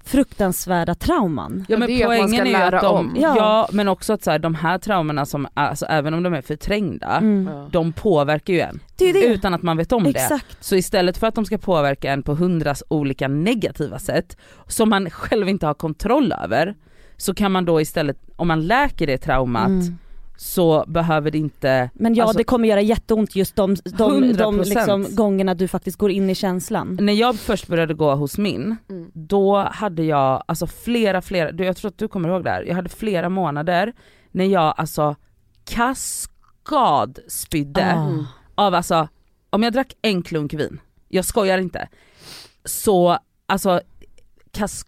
fruktansvärda 0.05 0.95
trauman. 0.95 1.65
Ja 1.69 1.79
men 1.79 1.89
det 1.89 2.03
är 2.03 2.07
att 2.07 2.07
poängen 2.09 2.47
är 2.47 2.53
lära 2.53 2.77
att 2.77 2.83
de, 2.83 2.97
om. 2.97 3.17
ja. 3.21 3.35
Ja. 3.37 3.69
men 3.73 3.89
också 3.89 4.13
att 4.13 4.23
så 4.23 4.31
här, 4.31 4.39
de 4.39 4.55
här 4.55 4.79
traumorna 4.79 5.27
som, 5.27 5.47
alltså 5.55 5.87
även 5.87 6.15
om 6.15 6.23
de 6.23 6.35
är 6.35 6.41
förträngda, 6.43 7.17
Mm. 7.19 7.49
De 7.73 7.93
påverkar 7.93 8.55
ju 8.55 8.61
en. 8.61 8.81
Det 8.97 9.13
det. 9.13 9.25
Utan 9.25 9.55
att 9.55 9.63
man 9.63 9.77
vet 9.77 9.93
om 9.93 10.05
det. 10.05 10.11
Exakt. 10.11 10.65
Så 10.65 10.77
istället 10.77 11.19
för 11.19 11.27
att 11.27 11.35
de 11.35 11.45
ska 11.45 11.59
påverka 11.59 12.13
en 12.13 12.23
på 12.23 12.35
hundras 12.35 12.83
olika 12.89 13.29
negativa 13.29 13.99
sätt, 13.99 14.37
som 14.67 14.89
man 14.89 15.11
själv 15.11 15.49
inte 15.49 15.67
har 15.67 15.75
kontroll 15.75 16.33
över, 16.45 16.75
så 17.17 17.35
kan 17.35 17.53
man 17.53 17.65
då 17.65 17.81
istället, 17.81 18.17
om 18.37 18.49
man 18.49 18.67
läker 18.67 19.07
det 19.07 19.19
traumat, 19.19 19.69
Mm. 19.69 19.99
Så 20.41 20.85
behöver 20.89 21.31
det 21.31 21.39
inte, 21.39 21.91
Men 21.95 22.15
ja 22.15 22.25
Alltså- 22.25 22.39
det 22.39 22.45
kommer 22.45 22.69
göra 22.69 22.81
jätteont 22.81 23.37
just 23.37 23.57
de, 23.57 23.75
de, 23.75 24.33
de 24.33 24.61
100%. 24.61 24.65
liksom 24.65 25.07
gångerna 25.17 25.55
du 25.55 25.69
faktiskt 25.69 25.99
går 25.99 26.11
in 26.11 26.31
i 26.31 26.35
känslan. 26.35 26.99
när 27.01 27.13
jag 27.13 27.37
först 27.37 27.67
började 27.69 27.95
gå 27.95 28.15
hos 28.15 28.39
min, 28.39 28.77
Mm. 28.91 29.11
då 29.15 29.57
hade 29.59 30.03
jag 30.03 30.45
alltså 30.47 30.67
flera, 30.67 31.23
flera, 31.23 31.53
du, 31.53 31.65
jag 31.65 31.77
tror 31.77 31.89
att 31.89 31.99
du 31.99 32.09
kommer 32.09 32.29
ihåg 32.29 32.45
det 32.45 32.51
här, 32.51 32.63
jag 32.63 32.75
hade 32.75 32.89
flera 32.89 33.29
månader 33.29 33.93
när 34.31 34.45
jag 34.45 34.75
alltså 34.77 35.17
kaskadspydde 36.65 37.93
Ah. 37.97 38.07
Mm. 38.09 38.25
av 38.55 38.75
alltså, 38.75 39.09
om 39.51 39.63
jag 39.63 39.73
drack 39.73 39.93
en 40.03 40.23
klunk 40.23 40.55
vin, 40.55 40.81
jag 41.09 41.25
skojar 41.25 41.59
inte, 41.59 41.89
så 42.65 43.19
alltså 43.47 43.81
kask 44.53 44.88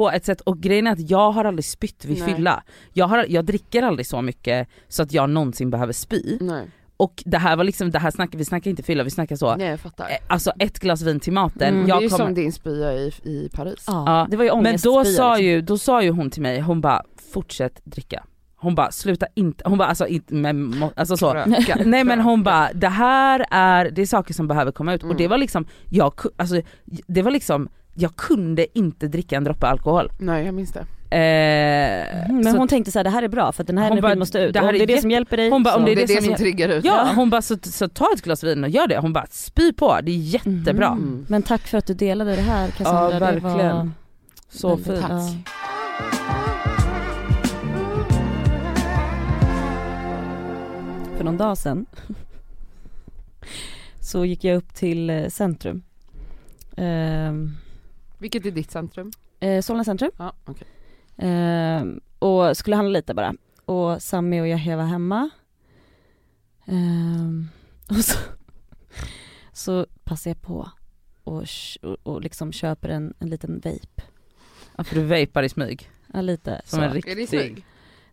på 0.00 0.10
ett 0.10 0.24
sätt, 0.24 0.40
och 0.40 0.60
grejen 0.60 0.86
är 0.86 0.92
att 0.92 1.10
jag 1.10 1.30
har 1.32 1.44
aldrig 1.44 1.64
spytt 1.64 2.04
vid 2.04 2.18
Nej. 2.18 2.34
fylla. 2.34 2.62
Jag, 2.92 3.06
har, 3.06 3.26
jag 3.28 3.44
dricker 3.44 3.82
aldrig 3.82 4.06
så 4.06 4.22
mycket 4.22 4.68
så 4.88 5.02
att 5.02 5.12
jag 5.12 5.30
någonsin 5.30 5.70
behöver 5.70 5.92
spy. 5.92 6.38
Nej. 6.40 6.66
Och 6.96 7.22
det 7.26 7.38
här 7.38 7.56
var 7.56 7.64
liksom, 7.64 7.90
det 7.90 7.98
här 7.98 8.10
snackar, 8.10 8.38
vi 8.38 8.44
snackar 8.44 8.70
inte 8.70 8.82
fylla, 8.82 9.04
vi 9.04 9.10
snackar 9.10 9.36
så, 9.36 9.56
Nej 9.56 9.66
jag 9.68 9.80
fattar. 9.80 10.04
eh, 10.04 10.16
alltså 10.28 10.52
ett 10.58 10.78
glas 10.78 11.02
vin 11.02 11.20
till 11.20 11.32
maten, 11.32 11.68
Mm. 11.74 11.86
det 11.86 11.92
är 11.92 12.00
jag 12.02 12.10
kommer, 12.10 12.24
som 12.24 12.34
din 12.34 12.52
spya 12.52 12.92
i, 12.92 13.12
i 13.24 13.48
Paris. 13.54 13.84
Ja, 13.86 14.04
Ja, 14.06 14.26
det 14.30 14.36
var 14.36 14.44
ju 14.44 14.50
men 14.50 14.62
då 14.62 14.68
ångestspya, 14.68 15.04
sa, 15.16 15.30
liksom. 15.34 15.44
ju, 15.46 15.60
då 15.62 15.78
sa 15.78 16.02
ju 16.02 16.10
hon 16.10 16.30
till 16.30 16.42
mig, 16.42 16.60
hon 16.60 16.80
bara 16.80 17.02
fortsätt 17.32 17.80
dricka. 17.84 18.24
Hon 18.56 18.74
bara 18.74 18.90
sluta 18.90 19.26
inte, 19.34 19.64
hon 19.68 19.78
bara 19.78 19.88
alltså 19.88 20.06
inte 20.06 20.34
med, 20.34 20.54
må- 20.56 20.92
alltså 20.96 21.16
så. 21.16 21.32
Kröka. 21.32 21.78
Nej 21.86 22.04
men 22.04 22.20
hon 22.20 22.42
bara, 22.42 22.72
det 22.72 22.88
här 22.88 23.46
är, 23.50 23.90
det 23.90 24.02
är 24.02 24.06
saker 24.06 24.34
som 24.34 24.48
behöver 24.48 24.72
komma 24.72 24.94
ut 24.94 25.00
och 25.02 25.04
Mm. 25.06 25.16
det 25.16 25.28
var 25.28 25.38
liksom, 25.38 25.66
jag, 25.90 26.12
alltså, 26.36 26.60
det 27.06 27.22
var 27.22 27.30
liksom, 27.30 27.68
jag 27.94 28.16
kunde 28.16 28.78
inte 28.78 29.08
dricka 29.08 29.36
en 29.36 29.44
droppe 29.44 29.66
alkohol. 29.66 30.10
Nej 30.18 30.44
jag 30.44 30.54
minns 30.54 30.72
det. 30.72 30.80
Eh, 31.16 32.26
Mm, 32.30 32.40
Men 32.44 32.56
hon 32.56 32.68
tänkte 32.68 32.92
så 32.92 32.98
här, 32.98 33.04
det 33.04 33.10
här 33.10 33.22
är 33.22 33.28
bra 33.28 33.52
för 33.52 33.62
att 33.62 33.66
den 33.66 33.78
här 33.78 33.84
energin 33.86 34.02
bara, 34.02 34.14
måste 34.14 34.38
ut. 34.38 34.54
det 34.54 34.60
om 34.60 34.66
det 34.66 34.82
är 34.82 34.86
det 34.86 35.00
som 35.00 35.10
hjälper 35.10 35.36
dig 35.36 35.50
Hon 35.50 35.62
bara, 35.62 35.76
om 35.76 35.84
det 35.84 35.92
är 35.92 35.96
det 35.96 36.06
det 36.06 36.14
som 36.14 36.24
som 36.24 36.34
triggar 36.34 36.68
ut. 36.68 36.84
Ja 36.84 37.12
hon 37.14 37.30
bara 37.30 37.42
så, 37.42 37.56
så 37.62 37.88
ta 37.88 38.06
ett 38.14 38.22
glas 38.22 38.44
vin 38.44 38.64
och 38.64 38.70
gör 38.70 38.86
det, 38.86 38.98
hon 38.98 39.12
bara 39.12 39.26
spy 39.30 39.72
på, 39.72 39.98
det 40.02 40.10
är 40.10 40.16
jättebra. 40.16 40.94
Mhm. 40.94 41.02
Mm. 41.08 41.26
Men 41.28 41.42
tack 41.42 41.60
för 41.66 41.78
att 41.78 41.86
du 41.86 41.94
delade 41.94 42.36
det 42.36 42.42
här 42.42 42.68
Cassandra. 42.70 43.02
Ja, 43.02 43.10
Det 43.10 43.20
var 43.20 43.32
verkligen. 43.50 43.94
Så 44.48 44.76
fint. 44.76 45.04
ja. 45.08 45.20
För 51.16 51.24
någon 51.24 51.36
dag 51.36 51.58
sedan 51.58 51.86
så 54.00 54.24
gick 54.24 54.44
jag 54.44 54.56
upp 54.56 54.74
till 54.74 55.10
eh, 55.10 55.28
centrum. 55.28 55.82
Ehm, 56.76 57.50
Vilket 58.20 58.46
är 58.46 58.50
ditt 58.50 58.70
centrum? 58.70 59.12
eh, 59.40 59.60
Solna 59.62 59.84
centrum. 59.84 60.10
Ja, 60.16 60.32
okej. 60.44 60.66
Ehm, 61.18 62.00
och 62.18 62.56
skulle 62.56 62.76
handla 62.76 62.92
lite 62.98 63.14
bara. 63.14 63.34
och 63.64 64.02
Sammy 64.02 64.40
och 64.40 64.48
Yahya 64.48 64.76
var 64.76 64.84
hemma. 64.84 65.30
Ehm, 66.66 67.48
och 67.88 67.96
så, 67.96 68.18
så 69.52 69.86
passar 70.04 70.30
jag 70.30 70.42
på 70.42 70.70
och, 71.24 71.44
och, 71.82 71.96
och 72.02 72.20
liksom 72.20 72.52
köper 72.52 72.88
en, 72.88 73.14
en 73.18 73.30
liten 73.30 73.54
vape. 73.54 74.02
Ja, 74.76 74.84
för 74.84 74.94
du 74.94 75.02
vapar 75.02 75.42
i 75.42 75.48
smyg. 75.48 75.90
Ja 76.12 76.20
lite 76.20 76.62
Som 76.64 76.76
så. 76.78 76.82
en 76.84 76.90
Är 76.90 76.94
det 76.94 76.96
riktig. 76.96 77.28
snygg? 77.28 77.64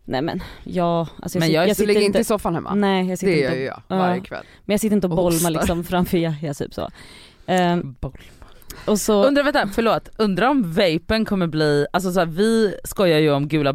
Nej 0.04 0.22
men 0.22 0.40
jag, 0.64 1.08
alltså 1.22 1.38
jag, 1.38 1.40
Men 1.40 1.50
jag 1.52 1.68
jag 1.68 1.76
sitter 1.76 1.86
ligger 1.86 2.00
inte 2.00 2.06
inte, 2.06 2.18
i 2.18 2.24
soffan 2.24 2.54
hemma? 2.54 2.74
nej 2.74 3.08
jag 3.08 3.18
sitter 3.18 3.32
det 3.32 3.38
inte 3.38 3.50
gör 3.54 3.60
ju 3.60 3.64
jag 3.64 3.82
ja. 3.88 3.96
varje 3.96 4.20
kväll. 4.20 4.44
Men 4.64 4.72
jag 4.74 4.80
sitter 4.80 4.96
inte 4.96 5.06
och 5.06 5.10
Och 5.12 5.16
bolmar 5.16 5.50
liksom 5.50 5.84
framför 5.84 6.18
Yahya 6.18 6.54
typ 6.54 6.74
så. 6.74 6.88
Ehm, 7.46 7.96
Boll. 8.00 8.18
Och 8.84 9.00
så, 9.00 9.24
Undrar, 9.24 9.42
vänta, 9.42 9.68
förlåt. 9.74 10.08
Undrar 10.16 10.46
om 10.46 10.72
vapen 10.72 11.24
kommer 11.24 11.46
bli, 11.46 11.86
alltså 11.92 12.12
så 12.12 12.18
här, 12.18 12.26
vi 12.26 12.74
skojar 12.84 13.18
ju 13.18 13.32
om 13.32 13.48
gula 13.48 13.72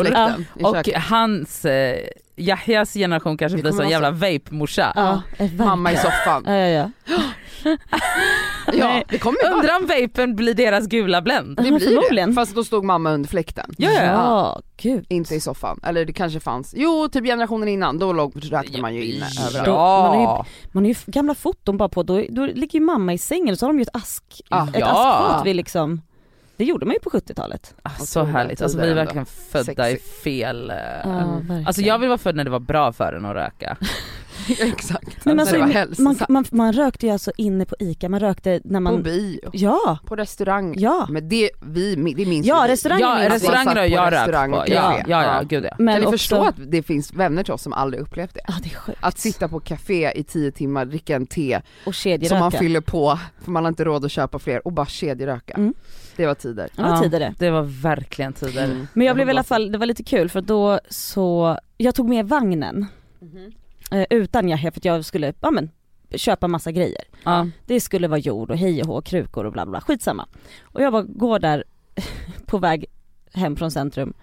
fläkten 0.00 0.46
i 0.56 0.64
Och 0.64 0.88
hans, 1.10 1.64
eh, 1.64 1.98
Yahyas 2.36 2.94
generation 2.94 3.36
kanske 3.36 3.58
blir 3.58 3.72
sån 3.72 3.88
jävla 3.88 4.10
vape-morsa. 4.10 4.92
ja, 4.96 5.22
eh, 5.38 5.52
Mamma 5.52 5.92
i 5.92 5.96
soffan. 5.96 6.44
Ja, 6.46 6.52
ja, 6.56 6.68
ja. 6.68 6.90
Ja, 8.72 9.02
det 9.08 9.18
kommer 9.18 9.38
ju 9.44 9.50
Undrar 9.54 9.76
om 9.76 9.86
vapen 9.86 10.36
blir 10.36 10.54
deras 10.54 10.86
gula 10.86 11.22
Blend. 11.22 11.56
det. 11.56 11.62
Blir 11.62 12.26
det. 12.26 12.32
Fast 12.32 12.54
då 12.54 12.64
stod 12.64 12.84
mamma 12.84 13.12
under 13.12 13.28
fläkten. 13.28 13.74
Ja, 13.78 13.90
ja. 13.90 14.02
ja, 14.02 14.60
gud. 14.76 15.06
Inte 15.08 15.34
i 15.34 15.40
soffan, 15.40 15.80
eller 15.82 16.04
det 16.04 16.12
kanske 16.12 16.40
fanns, 16.40 16.74
jo 16.76 17.08
typ 17.12 17.24
generationen 17.24 17.68
innan, 17.68 17.98
då 17.98 18.12
låg, 18.12 18.32
rökte 18.52 18.80
man 18.80 18.94
ju 18.94 19.04
inne 19.04 19.26
överallt. 19.48 19.66
Ja. 19.66 20.46
Man 20.72 20.84
har 20.84 20.88
ju 20.88 20.94
gamla 21.06 21.34
foton 21.34 21.76
bara 21.76 21.88
på, 21.88 22.02
då, 22.02 22.24
då 22.30 22.46
ligger 22.46 22.78
ju 22.78 22.84
mamma 22.84 23.12
i 23.12 23.18
sängen 23.18 23.52
och 23.52 23.58
så 23.58 23.66
har 23.66 23.72
de 23.72 23.78
ju 23.78 23.82
ett 23.82 23.96
ask, 23.96 24.24
Ah, 24.48 24.66
ett 24.68 24.78
ja. 24.78 24.86
askfat 24.86 25.46
vid 25.46 25.56
liksom, 25.56 26.00
det 26.56 26.64
gjorde 26.64 26.86
man 26.86 26.94
ju 26.94 27.00
på 27.00 27.10
70-talet. 27.10 27.74
Ah, 27.82 27.90
så 27.90 28.24
härligt, 28.24 28.62
alltså 28.62 28.78
vi 28.78 28.90
är 28.90 28.94
verkligen 28.94 29.26
födda 29.26 29.90
i 29.90 29.96
fel... 29.96 30.68
verkligen. 30.68 31.66
Alltså 31.66 31.82
jag 31.82 31.98
vill 31.98 32.08
vara 32.08 32.18
född 32.18 32.36
när 32.36 32.44
det 32.44 32.50
var 32.50 32.60
bra 32.60 32.92
för 32.92 33.12
en 33.12 33.24
att 33.24 33.34
röka. 33.34 33.76
Exakt, 34.60 35.24
Men 35.24 35.36
när 35.36 35.42
alltså, 35.42 35.56
det 35.56 35.60
var 35.60 36.02
man, 36.02 36.16
man, 36.28 36.44
man 36.50 36.72
rökte 36.72 37.06
ju 37.06 37.12
alltså 37.12 37.32
inne 37.36 37.64
på 37.66 37.76
ICA, 37.78 38.08
man 38.08 38.20
rökte 38.20 38.60
när 38.64 38.78
På 38.78 38.80
man, 38.80 39.02
bio, 39.02 39.50
ja, 39.52 39.98
på 40.06 40.16
restaurang. 40.16 40.74
ja. 40.78 41.06
Men 41.10 41.28
det, 41.28 41.50
vi, 41.62 41.94
det 41.94 42.26
minns 42.26 42.46
Ja, 42.46 42.64
restauranger 42.68 43.04
Ja 43.04 43.18
minns 43.20 43.32
restauranger 43.32 43.76
har 43.76 43.86
på 43.88 43.94
jag 43.94 44.06
rökt 44.06 44.12
restaurang 44.12 44.52
på, 44.52 44.56
ja, 44.56 44.64
ja, 44.66 45.02
ja 45.08 45.22
Ja. 45.24 45.42
gud 45.42 45.64
ja. 45.64 45.74
Men 45.78 45.94
kan 45.94 46.00
ni 46.00 46.06
också, 46.06 46.18
förstå 46.18 46.42
att 46.42 46.54
det 46.66 46.82
finns 46.82 47.12
vänner 47.14 47.44
till 47.44 47.52
oss 47.52 47.62
som 47.62 47.72
aldrig 47.72 48.02
upplevt 48.02 48.34
det? 48.34 48.40
Ja 48.48 48.54
det 48.62 48.70
är 48.70 48.74
sjukt. 48.76 48.98
Att 49.02 49.18
sitta 49.18 49.48
på 49.48 49.60
café 49.60 50.12
i 50.14 50.24
tio 50.24 50.50
timmar, 50.52 50.84
dricka 50.84 51.16
en 51.16 51.26
te 51.26 51.60
och 51.86 51.94
som 51.94 52.38
man 52.38 52.52
fyller 52.52 52.80
på 52.80 53.18
för 53.44 53.50
man 53.50 53.64
har 53.64 53.68
inte 53.68 53.84
råd 53.84 54.04
att 54.04 54.10
köpa 54.12 54.38
fler 54.38 54.66
och 54.66 54.72
bara 54.72 54.86
kedjeröka. 54.86 55.54
Mm. 55.54 55.74
Det 56.16 56.26
var 56.26 56.34
tider. 56.34 56.68
Det 56.76 56.82
var 56.82 57.02
tider 57.02 57.20
det. 57.20 57.34
Det 57.38 57.50
var 57.50 57.62
verkligen 57.62 58.32
tider. 58.32 58.64
Mm. 58.64 58.86
Men 58.94 59.06
jag 59.06 59.16
blev 59.16 59.28
i 59.28 59.30
alla 59.30 59.42
fall, 59.42 59.72
det 59.72 59.78
var 59.78 59.86
lite 59.86 60.02
kul 60.02 60.28
för 60.28 60.40
då 60.40 60.80
så, 60.90 61.58
jag 61.76 61.94
tog 61.94 62.08
med 62.08 62.28
vagnen 62.28 62.86
eh, 63.22 63.28
utan 64.10 64.48
Yahya 64.48 64.72
för 64.72 64.80
att 64.80 64.84
jag 64.84 65.04
skulle, 65.04 65.32
ja 65.40 65.50
men 65.50 65.70
köpa 66.14 66.48
massa 66.48 66.72
grejer. 66.72 67.04
Ja. 67.24 67.48
Det 67.66 67.80
skulle 67.80 68.08
vara 68.08 68.18
jord 68.18 68.50
och 68.50 68.56
hej 68.56 68.82
och 68.82 68.86
hå, 68.86 69.02
krukor 69.02 69.44
och 69.44 69.52
bla 69.52 69.66
bla, 69.66 69.80
skitsamma. 69.80 70.28
Och 70.62 70.82
jag 70.82 70.92
bara 70.92 71.02
går 71.02 71.38
där 71.38 71.64
på 72.46 72.58
väg 72.58 72.84
hem 73.32 73.56
från 73.56 73.70
centrum 73.70 74.14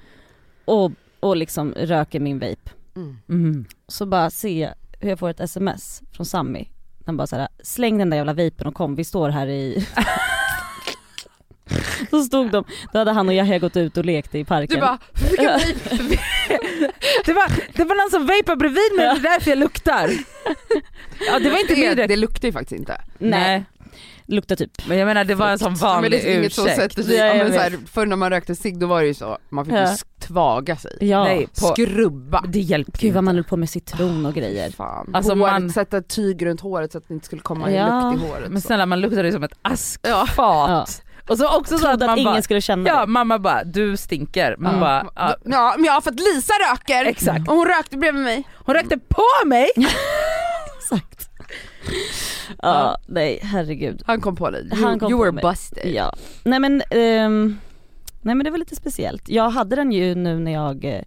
och, 0.65 0.91
och 1.19 1.37
liksom 1.37 1.73
röker 1.73 2.19
min 2.19 2.39
vape. 2.39 2.71
Mm. 2.95 3.17
Mm. 3.29 3.65
Så 3.87 4.05
bara 4.05 4.29
ser 4.29 4.61
jag 4.61 4.73
hur 4.99 5.09
jag 5.09 5.19
får 5.19 5.29
ett 5.29 5.39
sms 5.39 6.01
från 6.11 6.25
Sammy. 6.25 6.65
Han 7.05 7.17
bara 7.17 7.27
såhär, 7.27 7.47
släng 7.63 7.97
den 7.97 8.09
där 8.09 8.17
jävla 8.17 8.33
vapen 8.33 8.67
och 8.67 8.73
kom, 8.73 8.95
vi 8.95 9.03
står 9.03 9.29
här 9.29 9.47
i 9.47 9.87
Så 12.09 12.23
stod 12.23 12.51
de, 12.51 12.63
då 12.93 12.99
hade 12.99 13.11
han 13.11 13.27
och 13.27 13.33
Yahya 13.33 13.59
gått 13.59 13.77
ut 13.77 13.97
och 13.97 14.05
lekte 14.05 14.39
i 14.39 14.45
parken. 14.45 14.75
Du 14.75 14.81
bara, 14.81 14.97
vilken 15.29 15.45
vape? 15.99 16.19
Det, 17.25 17.33
var, 17.33 17.51
det 17.73 17.83
var 17.83 17.95
någon 17.95 18.11
som 18.11 18.25
vapade 18.27 18.55
bredvid 18.57 18.95
mig, 18.97 19.05
det 19.05 19.27
är 19.27 19.33
därför 19.33 19.49
jag 19.51 19.59
luktar. 19.59 20.09
Ja 21.27 21.39
det 21.39 21.49
var 21.49 21.57
inte 21.59 21.75
det, 21.75 21.95
min 21.95 22.07
det 22.07 22.15
luktar 22.15 22.47
ju 22.47 22.51
faktiskt 22.51 22.79
inte. 22.79 23.01
Nej, 23.17 23.63
luktar 24.25 24.55
typ. 24.55 24.87
Men 24.87 24.97
jag 24.97 25.05
menar 25.05 25.23
det 25.23 25.35
var 25.35 25.49
en 25.49 25.59
sån 25.59 25.71
men 25.71 25.79
vanlig 25.79 26.11
det 26.11 26.33
är 26.33 26.39
inget 26.39 26.53
som 26.53 26.65
ursäkt. 26.65 26.81
sätter 26.81 27.03
sig, 27.03 27.15
Ja, 27.17 27.25
ja, 27.25 27.43
men 27.43 27.53
så 27.53 27.59
här, 27.59 27.77
förr 27.91 28.05
när 28.05 28.15
man 28.15 28.29
rökte 28.29 28.55
cigg 28.55 28.79
då 28.79 28.87
var 28.87 29.01
det 29.01 29.07
ju 29.07 29.13
så, 29.13 29.37
man 29.49 29.65
fick 29.65 29.73
ju 29.73 29.79
Ja. 29.79 29.95
tvaga 30.19 30.75
sig. 30.75 30.97
Ja. 31.01 31.23
Nej, 31.23 31.47
på, 31.47 31.67
Skrubba. 31.67 32.43
det 32.47 32.59
hjälpte 32.59 32.99
Gud 33.01 33.13
vad 33.13 33.23
man 33.23 33.35
höll 33.35 33.43
på 33.43 33.57
med 33.57 33.69
citron 33.69 34.25
och 34.25 34.33
grejer. 34.33 34.71
Fan. 34.71 35.11
Alltså, 35.15 35.31
håret, 35.35 35.51
man- 35.53 35.69
sätta 35.69 36.01
tyg 36.01 36.45
runt 36.45 36.61
håret 36.61 36.91
så 36.91 36.97
att 36.97 37.07
det 37.07 37.13
inte 37.13 37.25
skulle 37.25 37.41
komma 37.41 37.71
Ja. 37.71 38.11
lukt 38.11 38.23
i 38.23 38.27
håret. 38.27 38.51
Men 38.51 38.61
så. 38.61 38.65
snälla 38.65 38.85
man 38.85 39.01
luktade 39.01 39.31
som 39.31 39.43
ett 39.43 39.51
Ja. 39.63 39.69
askfat. 39.71 41.01
Och 41.29 41.37
så 41.37 41.57
också 41.57 41.77
så 41.77 41.87
att 41.87 41.99
man 41.99 42.17
ingen 42.19 42.33
bara, 42.33 42.41
skulle 42.41 42.61
känna 42.61 42.89
ja 42.89 42.99
det. 43.01 43.07
mamma 43.07 43.39
bara 43.39 43.63
du 43.63 43.97
stinker. 43.97 44.55
Man 44.59 44.73
Ja. 44.73 44.79
bara, 44.79 45.05
ja, 45.15 45.35
Ja 45.43 45.73
men 45.77 45.85
ja 45.85 46.01
för 46.01 46.11
att 46.11 46.19
Lisa 46.19 46.53
röker 46.71 47.05
exakt. 47.05 47.47
och 47.47 47.55
hon 47.55 47.65
rökte 47.67 47.97
bredvid 47.97 48.23
mig. 48.23 48.43
Hon 48.55 48.75
rökte 48.75 48.97
på 48.97 49.45
mig! 49.47 49.69
Exakt. 50.77 51.29
Ja, 52.61 52.97
nej 53.07 53.39
herregud. 53.43 54.03
Han 54.05 54.21
kom 54.21 54.35
på 54.35 54.49
dig, 54.49 54.65
you, 54.73 54.83
Han 54.85 54.99
kom 54.99 55.09
you 55.11 55.17
på 55.19 55.23
were 55.23 55.31
mig. 55.31 55.41
busted. 55.41 55.93
Ja. 55.93 56.13
Nej 56.43 56.59
men, 56.59 56.81
ehm, 56.89 57.57
nej 58.21 58.35
men 58.35 58.43
det 58.43 58.51
var 58.51 58.57
lite 58.57 58.75
speciellt. 58.75 59.29
Jag 59.29 59.49
hade 59.49 59.75
den 59.75 59.91
ju 59.91 60.15
nu 60.15 60.39
när 60.39 60.53
jag 60.53 60.85
eh, 60.85 61.01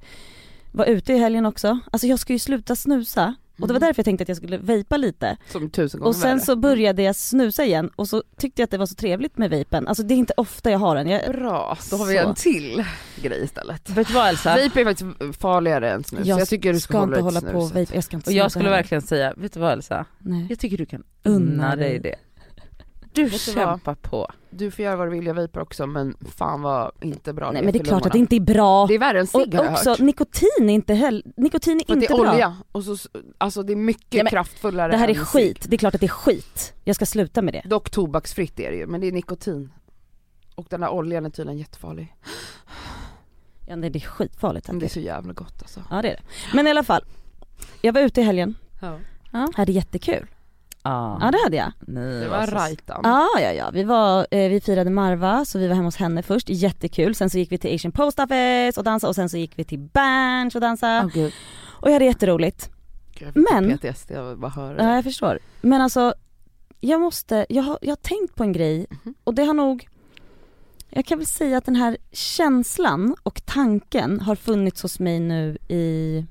var 0.72 0.84
ute 0.84 1.12
i 1.12 1.18
helgen 1.18 1.46
också. 1.46 1.78
Alltså 1.92 2.06
jag 2.06 2.18
ska 2.18 2.32
ju 2.32 2.38
sluta 2.38 2.76
snusa 2.76 3.34
och 3.62 3.68
det 3.68 3.72
var 3.74 3.80
Mhm. 3.80 3.86
därför 3.86 3.98
jag 4.00 4.04
tänkte 4.04 4.22
att 4.22 4.28
jag 4.28 4.36
skulle 4.36 4.58
vejpa 4.58 4.96
lite. 4.96 5.36
Som 5.48 5.70
tusen 5.70 6.00
gånger 6.00 6.08
Och 6.08 6.16
sen 6.16 6.30
värre. 6.36 6.40
så 6.40 6.56
började 6.56 7.02
jag 7.02 7.16
snusa 7.16 7.64
igen 7.64 7.90
och 7.96 8.08
så 8.08 8.22
tyckte 8.36 8.62
jag 8.62 8.64
att 8.64 8.70
det 8.70 8.78
var 8.78 8.86
så 8.86 8.94
trevligt 8.94 9.38
med 9.38 9.50
vapen. 9.50 9.88
Alltså 9.88 10.02
det 10.02 10.14
är 10.14 10.16
inte 10.16 10.32
ofta 10.36 10.70
jag 10.70 10.78
har 10.78 10.94
den. 10.96 11.08
Jag, 11.08 11.32
Bra, 11.32 11.78
då 11.90 11.96
har 11.96 12.06
vi 12.06 12.18
Så. 12.18 12.28
en 12.28 12.34
till 12.34 12.84
grej 13.22 13.44
istället. 13.44 13.90
Vet 13.90 14.08
du 14.08 14.14
vad 14.14 14.28
Elsa? 14.28 14.50
Vape 14.50 14.80
är 14.80 14.84
faktiskt 14.84 15.36
farligare 15.40 15.90
än 15.90 16.04
snus, 16.04 16.26
jag, 16.26 16.48
tycker 16.48 16.72
du 16.72 16.80
ska, 16.80 16.92
ska 16.92 16.98
hålla 16.98 17.16
inte 17.18 17.24
hålla 17.24 17.40
på 17.52 17.58
och 17.58 17.64
vape. 17.70 17.86
Jag 17.94 18.04
ska 18.04 18.16
inte 18.16 18.30
Och 18.30 18.34
jag 18.34 18.50
skulle 18.50 18.70
verkligen 18.70 19.02
säga, 19.02 19.34
vet 19.36 19.52
du 19.52 19.60
vad 19.60 19.72
Elsa? 19.72 20.04
Nej. 20.18 20.46
Jag 20.48 20.58
tycker 20.58 20.76
du 20.78 20.86
kan 20.86 21.02
Unna 21.22 21.76
dig. 21.76 21.98
det. 21.98 22.14
Du 23.12 23.30
kämpar 23.30 23.94
på. 23.94 24.30
Du 24.50 24.70
får 24.70 24.84
göra 24.84 24.96
vad 24.96 25.06
du 25.06 25.10
vill, 25.10 25.26
jag 25.26 25.34
vapar 25.34 25.60
också 25.60 25.86
men 25.86 26.16
fan 26.36 26.62
vad 26.62 26.92
inte 27.00 27.32
bra 27.32 27.50
Nej 27.52 27.62
men 27.62 27.72
det 27.72 27.78
är 27.78 27.84
klart 27.84 28.06
att 28.06 28.12
det 28.12 28.18
inte 28.18 28.36
är 28.36 28.40
bra. 28.40 28.86
Det 28.86 28.94
är 28.94 28.98
värre 28.98 29.20
än 29.20 29.26
cigg 29.26 29.40
och 29.40 29.54
har 29.54 29.64
jag 29.64 29.72
också 29.72 29.90
hört. 29.90 29.98
nikotin 29.98 30.48
är 30.58 30.70
inte 30.74 30.94
heller, 30.94 31.22
nikotin 31.36 31.80
är 31.80 31.84
För 31.84 31.92
att 31.92 32.00
det 32.00 32.04
inte 32.04 32.14
är 32.14 32.18
bra. 32.18 32.32
olja, 32.32 32.56
och 32.72 32.84
så, 32.84 32.96
alltså 33.38 33.62
det 33.62 33.72
är 33.72 33.76
mycket 33.76 34.14
Ja, 34.14 34.22
men 34.22 34.30
kraftfullare 34.30 34.92
Det 34.92 34.96
här 34.98 35.08
är 35.08 35.14
skit, 35.14 35.66
det 35.68 35.76
är 35.76 35.78
klart 35.78 35.94
att 35.94 36.00
det 36.00 36.06
är 36.06 36.08
skit. 36.08 36.74
Jag 36.84 36.96
ska 36.96 37.06
sluta 37.06 37.42
med 37.42 37.54
det. 37.54 37.62
Dock 37.64 37.90
tobaksfritt 37.90 38.60
är 38.60 38.70
det 38.70 38.76
ju, 38.76 38.86
men 38.86 39.00
det 39.00 39.06
är 39.08 39.12
nikotin. 39.12 39.72
Och 40.54 40.66
den 40.70 40.82
här 40.82 40.90
oljan 40.90 41.26
är 41.26 41.30
tydligen 41.30 41.58
jättefarlig. 41.58 42.16
Ja 43.66 43.76
nej, 43.76 43.90
det 43.90 43.98
är 43.98 44.00
skitfarligt. 44.00 44.66
Men 44.68 44.78
det 44.78 44.86
är 44.86 44.90
så 44.90 45.00
jävla 45.00 45.32
gott 45.32 45.62
alltså. 45.62 45.82
Ja 45.90 46.02
det 46.02 46.08
är 46.08 46.12
det. 46.16 46.22
Men 46.54 46.66
i 46.66 46.70
alla 46.70 46.82
fall, 46.84 47.04
jag 47.80 47.92
var 47.92 48.00
ute 48.00 48.20
i 48.20 48.24
helgen, 48.24 48.54
Ja. 49.32 49.48
hade 49.54 49.72
jättekul. 49.72 50.26
Ja, 50.82 51.18
Ja 51.20 51.30
det 51.30 51.38
hade 51.44 51.56
jag. 51.56 51.72
Ni 51.80 52.20
Det 52.20 52.28
var 52.28 52.46
så- 52.46 52.54
rajtan. 52.54 53.00
Ja 53.04 53.28
ja 53.40 53.52
ja, 53.52 53.70
vi 53.70 53.84
var, 53.84 54.26
eh, 54.30 54.48
vi 54.50 54.60
firade 54.60 54.90
Marva 54.90 55.44
så 55.44 55.58
vi 55.58 55.68
var 55.68 55.74
hemma 55.74 55.86
hos 55.86 55.96
henne 55.96 56.22
först, 56.22 56.48
jättekul. 56.48 57.14
Sen 57.14 57.30
så 57.30 57.38
gick 57.38 57.52
vi 57.52 57.58
till 57.58 57.74
Asian 57.74 57.92
Post 57.92 58.18
Office 58.18 58.80
och 58.80 58.84
dansade 58.84 59.08
och 59.08 59.14
sen 59.14 59.28
så 59.28 59.36
gick 59.36 59.52
vi 59.58 59.64
till 59.64 59.78
Berns 59.78 60.54
och 60.54 60.60
dansade. 60.60 61.02
Åh, 61.04 61.12
gud. 61.14 61.32
Och 61.68 61.88
jag 61.88 61.92
hade 61.92 62.04
jätteroligt. 62.04 62.70
Gud, 63.14 63.32
jag 63.34 63.36
Men- 63.52 63.78
PTSD 63.78 64.10
att 64.12 64.38
bara 64.38 64.50
höra 64.50 64.76
Ja 64.82 64.88
det. 64.88 64.94
jag 64.94 65.04
förstår. 65.04 65.38
Men 65.60 65.80
alltså, 65.80 66.14
jag 66.80 67.00
måste, 67.00 67.46
jag 67.48 67.62
har, 67.62 67.78
jag 67.82 67.90
har 67.90 67.96
tänkt 67.96 68.34
på 68.34 68.42
en 68.42 68.52
grej 68.52 68.86
Mhm. 68.90 69.14
och 69.24 69.34
det 69.34 69.44
har 69.44 69.54
nog 69.54 69.88
jag 70.92 71.06
kan 71.06 71.18
väl 71.18 71.26
säga 71.26 71.58
att 71.58 71.64
den 71.64 71.76
här 71.76 71.96
känslan 72.12 73.16
och 73.22 73.42
tanken 73.46 74.20
har 74.20 74.34
funnits 74.34 74.82
hos 74.82 75.00
mig 75.00 75.20
nu 75.20 75.58
i 75.68 76.24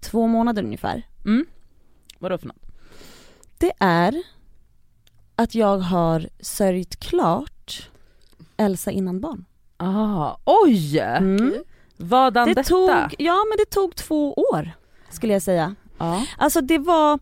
två 0.00 0.26
månader 0.26 0.62
ungefär. 0.62 1.02
Mm. 1.24 1.46
Vadå 2.18 2.38
för 2.38 2.46
något? 2.46 2.63
Det 3.58 3.72
är 3.78 4.22
att 5.36 5.54
jag 5.54 5.78
har 5.78 6.28
sörjt 6.40 6.96
klart 7.00 7.90
Elsa 8.56 8.90
innan 8.90 9.20
barn. 9.20 9.44
Ah, 9.76 10.36
oj! 10.44 10.98
Mm. 10.98 11.64
Vadan 11.96 12.48
Det 12.48 12.54
detta? 12.54 12.68
tog, 12.68 13.14
ja 13.18 13.44
men 13.50 13.56
det 13.58 13.70
tog 13.70 13.96
två 13.96 14.32
år 14.34 14.70
skulle 15.10 15.32
jag 15.32 15.42
säga. 15.42 15.74
Ja. 15.98 16.26
Alltså 16.38 16.60
det 16.60 16.78
var 16.78 17.18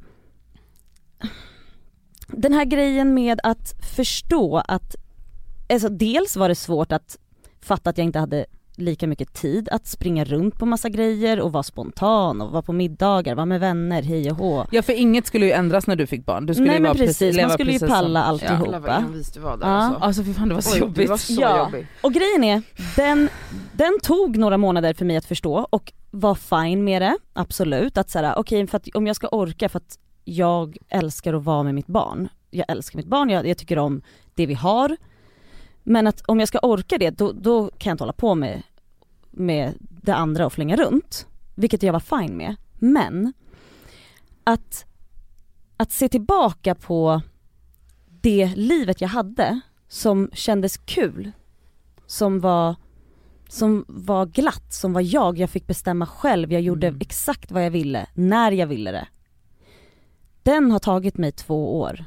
den 2.26 2.52
här 2.52 2.64
grejen 2.64 3.14
med 3.14 3.40
att 3.42 3.74
förstå 3.96 4.56
att, 4.68 4.96
alltså 5.68 5.88
dels 5.88 6.36
var 6.36 6.48
det 6.48 6.54
svårt 6.54 6.92
att 6.92 7.18
fatta 7.60 7.90
att 7.90 7.98
jag 7.98 8.04
inte 8.04 8.18
hade 8.18 8.46
lika 8.76 9.06
mycket 9.06 9.32
tid 9.34 9.68
att 9.68 9.86
springa 9.86 10.24
runt 10.24 10.58
på 10.58 10.66
massa 10.66 10.88
grejer 10.88 11.40
och 11.40 11.52
vara 11.52 11.62
spontan 11.62 12.40
och 12.40 12.50
vara 12.50 12.62
på 12.62 12.72
middagar, 12.72 13.34
vara 13.34 13.46
med 13.46 13.60
vänner, 13.60 14.02
hej 14.02 14.30
och 14.30 14.36
hå. 14.36 14.66
ja 14.70 14.82
för 14.82 14.92
inget 14.92 15.26
skulle 15.26 15.46
ju 15.46 15.52
ändras 15.52 15.86
när 15.86 15.96
du 15.96 16.06
fick 16.06 16.26
barn. 16.26 16.46
Du 16.46 16.54
skulle 16.54 16.66
Nej 16.68 16.76
ju 16.76 16.82
men 16.82 16.96
precis, 16.96 17.36
leva 17.36 17.48
man 17.48 17.54
skulle 17.54 17.72
ju 17.72 17.78
precis 17.78 17.94
palla 17.94 18.20
som... 18.22 18.28
alltihop. 18.30 18.60
Jävlar 18.62 18.80
vad 18.80 18.90
envis 18.90 19.32
du 19.32 19.40
var 19.40 19.56
där 19.56 19.66
Ja. 19.66 19.72
alltså. 19.72 20.00
Alltså 20.04 20.24
för 20.24 20.32
fan 20.32 20.48
det 20.48 20.54
var 20.54 20.62
så 20.62 20.74
Oj, 20.74 20.80
jobbigt. 20.80 21.10
var 21.10 21.16
så 21.16 21.32
Ja. 21.40 21.58
jobbig. 21.58 21.86
Och 22.00 22.12
grejen 22.12 22.44
är, 22.44 22.62
den, 22.96 23.28
den 23.72 23.98
tog 24.02 24.36
några 24.38 24.56
månader 24.56 24.94
för 24.94 25.04
mig 25.04 25.16
att 25.16 25.24
förstå 25.24 25.66
och 25.70 25.92
var 26.10 26.34
fine 26.34 26.84
med 26.84 27.02
det, 27.02 27.18
absolut. 27.32 27.98
Att 27.98 28.10
såhär, 28.10 28.34
okej 28.38 28.66
för 28.66 28.76
att 28.76 28.88
om 28.94 29.06
jag 29.06 29.16
ska 29.16 29.28
orka 29.28 29.68
för 29.68 29.76
att 29.78 29.98
jag 30.24 30.76
älskar 30.88 31.34
att 31.34 31.44
vara 31.44 31.62
med 31.62 31.74
mitt 31.74 31.86
barn. 31.86 32.28
Jag 32.50 32.64
älskar 32.68 32.96
mitt 32.96 33.06
barn, 33.06 33.30
jag, 33.30 33.46
jag 33.46 33.58
tycker 33.58 33.78
om 33.78 34.02
det 34.34 34.46
vi 34.46 34.54
har. 34.54 34.96
Men 35.82 36.06
att 36.06 36.22
om 36.26 36.38
jag 36.38 36.48
ska 36.48 36.58
orka 36.58 36.98
det, 36.98 37.10
då, 37.10 37.32
då 37.32 37.70
kan 37.78 37.90
jag 37.90 37.94
inte 37.94 38.04
hålla 38.04 38.12
på 38.12 38.34
med, 38.34 38.62
med 39.30 39.74
det 39.80 40.14
andra 40.14 40.46
och 40.46 40.52
flänga 40.52 40.76
runt. 40.76 41.26
vilket 41.54 41.82
jag 41.82 41.92
var 41.92 42.00
fine 42.00 42.36
med. 42.36 42.56
Men 42.78 43.32
att, 44.44 44.86
att 45.76 45.92
se 45.92 46.08
tillbaka 46.08 46.74
på 46.74 47.22
det 48.20 48.52
livet 48.56 49.00
jag 49.00 49.08
hade 49.08 49.60
som 49.88 50.30
kändes 50.32 50.76
kul, 50.76 51.32
som 52.06 52.40
var, 52.40 52.76
som 53.48 53.84
var 53.88 54.26
glatt, 54.26 54.72
som 54.72 54.92
var 54.92 55.00
jag, 55.00 55.38
jag 55.38 55.50
fick 55.50 55.66
bestämma 55.66 56.06
själv, 56.06 56.52
jag 56.52 56.62
gjorde 56.62 56.86
Mm. 56.86 57.00
exakt 57.00 57.52
vad 57.52 57.64
jag 57.64 57.70
ville, 57.70 58.06
när 58.14 58.52
jag 58.52 58.66
ville 58.66 58.92
det. 58.92 59.08
Den 60.42 60.70
har 60.70 60.78
tagit 60.78 61.18
mig 61.18 61.32
två 61.32 61.80
år 61.80 62.04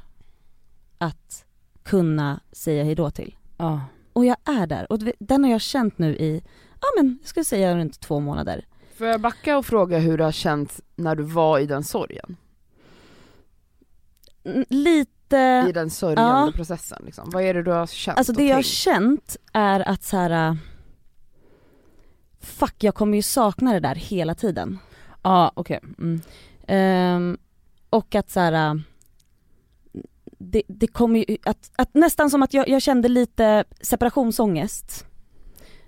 att 0.98 1.46
kunna 1.84 2.40
säga 2.52 2.84
hejdå 2.84 3.12
till. 3.12 3.36
Ja. 3.58 3.82
Och 4.14 4.26
jag 4.26 4.38
är 4.46 4.68
där 4.68 4.92
och 4.92 5.00
den 5.20 5.44
har 5.44 5.52
jag 5.52 5.62
känt 5.62 5.98
nu 5.98 6.16
i, 6.16 6.44
ja 6.82 6.88
men 6.98 7.18
jag 7.22 7.30
skulle 7.30 7.44
säga 7.44 7.78
runt 7.78 8.00
två 8.00 8.20
månader. 8.20 8.66
Får 8.98 9.08
jag 9.08 9.22
backa 9.22 9.58
och 9.58 9.66
fråga 9.66 9.98
hur 9.98 10.18
det 10.18 10.24
har 10.24 10.32
känts 10.32 10.82
när 10.96 11.16
du 11.16 11.24
var 11.24 11.60
i 11.60 11.66
den 11.66 11.84
sorgen? 11.84 12.38
Lite, 14.70 15.66
I 15.70 15.72
den 15.72 15.90
sörjande 15.90 16.46
ja. 16.46 16.52
processen 16.56 17.02
liksom. 17.06 17.30
Vad 17.30 17.44
är 17.44 17.54
det 17.54 17.64
du 17.64 17.72
har 17.72 17.88
känt 17.88 18.18
alltså 18.18 18.34
det 18.34 18.48
jag 18.48 18.56
har 18.56 18.62
känt 18.62 19.38
är 19.54 19.80
att 19.90 20.04
så 20.04 20.18
här. 20.18 20.50
äh, 20.50 20.56
fuck 22.40 22.84
jag 22.84 22.96
kommer 22.96 23.16
ju 23.16 23.22
sakna 23.22 23.74
det 23.74 23.80
där 23.80 23.96
hela 23.96 24.36
tiden. 24.36 24.80
Ja 25.22 25.52
okej. 25.56 25.80
Mm. 26.00 26.22
Ehm, 26.68 27.38
och 27.90 28.16
att 28.16 28.30
så 28.30 28.40
här. 28.40 28.82
Det, 30.56 30.62
det 30.68 30.88
kommer 30.88 31.20
ju, 31.20 31.38
att, 31.46 31.72
att 31.76 31.94
nästan 31.94 32.30
som 32.30 32.44
att 32.44 32.54
jag, 32.54 32.70
jag 32.70 32.82
kände 32.82 33.08
lite 33.08 33.64
separationsångest. 33.82 35.06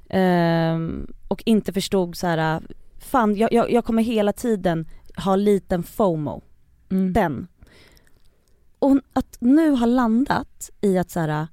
Ehm, 0.09 1.07
och 1.27 1.43
inte 1.45 1.73
förstod 1.73 2.17
så 2.17 2.27
här. 2.27 2.61
fan 2.99 3.35
jag, 3.35 3.53
jag, 3.53 3.71
jag 3.71 3.85
kommer 3.85 4.03
hela 4.03 4.33
tiden 4.33 4.87
ha 5.17 5.35
liten 5.35 5.83
FOMO. 5.83 6.41
Mm. 6.89 7.13
den. 7.13 7.47
Och 8.79 8.97
att 9.13 9.37
nu 9.39 9.71
ha 9.71 9.85
landat 9.85 10.69
i 10.81 10.97
att 10.97 11.11
så 11.11 11.19
här. 11.19 11.47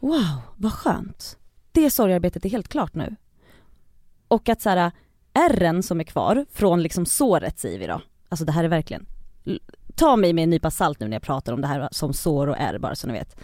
wow 0.00 0.40
vad 0.56 0.72
skönt. 0.72 1.38
Det 1.72 1.90
sorgearbetet 1.90 2.44
är 2.44 2.48
helt 2.48 2.68
klart 2.68 2.94
nu. 2.94 3.16
Och 4.28 4.48
att 4.48 4.60
så 4.60 4.70
här, 4.70 4.92
ärren 5.32 5.82
som 5.82 6.00
är 6.00 6.04
kvar 6.04 6.46
från 6.52 6.82
liksom 6.82 7.06
såret 7.06 7.58
säger 7.58 7.78
vi 7.78 7.86
då, 7.86 8.00
alltså 8.28 8.44
det 8.44 8.52
här 8.52 8.64
är 8.64 8.68
verkligen, 8.68 9.06
ta 9.94 10.16
mig 10.16 10.32
med 10.32 10.44
en 10.44 10.50
nypa 10.50 10.70
salt 10.70 11.00
nu 11.00 11.08
när 11.08 11.14
jag 11.14 11.22
pratar 11.22 11.52
om 11.52 11.60
det 11.60 11.66
här 11.66 11.88
som 11.92 12.12
sår 12.12 12.46
och 12.46 12.56
ärr 12.58 12.78
bara 12.78 12.94
så 12.94 13.06
ni 13.06 13.12
vet. 13.12 13.36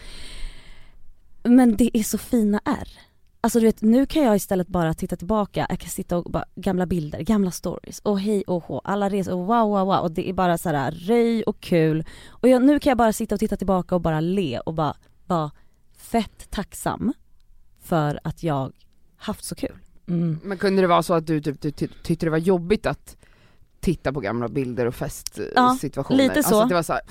Men 1.43 1.75
det 1.77 1.97
är 1.97 2.03
så 2.03 2.17
fina 2.17 2.61
ärr. 2.65 2.87
Alltså 3.43 3.59
du 3.59 3.65
vet, 3.65 3.81
nu 3.81 4.05
kan 4.05 4.23
jag 4.23 4.35
istället 4.35 4.67
bara 4.67 4.93
titta 4.93 5.15
tillbaka, 5.15 5.65
jag 5.69 5.79
kan 5.79 5.89
sitta 5.89 6.17
och 6.17 6.31
bara, 6.31 6.45
gamla 6.55 6.85
bilder, 6.85 7.19
gamla 7.21 7.51
stories 7.51 7.99
och 7.99 8.19
hej 8.19 8.43
och 8.47 8.63
hå, 8.63 8.81
alla 8.83 9.09
resor 9.09 9.33
och 9.33 9.47
wow 9.47 9.69
wow 9.69 9.85
wow 9.87 9.99
och 9.99 10.11
det 10.11 10.29
är 10.29 10.33
bara 10.33 10.57
så 10.57 10.69
här 10.69 10.91
röj 10.91 11.43
och 11.43 11.59
kul. 11.59 12.05
Och 12.27 12.49
jag, 12.49 12.63
nu 12.63 12.79
kan 12.79 12.91
jag 12.91 12.97
bara 12.97 13.13
sitta 13.13 13.35
och 13.35 13.39
titta 13.39 13.57
tillbaka 13.57 13.95
och 13.95 14.01
bara 14.01 14.19
le 14.19 14.59
och 14.59 14.73
bara 14.73 14.95
vara 15.25 15.51
fett 15.97 16.51
tacksam 16.51 17.13
för 17.79 18.19
att 18.23 18.43
jag 18.43 18.71
haft 19.17 19.43
så 19.45 19.55
kul. 19.55 19.77
Mm. 20.07 20.39
Men 20.43 20.57
kunde 20.57 20.81
det 20.81 20.87
vara 20.87 21.03
så 21.03 21.13
att 21.13 21.27
du, 21.27 21.41
typ, 21.41 21.61
du 21.61 21.71
ty- 21.71 21.87
tyckte 22.03 22.25
det 22.25 22.29
var 22.29 22.37
jobbigt 22.37 22.85
att 22.85 23.17
titta 23.81 24.13
på 24.13 24.19
gamla 24.19 24.47
bilder 24.47 24.85
och 24.85 24.93
Ja, 24.99 25.05
festsituationer? 25.05 26.17
lite 26.23 26.43
så. 26.43 26.47
Alltså 26.47 26.61
att 26.61 26.69
det 26.69 26.75
var 26.75 26.83
så 26.83 26.93
här, 26.93 27.01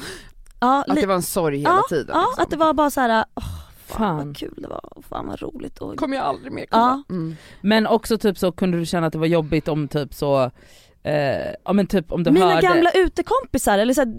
Ja, 0.60 0.84
att 0.88 0.96
det 0.96 1.06
var 1.06 1.14
en 1.14 1.22
sorg 1.22 1.58
hela 1.58 1.70
ja, 1.70 1.82
tiden? 1.88 2.10
ja 2.14 2.20
liksom. 2.26 2.42
att 2.42 2.50
det 2.50 2.56
var 2.56 2.74
bara 2.74 2.90
så 2.90 3.00
här, 3.00 3.24
åh, 3.34 3.44
fan, 3.86 3.96
Fan. 3.98 4.16
vad 4.26 4.36
kul 4.36 4.54
det 4.56 4.68
var, 4.68 5.02
fan 5.08 5.26
vad 5.26 5.42
roligt 5.42 5.78
och 5.78 5.96
Kommer 5.96 6.16
jag 6.16 6.24
aldrig 6.26 6.52
mer 6.52 6.66
Ja. 6.70 7.02
kunna. 7.08 7.20
Mm. 7.22 7.36
Men 7.60 7.86
också 7.86 8.18
typ 8.18 8.38
så 8.38 8.52
kunde 8.52 8.78
du 8.78 8.86
känna 8.86 9.06
att 9.06 9.12
det 9.12 9.18
var 9.18 9.26
jobbigt 9.26 9.68
om 9.68 9.88
typ 9.88 10.14
så, 10.14 10.50
eh, 11.02 11.12
ja 11.64 11.72
men 11.72 11.86
typ 11.86 12.12
om 12.12 12.22
du 12.24 12.30
Mina 12.30 12.46
hörde 12.46 12.60
gamla 12.66 12.90
utekompisar 12.90 13.78
eller 13.78 13.94
så 13.94 14.00
här, 14.00 14.14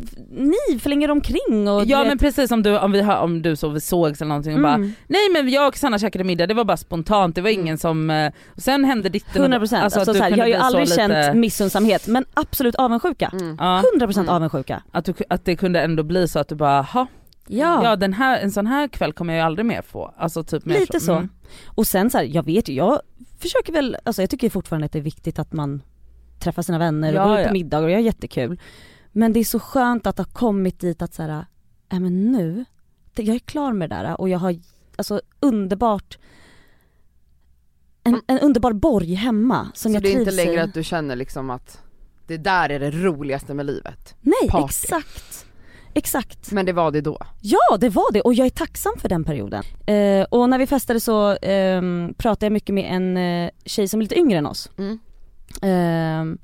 ni 0.72 0.80
flänger 0.80 1.12
omkring 1.12 1.70
och 1.70 1.86
Ja 1.86 2.00
vet, 2.00 2.08
men 2.08 2.18
precis 2.18 2.52
om 2.52 2.64
du, 2.64 2.78
om 2.80 2.92
vi 2.92 3.02
hör, 3.02 3.20
om 3.20 3.42
du 3.42 3.56
så 3.56 3.70
vi 3.70 3.82
sågs 3.82 4.22
eller 4.22 4.30
någonting 4.30 4.56
och 4.56 4.62
bara 4.62 4.74
mm, 4.74 4.94
Nej 5.08 5.30
men 5.34 5.50
jag 5.50 5.68
och 5.68 5.78
Sanna 5.78 6.00
käkade 6.00 6.24
middag, 6.24 6.48
det 6.48 6.54
var 6.54 6.64
bara 6.64 6.78
spontant, 6.78 7.36
det 7.36 7.42
var 7.42 7.50
ingen 7.50 7.78
som, 7.78 8.10
eh, 8.10 8.32
och 8.56 8.62
sen 8.62 8.86
hände 8.86 9.10
ditt 9.10 9.26
100% 9.26 9.84
alltså, 9.84 10.00
att 10.00 10.06
du 10.08 10.14
så 10.14 10.24
här, 10.24 10.30
jag 10.30 10.38
har 10.38 10.48
ju 10.48 10.54
så 10.54 10.60
aldrig 10.60 10.86
lite- 10.90 10.96
känt 10.96 11.38
missunnsamhet 11.38 12.08
men 12.08 12.26
absolut 12.34 12.76
avundsjuka. 12.76 13.30
Mm. 13.34 13.58
Ja, 13.60 13.84
100% 14.00 14.18
Mm. 14.18 14.36
avundsjuka. 14.36 14.84
att, 14.92 15.06
du, 15.06 15.14
att 15.30 15.46
det 15.46 15.56
kunde 15.56 15.82
ändå 15.82 16.04
bli 16.04 16.28
så 16.28 16.40
att 16.40 16.48
du 16.48 16.56
bara, 16.56 16.82
ha, 16.82 17.08
Ja, 17.48 17.84
ja 17.84 17.96
den 17.96 18.14
här, 18.14 18.40
en 18.40 18.52
sån 18.52 18.68
här 18.68 18.88
kväll 18.88 19.14
kommer 19.14 19.34
jag 19.34 19.40
ju 19.42 19.46
aldrig 19.46 19.66
mer 19.66 19.82
få. 19.82 20.14
Alltså 20.18 20.44
typ 20.44 20.66
mer 20.66 20.80
lite 20.80 21.00
så. 21.00 21.14
Mm. 21.14 21.30
Och 21.68 21.88
sen 21.88 22.10
så 22.10 22.18
här, 22.18 22.26
jag 22.26 22.46
vet 22.46 22.70
ju, 22.70 22.74
jag 22.74 23.02
försöker 23.40 23.74
väl, 23.74 23.98
alltså 24.04 24.22
jag 24.22 24.30
tycker 24.30 24.50
fortfarande 24.50 24.86
att 24.86 24.92
det 24.92 25.00
är 25.00 25.04
viktigt 25.04 25.40
att 25.40 25.54
man 25.54 25.82
träffar 26.42 26.62
sina 26.62 26.78
vänner 26.78 27.10
och 27.14 27.16
Ja, 27.20 27.26
går 27.28 27.36
ut 27.39 27.42
ja. 27.42 27.48
på 27.48 27.54
middagar 27.54 27.84
och 27.84 27.92
jag 27.92 27.98
har 27.98 28.02
jättekul. 28.04 28.60
Men 29.12 29.34
det 29.34 29.39
är 29.39 29.44
så 29.44 29.60
skönt 29.60 30.08
att 30.08 30.18
ha 30.18 30.26
kommit 30.26 30.80
dit 30.80 31.02
att 31.02 31.14
så 31.14 31.22
här, 31.24 31.46
äh, 31.92 32.00
men 32.00 32.32
nu, 32.32 32.66
jag 33.16 33.36
är 33.36 33.39
klar 33.39 33.74
med 33.74 33.89
det 33.89 33.96
där 33.96 34.22
och 34.22 34.30
jag 34.30 34.39
har 34.39 34.56
alltså 34.96 35.22
underbart 35.39 36.18
en, 38.04 38.22
en 38.28 38.39
underbar 38.39 38.74
borg 38.74 39.14
hemma 39.14 39.72
som 39.74 39.92
Så 39.92 39.96
jag 39.96 40.04
det 40.04 40.10
är 40.10 40.14
trivs 40.14 40.28
inte 40.28 40.46
längre 40.46 40.56
i. 40.56 40.64
att 40.64 40.74
du 40.74 40.84
känner 40.84 41.16
liksom 41.16 41.50
att 41.50 41.82
det 42.28 42.38
där 42.38 42.70
är 42.70 42.80
det 42.80 42.92
roligaste 42.92 43.54
med 43.54 43.66
livet? 43.66 44.16
Nej, 44.22 44.50
party. 44.50 44.66
exakt. 44.66 45.46
Exakt. 45.94 46.52
Men 46.52 46.66
det 46.66 46.74
var 46.74 46.92
det 46.92 47.02
då? 47.02 47.18
Ja 47.42 47.78
det 47.80 47.89
var 47.89 48.12
det 48.12 48.22
och 48.22 48.34
jag 48.34 48.46
är 48.46 48.50
tacksam 48.50 48.94
för 48.98 49.10
den 49.10 49.24
perioden. 49.24 49.64
Eh, 49.86 50.26
och 50.30 50.50
när 50.50 50.58
vi 50.60 50.68
festade 50.68 51.00
så 51.00 51.38
ehm, 51.42 52.14
pratade 52.18 52.46
jag 52.46 52.54
mycket 52.54 52.76
med 52.76 52.96
en 52.96 53.18
eh, 53.18 53.50
tjej 53.66 53.88
som 53.88 54.00
är 54.00 54.04
lite 54.04 54.18
yngre 54.20 54.38
än 54.38 54.46
oss. 54.46 54.70
Mm. 54.78 55.00
Ehm, 55.62 56.38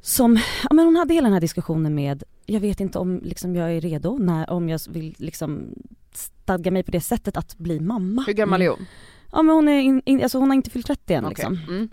som, 0.00 0.36
ja 0.62 0.74
men 0.74 0.84
hon 0.84 0.96
hade 0.96 1.14
hela 1.14 1.24
den 1.26 1.32
här 1.32 1.40
diskussionen 1.40 1.94
med, 1.94 2.22
jag 2.46 2.60
vet 2.60 2.80
inte 2.80 2.98
om 2.98 3.20
liksom 3.24 3.56
jag 3.56 3.72
är 3.72 3.80
redo, 3.80 4.18
när, 4.18 4.50
om 4.50 4.68
jag 4.68 4.80
vill 4.88 5.14
liksom 5.18 5.74
stadga 6.12 6.70
mig 6.70 6.82
på 6.82 6.90
det 6.90 7.00
sättet 7.00 7.36
att 7.36 7.58
bli 7.58 7.80
mamma. 7.80 8.24
Hur 8.26 8.32
gammal 8.32 8.62
är 8.62 8.68
hon? 8.68 8.86
Ja 9.32 9.42
men 9.42 9.54
hon 9.54 9.68
är 9.68 9.80
in, 9.80 10.02
in, 10.04 10.22
alltså 10.22 10.38
hon 10.38 10.48
har 10.50 10.54
inte 10.56 10.70
fyllt 10.70 10.86
30 10.86 11.14
än 11.14 11.24
Okej. 11.24 11.34
liksom. 11.50 11.58
Mm. 11.74 11.88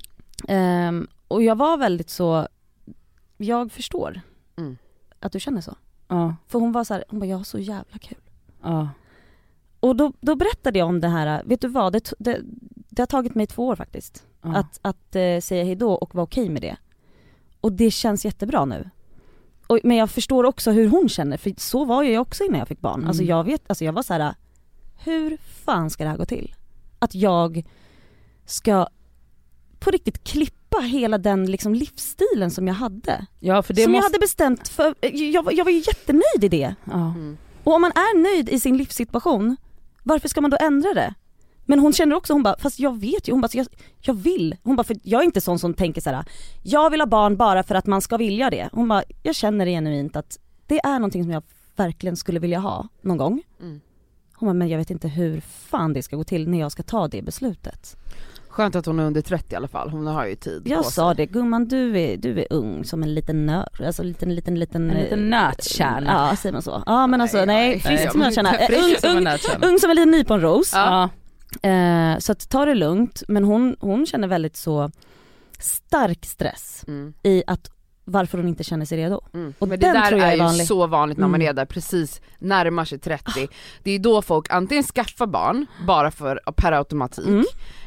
Ehm, 0.47 1.07
och 1.27 1.43
jag 1.43 1.55
var 1.55 1.77
väldigt 1.77 2.09
så, 2.09 2.47
jag 3.37 3.71
förstår 3.71 4.21
Mm. 4.57 4.77
att 5.19 5.31
du 5.31 5.39
känner 5.39 5.61
så. 5.61 5.75
Ja, 6.07 6.35
För 6.47 6.59
hon 6.59 6.71
var 6.71 6.83
så 6.83 6.93
här, 6.93 7.03
hon 7.09 7.19
bara 7.19 7.25
jag 7.25 7.37
har 7.37 7.43
så 7.43 7.59
jävla 7.59 7.97
kul. 7.97 8.17
ja. 8.63 8.89
Och 9.79 9.95
då, 9.95 10.13
då 10.21 10.35
berättade 10.35 10.79
jag 10.79 10.87
om 10.87 11.01
det 11.01 11.07
här, 11.07 11.43
vet 11.45 11.61
du 11.61 11.67
vad, 11.67 11.93
det, 11.93 12.13
det, 12.19 12.39
det 12.89 13.01
har 13.01 13.07
tagit 13.07 13.35
mig 13.35 13.47
två 13.47 13.67
år 13.67 13.75
faktiskt. 13.75 14.23
Ja. 14.45 14.55
Att, 14.59 14.79
att 14.81 15.15
eh, 15.15 15.39
säga 15.39 15.63
hejdå 15.63 15.91
och 15.93 16.15
vara 16.15 16.23
okej 16.23 16.49
med 16.49 16.61
det. 16.61 16.77
Och 17.61 17.71
det 17.71 17.91
känns 17.91 18.25
jättebra 18.25 18.65
nu. 18.65 18.89
Och, 19.67 19.79
men 19.83 19.97
jag 19.97 20.09
förstår 20.11 20.43
också 20.43 20.71
hur 20.71 20.87
hon 20.87 21.09
känner, 21.09 21.37
för 21.37 21.53
så 21.57 21.85
var 21.85 22.03
jag 22.03 22.21
också 22.21 22.43
innan 22.43 22.59
jag 22.59 22.67
fick 22.67 22.81
barn. 22.81 22.95
Mm. 22.95 23.07
Alltså 23.07 23.23
jag 23.23 23.43
vet, 23.43 23.61
alltså 23.67 23.85
jag 23.85 23.93
var 23.93 24.03
så 24.03 24.13
här: 24.13 24.35
hur 25.03 25.37
fan 25.65 25.89
ska 25.89 26.03
det 26.03 26.09
här 26.09 26.17
gå 26.17 26.25
till? 26.25 26.55
Att 26.99 27.15
jag 27.15 27.63
ska 28.45 28.87
på 29.79 29.91
riktigt 29.91 30.23
klippa 30.23 30.79
hela 30.79 31.17
den 31.17 31.45
liksom 31.51 31.73
livsstilen 31.73 32.51
som 32.51 32.67
jag 32.67 32.75
hade. 32.75 33.25
ja 33.39 33.63
för 33.63 33.73
det 33.73 33.83
som 33.83 33.93
jag 33.93 33.97
måste, 33.99 34.05
hade 34.13 34.19
bestämt 34.19 34.67
för, 34.67 34.95
jag, 35.15 35.43
var- 35.43 35.51
jag 35.51 35.65
var 35.65 35.71
ju 35.71 35.77
jättenöjd 35.77 36.43
i 36.43 36.47
det. 36.49 36.75
Mm. 36.93 37.37
Och 37.63 37.73
om 37.75 37.81
man 37.81 37.91
är 37.91 38.17
nöjd 38.23 38.49
i 38.49 38.59
sin 38.59 38.77
livssituation, 38.77 39.57
varför 40.03 40.27
ska 40.27 40.41
man 40.41 40.51
då 40.51 40.57
ändra 40.61 40.93
det? 40.93 41.13
Men 41.65 41.79
hon 41.79 41.93
känner 41.93 42.15
också, 42.15 42.33
hon 42.33 42.43
bara, 42.43 42.55
fast 42.59 42.79
jag 42.79 42.99
vet 42.99 43.27
ju, 43.27 43.31
hon 43.31 43.41
bara, 43.41 43.47
så 43.47 43.57
jag, 43.57 43.67
jag 44.01 44.13
vill. 44.13 44.55
Hon 44.63 44.75
bara, 44.75 44.83
för 44.83 44.97
jag 45.03 45.21
är 45.21 45.25
inte 45.25 45.41
sån 45.41 45.59
som 45.59 45.73
tänker 45.73 46.01
så 46.01 46.09
här: 46.09 46.25
jag 46.63 46.89
vill 46.89 47.01
ha 47.01 47.05
barn 47.07 47.37
bara 47.37 47.63
för 47.63 47.75
att 47.75 47.85
man 47.85 48.01
ska 48.01 48.17
vilja 48.17 48.49
det. 48.49 48.69
Hon 48.71 48.87
bara, 48.87 49.03
jag 49.23 49.35
känner 49.35 49.65
genuint 49.65 50.15
att 50.15 50.39
det 50.67 50.79
är 50.79 50.93
någonting 50.93 51.23
som 51.23 51.31
jag 51.31 51.43
verkligen 51.75 52.15
skulle 52.15 52.39
vilja 52.39 52.59
ha 52.59 52.87
någon 53.01 53.17
gång. 53.17 53.43
Mm. 53.61 53.81
Hon 54.35 54.47
bara, 54.47 54.53
men 54.53 54.67
jag 54.69 54.77
vet 54.77 54.89
inte 54.91 55.07
hur 55.07 55.41
fan 55.41 55.93
det 55.93 56.03
ska 56.03 56.15
gå 56.15 56.23
till 56.23 56.49
när 56.49 56.59
jag 56.59 56.71
ska 56.71 56.83
ta 56.83 57.07
det 57.07 57.21
beslutet. 57.21 57.95
Skönt 58.49 58.75
att 58.75 58.85
hon 58.85 58.99
är 58.99 59.03
under 59.03 59.21
30 59.21 59.53
i 59.53 59.55
alla 59.55 59.67
fall, 59.67 59.89
hon 59.89 60.07
har 60.07 60.25
ju 60.25 60.35
tid 60.35 60.61
Jag 60.65 60.83
på 60.83 60.91
sa 60.91 61.09
sig. 61.15 61.17
det, 61.27 61.33
gumman 61.33 61.67
du 61.67 61.99
är, 61.99 62.17
du 62.17 62.39
är 62.39 62.47
ung 62.49 62.83
som 62.85 63.03
en 63.03 63.13
liten 63.13 63.45
nörd, 63.45 63.81
alltså 63.85 64.01
en 64.01 64.07
liten, 64.07 64.35
liten, 64.35 64.59
liten... 64.59 64.89
En 64.89 64.97
liten 65.03 65.29
nötkärna. 65.29 66.27
Ja, 66.29 66.35
säger 66.35 66.53
man 66.53 66.61
så? 66.61 66.83
Ja 66.85 67.07
men 67.07 67.21
alltså 67.21 67.37
nej, 67.37 67.45
nej, 67.47 67.79
frisk 67.79 68.03
nej. 68.03 68.11
som 68.11 68.21
en 68.21 68.25
nötkärna. 68.27 68.53
Frisk 68.67 68.83
Ung, 68.85 68.95
Som 69.01 69.09
en 69.09 69.17
ung, 69.17 69.23
nötkärna. 69.23 69.67
ung 69.67 69.79
som 69.79 69.89
en 69.89 69.95
liten 69.95 70.11
nyponros. 70.11 70.71
Ja. 70.73 71.09
Eh, 71.61 72.17
så 72.19 72.31
att 72.31 72.49
ta 72.49 72.65
det 72.65 72.75
lugnt, 72.75 73.23
men 73.27 73.43
hon, 73.43 73.75
hon 73.79 74.05
känner 74.05 74.27
väldigt 74.27 74.55
så 74.57 74.91
stark 75.59 76.25
stress 76.25 76.83
Mm. 76.87 77.13
i 77.23 77.43
att 77.47 77.71
varför 78.07 78.37
hon 78.37 78.47
inte 78.47 78.63
känner 78.63 78.85
sig 78.85 78.97
redo. 78.97 79.21
Mm. 79.33 79.53
Och 79.59 79.67
Men 79.67 79.79
det 79.79 79.93
där 79.93 80.11
är, 80.11 80.17
är 80.17 80.33
ju 80.33 80.39
vanlig. 80.39 80.67
så 80.67 80.87
vanligt 80.87 81.17
när 81.17 81.27
man 81.27 81.41
Mm. 81.41 81.49
är 81.49 81.53
där 81.53 81.65
precis 81.65 82.21
närmar 82.39 82.85
sig 82.85 82.99
30. 82.99 83.47
Det 83.83 83.91
är 83.91 83.99
då 83.99 84.21
folk 84.21 84.47
antingen 84.49 84.83
skaffar 84.83 85.27
barn 85.27 85.65
bara 85.87 86.11
för 86.11 86.39
per 86.55 86.71
automatik 86.71 87.27
Mm. 87.27 87.43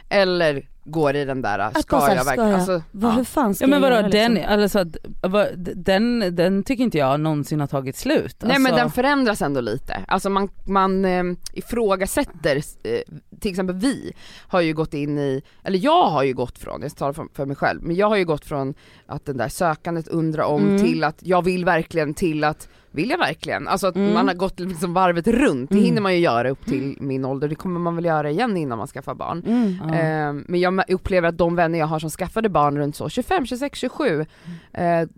eller 0.08 0.68
går 0.90 1.16
i 1.16 1.24
den 1.24 1.42
där, 1.42 1.70
ska 1.80 1.96
bara 1.96 2.06
här, 2.08 2.16
jag 2.16 2.24
verkligen, 2.24 2.50
jag? 2.50 2.58
alltså, 2.58 2.82
Vad, 2.90 3.12
ja. 3.12 3.16
Hur 3.16 3.24
fan 3.24 3.54
ska 3.54 3.64
Ja 3.64 3.68
men 3.68 3.82
jag 3.82 3.90
vadå, 3.90 4.00
göra 4.00 4.08
den, 4.08 4.34
liksom? 4.34 4.52
alltså, 4.60 4.78
att, 4.78 4.96
vad- 5.22 5.48
den, 5.76 6.34
den 6.36 6.62
tycker 6.62 6.84
inte 6.84 6.98
jag 6.98 7.20
någonsin 7.20 7.60
har 7.60 7.66
tagit 7.66 7.96
slut. 7.96 8.36
Nej 8.40 8.58
men 8.58 8.66
Alltså- 8.72 8.76
den 8.84 8.90
förändras 8.90 9.42
ändå 9.42 9.60
lite, 9.60 10.04
alltså 10.08 10.30
man, 10.30 10.48
man 10.66 11.04
eh, 11.04 11.24
ifrågasätter 11.52 12.56
eh, 12.56 13.00
till 13.40 13.50
exempel 13.50 13.76
vi 13.76 14.12
har 14.48 14.60
ju 14.60 14.74
gått 14.74 14.94
in 14.94 15.18
i, 15.18 15.42
eller 15.64 15.78
jag 15.78 16.04
har 16.10 16.22
ju 16.22 16.34
gått 16.34 16.58
från, 16.58 16.82
jag 16.82 16.96
talar 16.96 17.12
för, 17.12 17.26
för 17.34 17.46
mig 17.46 17.56
själv, 17.56 17.82
men 17.82 17.96
jag 17.96 18.08
har 18.08 18.16
ju 18.16 18.24
gått 18.24 18.44
från 18.44 18.74
att 19.06 19.24
den 19.26 19.36
där 19.36 19.48
sökandet 19.48 20.08
undra 20.08 20.46
om 20.46 20.68
Mm. 20.68 20.82
till 20.82 21.04
att 21.04 21.16
jag 21.20 21.44
vill 21.44 21.64
verkligen 21.64 22.14
till 22.14 22.44
att 22.44 22.68
vill 22.90 23.10
jag 23.10 23.18
verkligen? 23.18 23.68
Alltså 23.68 23.86
att 23.86 23.96
Mm. 23.96 24.14
man 24.14 24.28
har 24.28 24.34
gått 24.34 24.60
liksom 24.60 24.94
varvet 24.94 25.26
runt, 25.26 25.70
det 25.70 25.74
Mm. 25.76 25.84
hinner 25.84 26.00
man 26.00 26.14
ju 26.14 26.20
göra 26.20 26.50
upp 26.50 26.66
till 26.66 26.96
min 27.00 27.24
ålder, 27.24 27.48
det 27.48 27.54
kommer 27.54 27.80
man 27.80 27.96
väl 27.96 28.04
göra 28.04 28.30
igen 28.30 28.56
innan 28.56 28.78
man 28.78 28.86
skaffar 28.86 29.14
barn. 29.14 29.42
Mm. 29.46 29.74
Ja. 29.88 29.94
Eh, 29.98 30.32
men 30.46 30.60
jag 30.60 30.90
upplever 30.90 31.28
att 31.28 31.38
de 31.38 31.56
vänner 31.56 31.78
jag 31.78 31.86
har 31.86 31.98
som 31.98 32.10
skaffade 32.10 32.48
barn 32.48 32.78
runt 32.78 32.96
så 32.96 33.08
25, 33.08 33.46
26, 33.46 33.78
27 33.78 34.26
Mm. 34.72 35.02
eh, 35.02 35.08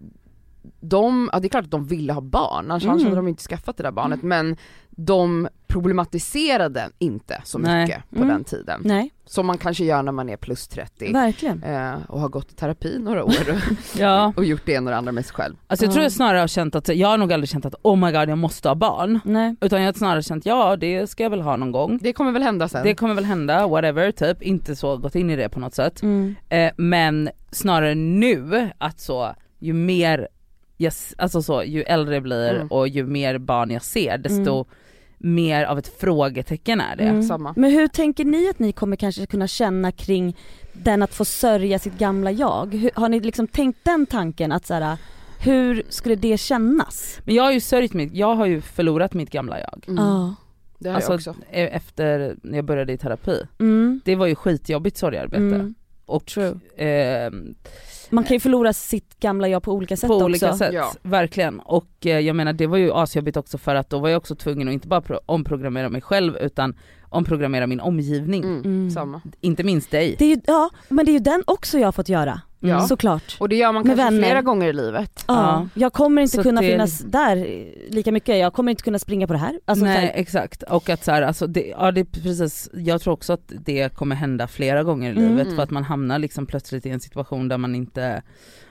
de, 0.81 1.31
ja 1.33 1.41
det 1.41 1.47
är 1.47 1.49
klart 1.49 1.65
att 1.65 1.71
de 1.71 1.87
ville 1.87 2.13
ha 2.13 2.21
barn, 2.21 2.71
annars 2.71 2.85
Mm. 2.85 2.99
hade 2.99 3.17
de 3.17 3.29
inte 3.29 3.43
skaffat 3.43 3.77
det 3.77 3.83
där 3.83 3.91
barnet 3.93 4.23
men 4.23 4.57
de 5.05 5.49
problematiserade 5.67 6.89
inte 6.99 7.41
så 7.45 7.59
Nej. 7.59 7.81
mycket 7.87 8.11
på 8.11 8.17
Mm. 8.17 8.29
den 8.29 8.45
tiden. 8.45 8.81
Nej, 8.85 9.11
Som 9.25 9.47
man 9.47 9.59
kanske 9.59 9.85
gör 9.85 10.03
när 10.03 10.13
man 10.13 10.29
är 10.29 10.37
plus 10.37 10.69
30 10.69 11.13
verkligen. 11.13 11.63
eh, 11.63 11.93
och 12.09 12.21
har 12.21 12.29
gått 12.29 12.53
i 12.53 12.55
terapi 12.55 12.99
några 12.99 13.25
år 13.25 13.35
ja. 13.99 14.33
och 14.37 14.45
gjort 14.45 14.63
det 14.67 14.73
ena 14.73 14.87
och 14.87 14.91
det 14.91 14.97
andra 14.99 15.13
med 15.13 15.25
sig 15.27 15.35
själv. 15.35 15.57
Alltså 15.67 15.85
jag 15.85 15.93
tror 15.93 16.01
Ja. 16.03 16.05
jag 16.05 16.13
snarare 16.13 16.39
har 16.41 16.47
känt 16.49 16.75
att, 16.75 16.89
jag 16.89 17.09
har 17.09 17.19
nog 17.19 17.33
aldrig 17.33 17.49
känt 17.49 17.65
att 17.67 17.75
oh 17.83 17.97
my 17.97 18.13
god 18.13 18.29
jag 18.29 18.39
måste 18.39 18.69
ha 18.69 18.75
barn. 18.75 19.21
Nej. 19.25 19.57
Utan 19.61 19.81
jag 19.83 19.89
har 19.89 19.93
snarare 19.93 20.23
känt 20.23 20.47
ja 20.47 20.77
det 20.77 21.07
ska 21.11 21.23
jag 21.23 21.31
väl 21.31 21.41
ha 21.41 21.57
någon 21.57 21.73
gång. 21.73 21.99
Det 22.03 22.13
kommer 22.13 22.33
väl 22.33 22.43
hända 22.43 22.69
sen. 22.69 22.85
Det 22.85 22.95
kommer 22.95 23.15
väl 23.15 23.25
hända, 23.25 23.67
whatever, 23.67 24.13
typ. 24.13 24.43
Inte 24.43 24.77
så 24.77 24.97
gått 24.97 25.15
in 25.15 25.31
i 25.31 25.37
det 25.37 25.49
på 25.49 25.61
något 25.61 25.75
sätt. 25.75 26.03
Mm. 26.03 26.35
Eh, 26.49 26.71
men 26.77 27.31
snarare 27.53 27.95
nu 27.95 28.69
att 28.79 29.01
så, 29.01 29.35
ju 29.59 29.73
mer, 29.73 30.29
jag, 30.77 30.93
alltså 31.19 31.43
så, 31.43 31.63
ju 31.63 31.83
äldre 31.83 32.15
jag 32.15 32.23
blir 32.23 32.55
Mm. 32.55 32.67
och 32.69 32.89
ju 32.89 33.07
mer 33.07 33.39
barn 33.39 33.71
jag 33.71 33.83
ser 33.83 34.19
desto 34.19 34.53
Mm. 34.55 34.65
Mer 35.23 35.65
av 35.65 35.79
ett 35.79 36.01
frågetecken 36.01 36.81
är 36.81 36.97
det. 36.97 37.05
Mm. 37.05 37.23
Samma. 37.23 37.55
Men 37.57 37.71
hur 37.71 37.89
tänker 37.89 38.25
ni 38.25 38.49
att 38.51 38.59
ni 38.59 38.73
kommer 38.73 38.97
kanske 38.97 39.27
kunna 39.27 39.47
känna 39.47 39.93
kring 39.93 40.37
den 40.73 41.03
att 41.03 41.15
få 41.15 41.25
sörja 41.25 41.79
sitt 41.79 41.99
gamla 41.99 42.31
jag? 42.31 42.75
Hur, 42.75 42.91
har 42.95 43.09
ni 43.09 43.21
liksom 43.21 43.47
tänkt 43.47 43.79
den 43.83 44.07
tanken 44.07 44.53
att 44.53 44.67
så 44.67 44.75
här, 44.75 44.97
hur 45.41 45.83
skulle 45.89 46.15
det 46.17 46.39
kännas? 46.41 47.21
Men 47.25 47.35
jag 47.35 47.43
har 47.43 47.53
ju 47.53 47.61
sörjt 47.61 47.93
mitt, 47.93 48.15
jag 48.15 48.35
har 48.35 48.47
ju 48.47 48.61
förlorat 48.61 49.15
mitt 49.15 49.31
gamla 49.31 49.61
jag. 49.61 49.85
Mm. 49.89 50.05
Ja. 50.05 50.35
Det 50.79 50.89
har 50.89 50.97
Alltså 50.97 51.13
jag 51.13 51.17
också. 51.19 51.35
e- 51.51 51.67
efter 51.73 52.37
när 52.43 52.59
jag 52.59 52.65
började 52.65 52.93
i 52.93 52.99
terapi. 52.99 53.43
Mm. 53.59 54.01
Det 54.05 54.17
var 54.17 54.27
ju 54.27 54.35
skitjobbigt 54.35 54.97
sorgearbete. 54.97 55.37
Mm. 55.43 55.75
Och 56.07 56.27
True. 56.27 56.59
ehm, 56.77 57.55
Man 58.11 58.25
kan 58.25 58.35
ju 58.35 58.41
förlora 58.41 58.73
sitt 58.73 59.21
gamla 59.21 59.49
jag 59.49 59.63
på 59.63 59.73
olika 59.73 59.97
sätt 59.97 60.09
på 60.09 60.15
också. 60.15 60.25
olika 60.25 60.53
sätt, 60.53 60.73
Ja. 60.73 60.93
verkligen. 61.03 61.61
Och 61.61 62.07
eh, 62.07 62.19
jag 62.21 62.37
menar 62.37 62.53
det 62.53 62.67
var 62.67 62.77
ju 62.79 62.93
asjobbigt 62.93 63.37
också 63.37 63.59
för 63.59 63.75
att 63.75 63.91
då 63.91 63.99
var 63.99 64.09
jag 64.09 64.19
också 64.19 64.35
tvungen 64.35 64.69
att 64.69 64.75
inte 64.75 64.89
bara 64.89 65.01
pro- 65.01 65.21
omprogrammera 65.27 65.89
mig 65.89 66.01
själv 66.01 66.37
utan 66.37 66.75
omprogrammera 67.09 67.67
min 67.67 67.81
omgivning. 67.81 68.45
Mm. 68.45 68.61
Mm. 68.65 68.91
Samma. 68.91 69.21
Inte 69.41 69.63
minst 69.65 69.91
dig. 69.91 70.17
Det 70.19 70.25
är 70.25 70.29
ju, 70.29 70.41
ja, 70.47 70.71
men 70.89 71.05
det 71.07 71.11
är 71.11 71.15
ju 71.15 71.19
den 71.19 71.43
också 71.47 71.79
jag 71.79 71.87
har 71.87 71.93
fått 71.93 72.09
göra. 72.09 72.41
Ja. 72.63 72.81
Såklart. 72.81 73.37
Och 73.41 73.49
det 73.49 73.57
gör 73.57 73.73
man 73.73 73.83
Med 73.83 73.97
kanske 73.97 74.05
vänner. 74.15 74.29
flera 74.29 74.43
gånger 74.43 74.69
i 74.69 74.73
livet. 74.73 75.25
Ja. 75.29 75.35
Ja. 75.35 75.69
Jag 75.75 75.93
kommer 75.93 76.23
inte 76.23 76.37
Så 76.37 76.43
kunna 76.43 76.61
det 76.61 76.67
är 76.67 76.71
finnas 76.71 76.99
där 76.99 77.37
lika 77.91 78.13
mycket, 78.13 78.39
jag 78.39 78.53
kommer 78.53 78.71
inte 78.71 78.83
kunna 78.83 78.99
springa 78.99 79.27
på 79.27 79.33
det 79.33 79.39
här. 79.39 79.61
Alltså, 79.65 79.85
Nej 79.85 79.95
så 79.97 80.01
här, 80.01 80.13
exakt, 80.15 80.63
och 80.63 80.89
att 80.91 81.05
så 81.05 81.11
här, 81.11 81.23
alltså 81.23 81.47
det, 81.47 81.67
ja 81.67 81.91
det 81.93 82.01
är 82.01 82.05
precis, 82.05 82.69
jag 82.75 83.01
tror 83.01 83.13
också 83.15 83.33
att 83.33 83.53
det 83.65 83.95
kommer 83.95 84.17
hända 84.17 84.47
flera 84.49 84.83
gånger 84.83 85.13
i 85.13 85.17
Mm. 85.17 85.37
livet 85.37 85.57
för 85.57 85.63
att 85.63 85.71
man 85.71 85.85
hamnar 85.85 86.19
liksom 86.19 86.47
plötsligt 86.47 86.87
i 86.87 86.91
en 86.91 87.01
situation 87.01 87.49
där 87.49 87.59
man 87.59 87.75
inte 87.75 88.23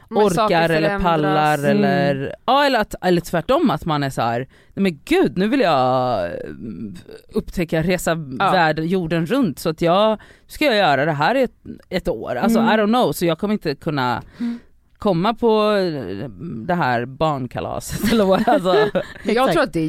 Orkar 0.10 0.70
eller 0.70 1.00
pallar 1.00 1.58
Mm. 1.58 1.72
eller, 1.72 2.36
ja 2.46 2.66
eller, 2.66 2.80
att, 2.80 2.96
eller 3.02 3.22
tvärtom 3.22 3.70
att 3.70 3.86
man 3.86 4.04
är 4.04 4.10
så 4.10 4.22
här, 4.22 4.40
nej 4.74 4.84
men 4.84 5.00
gud 5.06 5.38
nu 5.38 5.48
vill 5.48 5.60
jag 5.60 6.26
mm, 6.46 6.96
upptäcka, 7.34 7.84
resa 7.84 8.12
Ja. 8.40 8.52
världen, 8.52 8.88
jorden 8.88 9.26
runt 9.26 9.60
så 9.60 9.70
att 9.70 9.82
jag, 9.82 10.20
ska 10.48 10.66
jag 10.66 10.76
göra 10.76 11.06
det 11.06 11.12
här 11.12 11.36
i 11.36 11.42
ett, 11.44 11.56
ett 11.90 12.08
år, 12.08 12.36
alltså 12.36 12.60
Mm. 12.60 12.74
I 12.74 12.78
don't 12.82 12.88
know 12.88 13.12
så 13.12 13.26
jag 13.26 13.40
kommer 13.40 13.54
inte 13.54 13.76
kunna 13.76 14.24
Mm. 14.40 14.60
komma 14.98 15.34
på 15.34 15.72
eh, 15.72 16.30
det 16.68 16.74
här 16.76 17.06
barnkalaset 17.06 18.14
eller 18.14 18.26
vad, 18.26 18.44
alltså. 18.50 18.76
Jag 19.24 19.52
tror 19.52 19.64
att 19.64 19.74
det 19.74 19.80
är 19.80 19.88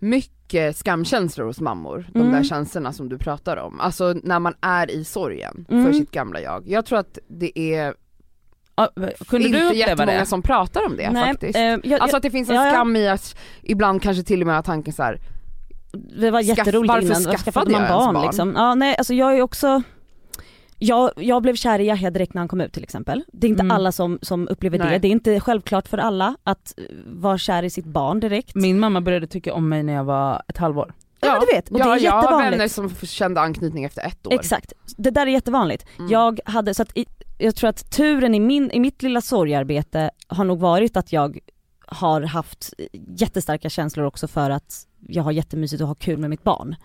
jättemycket 0.00 0.76
skamkänslor 0.76 1.46
hos 1.46 1.60
mammor, 1.60 2.06
de 2.12 2.20
Mm. 2.20 2.32
där 2.32 2.42
känslorna 2.42 2.92
som 2.92 3.08
du 3.08 3.18
pratar 3.18 3.56
om. 3.56 3.80
Alltså 3.80 4.14
när 4.22 4.38
man 4.38 4.54
är 4.60 4.90
i 4.90 5.04
sorgen 5.04 5.66
Mm. 5.70 5.84
för 5.86 5.92
sitt 5.92 6.10
gamla 6.10 6.40
jag. 6.40 6.68
Jag 6.68 6.86
tror 6.86 6.98
att 6.98 7.18
det 7.28 7.58
är 7.58 7.94
kunde 9.28 9.46
inte 9.46 9.58
du 9.58 9.64
uppleva 9.66 9.88
jättemånga 9.90 10.18
det? 10.18 10.26
som 10.26 10.42
pratar 10.42 10.86
om 10.86 10.96
det 10.96 11.10
Nej, 11.10 11.28
faktiskt. 11.32 11.56
eh, 11.56 11.62
jag, 11.62 12.00
Alltså 12.00 12.16
att 12.16 12.22
det 12.22 12.30
finns 12.30 12.48
en 12.48 12.54
ja, 12.54 12.66
ja. 12.66 12.72
skam 12.72 12.96
i 12.96 13.08
att 13.08 13.36
ibland 13.62 14.02
kanske 14.02 14.22
till 14.22 14.40
och 14.40 14.46
med 14.46 14.56
ha 14.56 14.62
tanken 14.62 14.92
så 14.92 15.02
här. 15.02 15.20
det 16.20 16.30
var 16.30 16.40
jätteroligt 16.40 16.88
varför 16.92 17.06
innan, 17.06 17.22
varför 17.24 17.38
skaffade 17.44 17.70
man 17.70 17.88
barn, 17.88 18.14
barn? 18.14 18.24
liksom? 18.26 18.52
Ja 18.56 18.74
nej 18.74 18.94
alltså 18.98 19.14
jag 19.14 19.36
är 19.38 19.42
också 19.42 19.82
jag, 20.82 21.10
jag 21.16 21.42
blev 21.42 21.54
kär 21.56 21.78
i 21.78 21.84
Yahya 21.86 22.10
direkt 22.10 22.34
när 22.34 22.40
han 22.40 22.48
kom 22.48 22.60
ut 22.60 22.72
till 22.72 22.82
exempel. 22.82 23.24
Det 23.32 23.46
är 23.46 23.48
inte 23.48 23.62
Mm. 23.62 23.76
alla 23.76 23.92
som, 23.92 24.18
som 24.22 24.48
upplever 24.48 24.78
det, 24.78 24.84
Nej. 24.84 24.98
det 24.98 25.08
är 25.08 25.10
inte 25.12 25.40
självklart 25.40 25.88
för 25.88 25.98
alla 25.98 26.36
att 26.44 26.74
vara 27.06 27.38
kär 27.38 27.62
i 27.62 27.70
sitt 27.70 27.84
barn 27.84 28.20
direkt. 28.20 28.54
Min 28.54 28.78
mamma 28.80 29.00
började 29.00 29.26
tycka 29.26 29.54
om 29.54 29.68
mig 29.68 29.82
när 29.82 29.92
jag 29.92 30.04
var 30.04 30.42
ett 30.48 30.56
halvår. 30.56 30.92
ja, 31.20 31.28
men 31.32 31.40
du 31.40 31.46
vet, 31.56 31.68
och 31.70 31.80
ja, 31.80 31.84
det 31.84 31.90
är 32.00 32.04
jag 32.04 32.12
har 32.12 32.22
jättevanligt. 32.22 32.52
vänner 32.52 32.68
som 32.68 32.90
kände 33.06 33.40
anknytning 33.40 33.84
efter 33.84 34.02
ett 34.06 34.26
år. 34.26 34.32
Exakt, 34.34 34.72
det 34.96 35.10
där 35.10 35.22
är 35.26 35.30
jättevanligt. 35.30 35.86
Mm. 35.98 36.10
Jag 36.10 36.40
hade, 36.44 36.74
så 36.74 36.82
att 36.82 36.96
i, 36.96 37.06
jag 37.40 37.56
tror 37.56 37.70
att 37.70 37.90
turen 37.90 38.34
i, 38.34 38.40
min, 38.40 38.70
i 38.70 38.80
mitt 38.80 39.02
lilla 39.02 39.20
sorgarbete 39.20 40.10
har 40.28 40.44
nog 40.44 40.60
varit 40.60 40.96
att 40.96 41.12
jag 41.12 41.38
har 41.86 42.22
haft 42.22 42.72
jättestarka 43.16 43.68
känslor 43.70 44.06
också 44.06 44.28
för 44.28 44.50
att 44.50 44.86
jag 45.08 45.22
har 45.22 45.32
jättemysigt 45.32 45.82
och 45.82 45.88
har 45.88 45.94
kul 45.94 46.18
med 46.18 46.30
mitt 46.30 46.42
barn. 46.44 46.76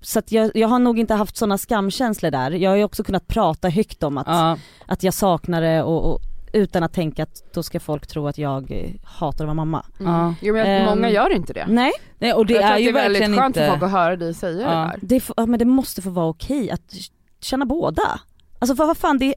Så 0.00 0.18
att 0.18 0.32
jag, 0.32 0.50
jag 0.54 0.68
har 0.68 0.78
nog 0.78 0.98
inte 0.98 1.14
haft 1.14 1.36
sådana 1.36 1.58
skamkänslor 1.58 2.30
där. 2.30 2.50
Jag 2.50 2.70
har 2.70 2.76
ju 2.76 2.84
också 2.84 3.04
kunnat 3.04 3.26
prata 3.26 3.68
högt 3.68 4.02
om 4.02 4.18
att, 4.18 4.26
Ja, 4.26 4.58
att 4.86 5.02
jag 5.02 5.14
saknar 5.14 5.60
det 5.62 5.82
och, 5.82 6.12
och 6.12 6.20
utan 6.52 6.82
att 6.82 6.92
tänka 6.92 7.22
att 7.22 7.42
då 7.54 7.62
ska 7.62 7.80
folk 7.80 8.06
tro 8.06 8.26
att 8.28 8.38
jag 8.38 8.92
hatar 9.04 9.44
att 9.44 9.48
vara 9.48 9.54
mamma. 9.54 9.86
Mm. 10.00 10.34
Jo, 10.42 10.54
men 10.54 10.66
Ehm, 10.66 10.84
många 10.86 11.10
gör 11.10 11.32
inte 11.32 11.52
det. 11.52 11.66
Nej, 11.68 11.92
Nej, 12.18 12.32
och 12.32 12.46
det 12.46 12.54
jag 12.54 12.62
är 12.62 12.72
att 12.74 12.80
ju 12.80 12.92
det 12.92 12.98
är 12.98 13.02
väldigt 13.02 13.22
skönt 13.38 13.56
inte... 13.56 13.60
för 13.60 13.70
folk 13.70 13.82
att 13.82 13.90
höra 13.90 14.16
dig 14.16 14.34
säga 14.34 14.60
Ja. 14.60 14.68
det 14.68 14.74
där. 14.74 14.98
det, 15.02 15.24
ja, 15.36 15.46
men 15.46 15.58
det 15.58 15.64
måste 15.64 16.02
få 16.02 16.10
vara 16.10 16.26
okej 16.26 16.70
att 16.70 16.94
känna 17.40 17.66
båda. 17.66 18.20
Alltså 18.58 18.76
för 18.76 18.86
vad 18.86 18.96
fan, 18.96 19.18
det, 19.18 19.34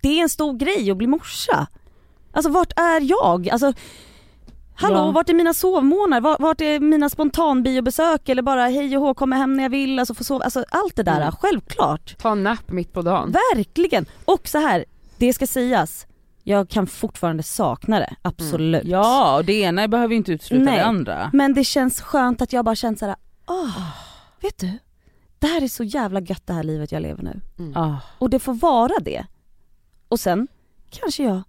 det 0.00 0.18
är 0.18 0.22
en 0.22 0.28
stor 0.28 0.52
grej 0.56 0.90
att 0.90 0.96
bli 0.96 1.06
morsa. 1.06 1.66
Alltså 2.32 2.50
vart 2.50 2.72
är 2.78 3.00
jag? 3.00 3.48
Alltså, 3.48 3.72
hallå, 4.74 4.96
Ja. 4.96 5.10
vart 5.10 5.28
är 5.28 5.34
mina 5.34 5.54
sovmånader? 5.54 6.36
Vart, 6.40 6.60
är 6.60 6.80
mina 6.80 7.08
spontanbiobesök 7.08 8.28
eller 8.28 8.42
bara 8.42 8.66
hej 8.66 8.96
och 8.96 9.02
hå, 9.02 9.14
kommer 9.14 9.36
hem 9.36 9.56
när 9.56 9.62
jag 9.62 9.70
vill, 9.70 9.98
alltså 9.98 10.14
få 10.14 10.24
sova, 10.24 10.44
alltså 10.44 10.64
allt 10.68 10.96
det 10.96 11.02
där, 11.02 11.20
Mm. 11.20 11.32
självklart. 11.40 12.18
Ta 12.18 12.32
en 12.32 12.42
nap 12.42 12.70
mitt 12.70 12.92
på 12.92 13.02
dagen. 13.02 13.34
Verkligen! 13.54 14.06
Och 14.24 14.48
så 14.48 14.58
här, 14.58 14.84
det 15.16 15.32
ska 15.32 15.46
sägas, 15.46 16.06
jag 16.44 16.68
kan 16.68 16.86
fortfarande 16.86 17.42
sakna 17.42 17.98
det, 17.98 18.14
absolut. 18.22 18.84
Ja, 18.84 19.36
och 19.36 19.44
det 19.44 19.52
ena 19.60 19.88
behöver 19.88 20.10
ju 20.12 20.16
inte 20.16 20.32
utesluta 20.32 20.64
Nej. 20.64 20.76
det 20.78 20.84
andra. 20.84 21.30
Men 21.32 21.54
det 21.54 21.64
känns 21.64 22.00
skönt 22.00 22.42
att 22.42 22.52
jag 22.52 22.64
bara 22.64 22.74
känt 22.74 22.98
såhär, 22.98 23.16
åh, 23.46 23.78
vet 24.40 24.58
du? 24.58 24.70
Det 25.38 25.46
här 25.46 25.62
är 25.62 25.68
så 25.68 25.84
jävla 25.84 26.20
gött 26.20 26.46
det 26.46 26.52
här 26.52 26.62
livet 26.62 26.92
jag 26.92 27.02
lever 27.02 27.22
nu. 27.22 27.40
Mm. 27.58 27.94
Och 28.18 28.30
det 28.30 28.38
får 28.38 28.54
vara 28.54 28.92
det. 29.00 29.26
Och 30.08 30.20
sen 30.20 30.48
kanske 30.90 31.24
jag 31.24 31.42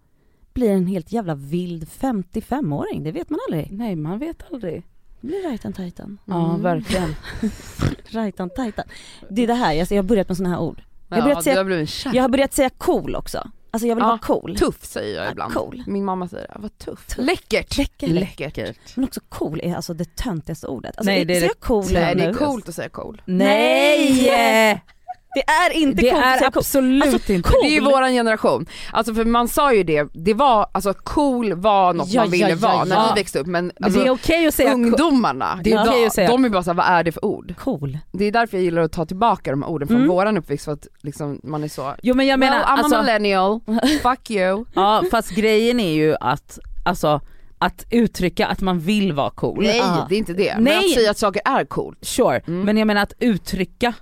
blir 0.54 0.70
en 0.72 0.88
helt 0.88 1.12
jävla 1.12 1.36
vild 1.36 1.88
55-åring, 2.00 3.04
det 3.04 3.12
vet 3.12 3.30
man 3.30 3.40
aldrig. 3.48 3.72
Nej 3.72 3.96
man 3.96 4.20
vet 4.20 4.44
aldrig. 4.54 4.84
Det 5.22 5.28
blir 5.28 5.44
rajtan 5.50 5.74
tajtan. 5.74 6.18
Ja 6.26 6.50
Mm. 6.50 6.62
verkligen. 6.62 7.16
Rajtan 8.10 8.50
tajtan. 8.50 8.86
Det 9.30 9.44
är 9.44 9.48
det 9.48 9.54
här, 9.54 9.74
jag 9.74 9.88
jag 9.92 9.98
har 9.98 10.04
börjat 10.04 10.28
med 10.28 10.38
såna 10.38 10.50
här 10.50 10.60
ord. 10.60 10.82
Jag 11.10 11.16
har 11.18 11.22
Ja, 11.22 11.26
börjat 11.26 11.44
säga- 11.44 11.64
blivit 11.64 11.90
kär. 11.90 12.12
Jag 12.16 12.24
har 12.24 12.30
börjat 12.30 12.54
säga 12.54 12.70
cool 12.70 13.16
också. 13.16 13.52
Alltså 13.72 13.88
jag 13.88 13.96
vill 13.96 14.02
Ja, 14.02 14.08
vara 14.08 14.18
cool. 14.20 14.56
Tuff 14.58 14.86
säger 14.86 15.16
jag 15.16 15.26
Ja, 15.26 15.32
ibland. 15.32 15.54
cool. 15.54 15.84
Min 15.88 16.06
mamma 16.06 16.28
säger 16.28 16.48
det, 16.48 16.54
vad 16.60 16.78
tufft. 16.78 17.10
Tuff. 17.16 17.26
Läckert. 17.26 17.78
Läcker. 17.78 18.08
Läckert. 18.08 18.96
Men 18.96 19.06
också 19.06 19.22
cool 19.30 19.60
är 19.64 19.76
alltså 19.76 19.94
det 19.94 20.16
töntigaste 20.16 20.68
ordet. 20.68 20.98
Alltså, 20.98 21.12
Nej, 21.12 21.26
det 21.26 21.38
är 21.38 21.42
det- 21.42 21.60
cool 21.60 21.86
Nej 21.92 22.16
det 22.16 22.24
är 22.24 22.34
coolt 22.34 22.70
att 22.70 22.76
säga 22.76 22.90
cool. 22.90 23.22
Nej! 23.26 24.84
Det 25.38 25.44
är 25.52 25.74
inte 25.74 26.02
Det 26.02 26.10
coolt 26.10 26.24
att 26.24 26.34
är 26.34 26.38
säga 26.38 26.52
cool. 26.52 26.60
absolut 26.60 27.04
Alltså, 27.04 27.34
inte. 27.34 27.50
cool. 27.50 27.60
Det 27.64 27.68
är 27.68 27.72
ju 27.72 27.82
våran 27.82 28.12
generation. 28.12 28.66
Alltså 28.92 29.14
för 29.14 29.26
man 29.26 29.48
sa 29.48 29.74
ju 29.74 29.84
det, 29.84 30.08
det 30.14 30.34
var, 30.34 30.70
alltså 30.72 30.94
cool 30.94 31.54
var 31.54 31.94
något 31.94 32.08
Ja, 32.10 32.22
man 32.22 32.32
ville 32.32 32.50
ja, 32.50 32.58
ja, 32.62 32.68
vara 32.68 32.84
när 32.86 33.08
vi 33.16 33.20
växte 33.22 33.40
upp 33.40 33.48
men 33.48 33.66
Men 33.66 33.84
alltså, 33.84 34.00
det 34.00 34.06
är 34.08 34.12
okej 34.12 34.48
att 34.48 34.54
säga 34.54 34.72
cool. 34.72 34.84
ungdomarna, 34.84 35.60
Det 35.64 35.70
är 35.70 35.74
idag, 35.74 35.88
okej 35.88 36.06
att 36.06 36.14
säga- 36.14 36.28
de 36.30 36.46
är 36.46 36.50
bara 36.50 36.64
såhär, 36.64 36.76
vad 36.76 36.86
är 36.86 37.04
det 37.04 37.12
för 37.12 37.26
ord? 37.26 37.54
Cool. 37.60 37.98
Det 38.12 38.26
är 38.26 38.32
därför 38.32 38.58
jag 38.58 38.64
gillar 38.64 38.82
att 38.82 38.92
ta 38.92 39.06
tillbaka 39.06 39.52
de 39.52 39.62
här 39.64 39.70
orden 39.70 39.88
från 39.88 39.98
Mm. 39.98 40.10
våran 40.10 40.38
uppväxt 40.38 40.66
för 40.66 40.72
att 40.72 40.88
liksom 41.02 41.40
man 41.44 41.64
är 41.64 41.68
så 41.68 41.94
Jo 42.04 42.16
men 42.16 42.28
jag 42.28 42.40
menar 42.40 42.54
well, 42.58 42.64
I'm 42.66 42.70
a 42.70 42.78
alltså, 42.78 42.98
millennial, 43.02 43.60
fuck 44.04 44.32
you. 44.32 44.66
ja 44.76 45.04
fast 45.12 45.30
grejen 45.32 45.80
är 45.80 45.94
ju 45.94 46.16
att, 46.22 46.60
alltså 46.86 47.22
att 47.60 47.86
uttrycka 47.92 48.48
att 48.48 48.62
man 48.62 48.80
vill 48.80 49.14
vara 49.14 49.30
cool. 49.30 49.64
Nej 49.64 49.78
Ja. 49.78 50.06
det 50.10 50.16
är 50.16 50.20
inte 50.20 50.34
det, 50.34 50.54
men 50.56 50.64
Nej. 50.64 50.78
att 50.78 50.92
säga 50.92 51.12
att 51.12 51.18
saker 51.18 51.42
är 51.46 51.66
coolt. 51.66 52.06
Sure, 52.06 52.42
Mm. 52.48 52.62
men 52.62 52.78
jag 52.78 52.88
menar 52.88 53.02
att 53.04 53.14
uttrycka 53.20 53.94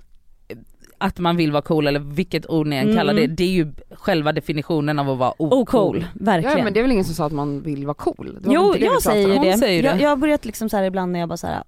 att 0.98 1.18
man 1.18 1.36
vill 1.36 1.52
vara 1.52 1.62
cool 1.62 1.86
eller 1.86 2.00
vilket 2.00 2.50
ord 2.50 2.66
ni 2.66 2.76
än 2.76 2.84
Mm. 2.84 2.96
kallar 2.96 3.14
det, 3.14 3.26
det 3.26 3.44
är 3.44 3.48
ju 3.50 3.72
själva 3.90 4.32
definitionen 4.32 4.98
av 4.98 5.10
att 5.10 5.18
vara 5.18 5.30
Oh 5.38 5.52
ocool. 5.52 5.64
cool, 5.92 6.04
verkligen. 6.14 6.58
Ja 6.58 6.64
men 6.64 6.72
det 6.72 6.80
är 6.80 6.82
väl 6.82 6.92
ingen 6.92 7.04
som 7.04 7.14
sa 7.14 7.26
att 7.26 7.32
man 7.32 7.60
vill 7.62 7.86
vara 7.86 7.94
cool? 7.94 8.16
Det 8.18 8.32
var 8.32 8.40
väl 8.40 8.52
Jo 8.54 8.72
vi 8.72 8.84
jag 8.84 9.02
säger. 9.02 9.36
Hon 9.36 9.46
det. 9.46 9.58
säger 9.58 9.82
jag, 9.84 9.96
det. 9.96 10.02
jag 10.02 10.08
har 10.08 10.16
börjat 10.16 10.44
liksom 10.44 10.68
så 10.68 10.76
här 10.76 10.84
ibland 10.84 11.12
när 11.12 11.20
jag 11.20 11.28
bara 11.28 11.36
så 11.36 11.46
här, 11.46 11.62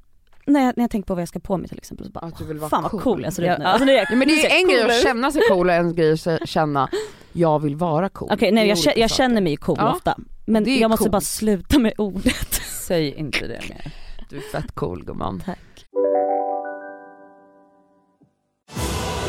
när 0.46 0.64
jag, 0.64 0.76
när 0.76 0.84
jag 0.84 0.90
tänker 0.90 1.06
på 1.06 1.14
vad 1.14 1.22
jag 1.22 1.28
ska 1.28 1.38
på 1.40 1.56
mig 1.56 1.68
till 1.68 1.78
exempel 1.78 2.06
så 2.06 2.12
bara, 2.12 2.26
Att 2.26 2.38
du 2.38 2.44
vill 2.44 2.58
vara 2.58 2.70
fan 2.70 2.82
vad 2.82 2.90
cool. 2.90 3.00
cool 3.00 3.22
jag 3.22 3.32
ser 3.32 3.42
ut 3.42 3.58
nu. 3.58 3.64
ja. 3.64 3.68
Alltså, 3.70 3.86
det 3.86 3.98
är, 3.98 4.06
Ja, 4.10 4.16
men 4.16 4.28
det 4.28 4.34
är 4.46 4.60
en 4.60 4.68
grej 4.68 4.80
cool 4.82 4.90
att 4.90 5.02
känna 5.02 5.30
sig 5.32 5.42
cool 5.50 5.68
och 5.68 5.74
en 5.74 5.94
grej 5.94 6.12
att 6.12 6.48
känna, 6.48 6.88
jag 7.32 7.62
vill 7.62 7.76
vara 7.76 8.08
cool. 8.08 8.28
Okej 8.32 8.52
nej 8.52 8.64
Det 8.66 8.72
är 8.72 8.86
jag, 8.86 8.98
jag 8.98 9.10
saker. 9.10 9.22
känner 9.22 9.40
mig 9.40 9.56
cool 9.56 9.76
Ja. 9.80 9.92
ofta. 9.94 10.16
Men 10.46 10.78
jag 10.78 10.88
måste 10.90 11.02
coolt. 11.04 11.12
bara 11.12 11.20
sluta 11.20 11.78
med 11.78 11.92
ordet. 11.98 12.54
Säg 12.86 13.14
inte 13.14 13.46
det 13.46 13.60
mer. 13.68 13.92
Du 14.30 14.36
är 14.36 14.40
fett 14.40 14.74
cool 14.74 15.04
gumman. 15.04 15.42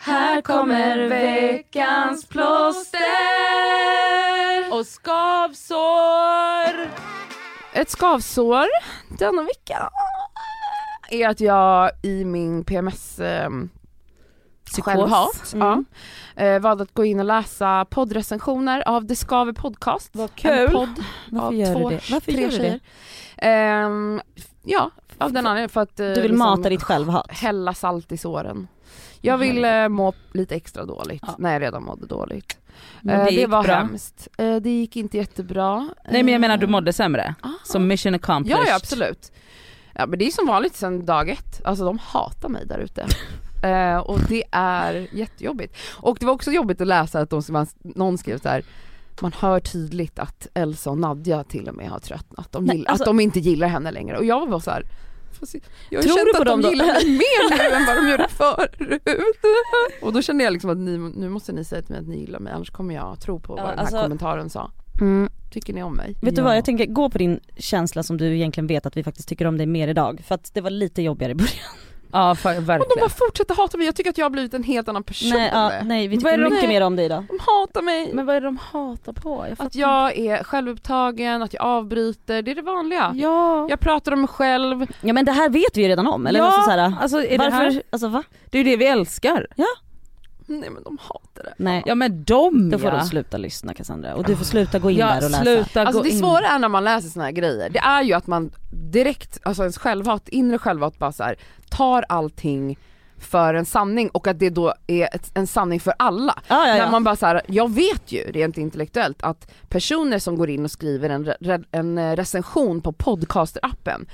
Här 0.00 0.40
kommer 0.40 1.08
veckans 1.08 2.26
plåster 2.26 2.98
och 4.70 4.86
skavsår. 4.86 5.78
Ett 7.72 7.90
skavsår 7.90 8.66
denna 9.18 9.42
vecka 9.42 9.90
är 11.10 11.28
att 11.28 11.40
jag 11.40 11.90
i 12.02 12.24
min 12.24 12.64
PMS 12.64 13.18
eh, 13.18 13.50
självhat 14.82 15.52
Mm. 15.54 15.84
ja, 16.36 16.42
eh, 16.44 16.60
valde 16.60 16.82
att 16.82 16.94
gå 16.94 17.04
in 17.04 17.18
och 17.18 17.24
läsa 17.26 17.84
poddrecensioner 17.90 18.88
av 18.88 19.04
Det 19.06 19.16
Skaver 19.16 19.52
Podcast. 19.52 20.10
Vad 20.12 20.34
kul. 20.34 20.70
podd 20.70 21.04
Varför 21.30 21.56
gör 21.56 21.74
två, 21.74 21.88
du 21.88 21.96
det? 21.96 22.10
Varför 22.10 22.32
tre 22.32 22.42
gör 22.42 22.50
du 22.50 22.58
det? 22.58 22.80
Ehm, 23.36 24.20
ja, 24.64 24.90
av 25.18 25.32
den 25.32 25.46
anledningen 25.46 25.68
för 25.68 25.80
att 25.80 26.00
eh, 26.00 26.06
Du 26.06 26.14
vill 26.14 26.22
liksom 26.22 26.38
mata 26.38 26.68
ditt 26.68 26.82
självhat? 26.82 27.26
hälla 27.30 27.74
salt 27.74 28.12
i 28.12 28.16
såren. 28.16 28.68
Jag 29.20 29.38
vill 29.38 29.64
eh, 29.64 29.88
må 29.88 30.12
lite 30.32 30.54
extra 30.54 30.84
dåligt 30.84 31.22
Ja. 31.26 31.34
när 31.38 31.52
jag 31.52 31.62
redan 31.62 31.82
mådde 31.84 32.06
dåligt. 32.06 32.58
Men 33.02 33.20
Eh, 33.20 33.26
det 33.26 33.30
det, 33.36 33.46
var 33.46 33.62
bra. 33.62 33.74
hemskt. 33.74 34.28
Eh, 34.38 34.56
det 34.56 34.70
gick 34.70 34.96
inte 34.96 35.16
jättebra. 35.16 35.88
Nej 36.10 36.22
men 36.22 36.32
jag 36.32 36.40
menar 36.40 36.56
du 36.56 36.66
Eh, 36.66 36.70
mådde 36.70 36.92
sämre. 36.92 37.34
ah. 37.42 37.48
Så 37.64 37.78
mission 37.78 38.14
accomplished. 38.14 38.62
Ja, 38.64 38.68
ja 38.70 38.76
absolut. 38.76 39.32
Ja 39.94 40.06
men 40.06 40.18
det 40.18 40.26
är 40.26 40.30
som 40.30 40.46
vanligt 40.46 40.74
sen 40.76 41.06
dag 41.06 41.28
ett, 41.28 41.60
alltså 41.64 41.84
de 41.84 41.98
hatar 42.02 42.48
mig 42.48 42.66
där 42.66 42.78
ute. 42.78 43.06
Och 44.04 44.18
det 44.28 44.44
är 44.52 45.06
jättejobbigt. 45.12 45.76
Och 45.96 46.16
det 46.20 46.26
var 46.26 46.32
också 46.32 46.50
jobbigt 46.50 46.80
att 46.80 46.86
läsa 46.86 47.20
att 47.20 47.30
de, 47.30 47.42
som- 47.42 47.66
någon 47.82 48.18
skrev 48.18 48.38
så 48.40 48.48
här. 48.48 48.64
man 49.20 49.32
hör 49.32 49.60
tydligt 49.60 50.18
att 50.18 50.46
Elsa 50.54 50.90
och 50.90 50.98
Nadja 50.98 51.44
till 51.44 51.68
och 51.68 51.74
med 51.74 51.88
har 51.90 51.98
tröttnat. 51.98 52.52
De 52.52 52.64
Nej, 52.64 52.84
alltså- 52.86 53.02
att 53.04 53.06
de 53.06 53.20
inte 53.20 53.40
gillar 53.40 53.68
henne 53.68 53.90
längre. 53.90 54.18
Och 54.18 54.24
jag 54.24 54.40
var 54.40 54.46
bara 54.46 54.60
så 54.60 54.70
här. 54.70 54.82
"Fast 55.32 55.54
Jag 55.90 55.98
har 55.98 56.02
Tror 56.02 56.16
känt 56.16 56.26
du 56.26 56.32
på 56.32 56.38
att 56.38 56.46
de 56.46 56.50
dem 56.50 56.62
då?" 56.62 56.68
gillar 56.70 56.86
mig 56.86 57.04
mer 57.06 57.58
nu 57.70 57.76
än 57.76 57.86
vad 57.86 57.96
de 57.96 58.10
gjorde 58.10 58.28
förut. 58.36 59.02
Och 60.02 60.12
då 60.12 60.22
kände 60.22 60.44
jag 60.44 60.52
liksom 60.52 60.70
att 60.70 60.78
ni, 60.78 60.98
nu 60.98 61.28
måste 61.28 61.52
ni 61.52 61.64
säga 61.64 61.82
till 61.82 61.90
mig 61.92 62.00
att 62.00 62.08
ni 62.08 62.20
gillar 62.20 62.38
mig 62.40 62.52
annars 62.52 62.70
kommer 62.70 62.94
jag 62.94 63.20
tro 63.20 63.40
på 63.40 63.54
Ja, 63.58 63.62
vad 63.62 63.72
den 63.72 63.78
alltså- 63.78 63.96
här 63.96 64.02
kommentaren 64.02 64.50
sa. 64.50 64.70
Mm. 65.00 65.30
Tycker 65.50 65.72
ni 65.72 65.82
om 65.82 65.94
mig? 65.94 66.14
Vet 66.22 66.34
du 66.34 66.40
Ja. 66.40 66.44
vad, 66.44 66.56
jag 66.56 66.64
tänker 66.64 66.86
gå 66.86 67.10
på 67.10 67.18
din 67.18 67.40
känsla 67.56 68.02
som 68.02 68.16
du 68.16 68.34
egentligen 68.36 68.66
vet 68.66 68.86
att 68.86 68.96
vi 68.96 69.02
faktiskt 69.04 69.28
tycker 69.28 69.44
om 69.46 69.56
dig 69.58 69.66
mer 69.66 69.88
idag. 69.88 70.22
För 70.26 70.34
att 70.34 70.54
det 70.54 70.60
var 70.60 70.70
lite 70.70 71.02
jobbigare 71.02 71.32
i 71.32 71.34
början. 71.34 71.74
Ja 72.12 72.34
fa- 72.34 72.48
Och 72.48 72.54
de 72.54 72.60
verkligen. 72.60 73.00
bara 73.00 73.08
fortsätter 73.08 73.54
hata 73.54 73.76
mig, 73.78 73.86
jag 73.86 73.94
tycker 73.96 74.10
att 74.10 74.18
jag 74.18 74.24
har 74.24 74.30
blivit 74.30 74.54
en 74.54 74.62
helt 74.62 74.88
annan 74.88 75.02
person. 75.02 75.28
Nej, 75.38 75.50
ja, 75.52 75.72
nej 75.84 76.08
vi 76.08 76.16
Vad 76.16 76.24
är 76.32 76.36
tycker 76.36 76.38
det 76.38 76.44
de- 76.44 76.54
mycket 76.54 76.68
mer 76.68 76.80
om 76.80 76.96
dig 76.96 77.04
idag. 77.04 77.24
De 77.28 77.38
hatar 77.40 77.82
mig. 77.82 78.10
Men 78.14 78.26
vad 78.26 78.36
är 78.36 78.40
det 78.40 78.46
de 78.46 78.56
hatar 78.72 79.12
på? 79.12 79.46
Jag 79.48 79.66
Att 79.66 79.74
jag 79.74 80.18
är 80.18 80.42
självupptagen, 80.44 81.42
att 81.42 81.54
jag 81.54 81.62
avbryter, 81.62 82.42
det 82.42 82.50
är 82.50 82.54
det 82.54 82.62
vanliga. 82.62 83.06
inte. 83.06 83.18
Ja. 83.18 83.66
Jag 83.70 83.80
pratar 83.80 84.12
om 84.12 84.20
mig 84.20 84.28
själv. 84.28 84.86
Ja 85.00 85.12
men 85.12 85.24
det 85.24 85.32
här 85.32 85.48
vet 85.48 85.76
vi 85.76 85.82
ju 85.82 85.88
redan 85.88 86.06
om, 86.06 86.26
eller 86.26 86.40
ja, 86.40 86.46
alltså, 86.46 86.62
så 86.62 86.70
här, 86.70 86.92
alltså 87.00 87.24
är 87.24 87.38
varför, 87.38 87.50
det 87.64 87.72
här, 87.72 87.82
alltså 87.90 88.08
va? 88.08 88.22
det 88.50 88.58
är 88.58 88.64
ju 88.64 88.70
det 88.70 88.76
vi 88.76 88.86
älskar. 88.86 89.46
Nej 90.48 90.70
men 90.70 90.82
de 90.82 90.98
hatar 91.00 91.42
det. 91.44 91.54
Nej, 91.56 91.82
Ja 91.86 91.94
men 91.94 92.24
de 92.24 92.70
då 92.70 92.78
får 92.78 92.90
ja. 92.90 93.00
du 93.00 93.06
sluta 93.06 93.36
lyssna 93.36 93.74
Cassandra 93.74 94.14
och 94.14 94.24
du 94.24 94.36
får 94.36 94.44
sluta 94.44 94.78
gå 94.78 94.90
in 94.90 94.98
ja, 94.98 95.06
där 95.06 95.24
och 95.24 95.30
läsa. 95.30 95.42
sluta 95.42 95.80
Alltså 95.82 95.98
gå 95.98 96.02
det 96.04 96.10
in. 96.10 96.18
svåra 96.18 96.46
är 96.48 96.58
när 96.58 96.68
man 96.68 96.84
läser 96.84 97.08
såna 97.08 97.24
här 97.24 97.32
grejer, 97.32 97.70
det 97.70 97.78
är 97.78 98.02
ju 98.02 98.12
att 98.12 98.26
man 98.26 98.50
direkt, 98.70 99.38
alltså 99.42 99.62
ens 99.62 99.78
självhat, 99.78 100.28
inre 100.28 100.58
självhat 100.58 100.98
bara 100.98 101.12
så 101.12 101.22
här, 101.22 101.36
tar 101.70 102.04
allting 102.08 102.78
för 103.20 103.54
en 103.54 103.64
sanning 103.66 104.08
och 104.08 104.26
att 104.26 104.38
det 104.38 104.50
då 104.50 104.74
är 104.86 105.14
ett, 105.14 105.30
en 105.34 105.46
sanning 105.46 105.80
för 105.80 105.94
alla. 105.98 106.34
Ja, 106.48 106.68
ja, 106.68 106.74
När 106.84 106.90
man 106.90 107.04
bara 107.04 107.16
så 107.16 107.26
här, 107.26 107.42
jag 107.46 107.70
vet 107.74 108.12
ju 108.12 108.18
rent 108.32 108.58
intellektuellt 108.58 109.22
att 109.22 109.50
personer 109.68 110.18
som 110.18 110.36
går 110.38 110.50
in 110.50 110.64
och 110.64 110.70
skriver 110.70 111.10
en, 111.10 111.24
re, 111.40 111.60
en 111.70 112.16
recension 112.16 112.80
på 112.80 112.92
podcaster-appen, 112.92 114.06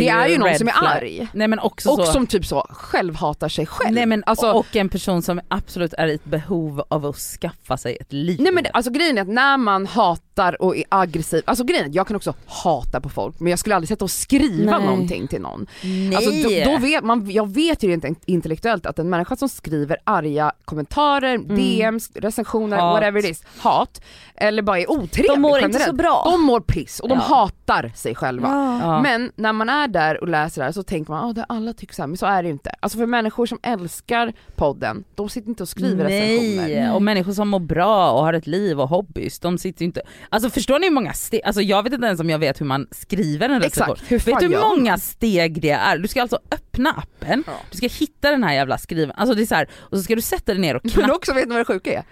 det 0.00 0.08
är 0.08 0.28
ju 0.28 0.38
någon 0.38 0.54
som 0.54 0.68
är 0.68 0.72
flag. 0.72 0.92
arg. 0.92 1.28
Nej 1.32 1.48
men 1.48 1.58
också 1.58 1.90
Och 1.90 2.06
så. 2.06 2.12
som 2.12 2.26
typ 2.26 2.46
så 2.46 2.66
självhatar 2.70 3.48
sig 3.48 3.66
själv. 3.66 3.94
Nej 3.94 4.06
men 4.06 4.22
alltså, 4.26 4.52
och 4.52 4.76
en 4.76 4.88
person 4.88 5.22
som 5.22 5.40
absolut 5.48 5.92
är 5.92 6.06
i 6.06 6.14
ett 6.14 6.24
behov 6.24 6.82
av 6.90 7.06
att 7.06 7.16
skaffa 7.16 7.76
sig 7.76 7.96
ett 8.00 8.12
liv. 8.12 8.40
Nej 8.40 8.52
men 8.52 8.64
det- 8.64 8.70
alltså 8.70 8.90
grejen 8.90 9.18
är 9.18 9.22
att 9.22 9.28
när 9.28 9.56
man 9.56 9.86
hatar 9.86 10.25
och 10.60 10.76
är 10.76 10.84
aggressiv, 10.88 11.42
alltså 11.46 11.64
grejen 11.64 11.92
jag 11.92 12.06
kan 12.06 12.16
också 12.16 12.34
hata 12.46 13.00
på 13.00 13.08
folk 13.08 13.40
men 13.40 13.50
jag 13.50 13.58
skulle 13.58 13.74
aldrig 13.74 13.88
sätta 13.88 14.04
och 14.04 14.10
skriva 14.10 14.78
Nej. 14.78 14.86
någonting 14.86 15.26
till 15.28 15.40
någon. 15.40 15.66
Nej. 15.82 16.16
Alltså 16.16 16.30
då, 16.30 16.72
då 16.72 16.78
vet 16.78 17.04
man, 17.04 17.30
jag 17.30 17.54
vet 17.54 17.82
ju 17.82 17.88
rent 17.88 18.04
intellektuellt 18.26 18.86
att 18.86 18.98
en 18.98 19.10
människa 19.10 19.36
som 19.36 19.48
skriver 19.48 19.96
arga 20.04 20.52
kommentarer, 20.64 21.38
DMs, 21.38 22.10
recensioner, 22.14 22.76
Hat. 22.76 22.94
whatever 22.94 23.18
it 23.20 23.30
is, 23.30 23.42
hat, 23.58 24.00
eller 24.34 24.62
bara 24.62 24.78
är 24.78 24.90
otrevlig 24.90 25.30
De 25.30 25.40
mår 25.40 25.58
inte 25.58 25.66
generellt, 25.66 25.84
så 25.90 25.92
bra. 25.96 26.22
De 26.24 26.42
mår 26.42 26.60
piss 26.60 27.00
och 27.00 27.08
de 27.08 27.14
Ja. 27.18 27.24
hatar 27.36 27.92
sig 27.94 28.14
själva. 28.14 28.48
Ja. 28.82 29.02
Men 29.02 29.32
när 29.36 29.52
man 29.52 29.68
är 29.68 29.88
där 29.88 30.20
och 30.20 30.28
läser 30.28 30.60
det 30.60 30.64
här 30.64 30.72
så 30.72 30.82
tänker 30.82 31.12
man 31.12 31.30
att 31.30 31.46
alla 31.48 31.72
tycker 31.72 31.94
så 31.94 32.02
här, 32.02 32.06
men 32.06 32.16
så 32.16 32.26
är 32.26 32.42
det 32.42 32.46
ju 32.46 32.52
inte. 32.52 32.70
Alltså 32.80 32.98
för 32.98 33.06
människor 33.06 33.46
som 33.46 33.58
älskar 33.62 34.32
podden, 34.56 35.04
de 35.14 35.28
sitter 35.28 35.48
inte 35.48 35.62
och 35.62 35.68
skriver 35.68 36.04
recensioner. 36.04 36.68
Nej, 36.68 36.90
och 36.90 37.02
människor 37.02 37.32
som 37.32 37.48
mår 37.48 37.58
bra 37.60 38.10
och 38.10 38.24
har 38.24 38.32
ett 38.32 38.46
liv 38.46 38.80
och 38.80 38.88
hobbys, 38.88 39.38
de 39.38 39.58
sitter 39.58 39.84
inte... 39.84 40.00
Alltså 40.28 40.50
förstår 40.50 40.78
ni 40.78 40.86
hur 40.86 40.94
många 40.94 41.12
steg, 41.12 41.40
alltså 41.44 41.62
jag 41.62 41.82
vet 41.82 41.92
inte 41.92 42.06
ens 42.06 42.20
om 42.20 42.30
jag 42.30 42.38
vet 42.38 42.60
hur 42.60 42.66
man 42.66 42.86
skriver 42.90 43.48
en 43.48 43.62
recension. 43.62 43.96
Hur 44.08 44.18
vet 44.18 44.40
du 44.40 44.46
hur 44.46 44.60
många 44.76 44.98
steg 44.98 45.60
det 45.62 45.70
är? 45.70 45.98
Du 45.98 46.08
ska 46.08 46.22
alltså 46.22 46.38
öppna 46.50 46.90
appen, 46.90 47.44
Ja. 47.46 47.52
du 47.70 47.76
ska 47.76 47.86
hitta 47.86 48.30
den 48.30 48.44
här 48.44 48.54
jävla 48.54 48.78
skriven, 48.78 49.12
alltså 49.16 49.34
det 49.34 49.42
är 49.42 49.46
så 49.46 49.54
här, 49.54 49.68
och 49.74 49.96
så 49.98 50.02
ska 50.04 50.14
du 50.14 50.22
sätta 50.22 50.52
dig 50.52 50.60
ner 50.60 50.74
och 50.76 50.84
Men 50.84 50.92
knappa. 50.92 51.14
också, 51.14 51.32
vet 51.34 51.44
ni 51.48 51.54
vad 51.54 51.60
det 51.60 51.64
sjuka 51.64 51.92
är? 51.92 52.04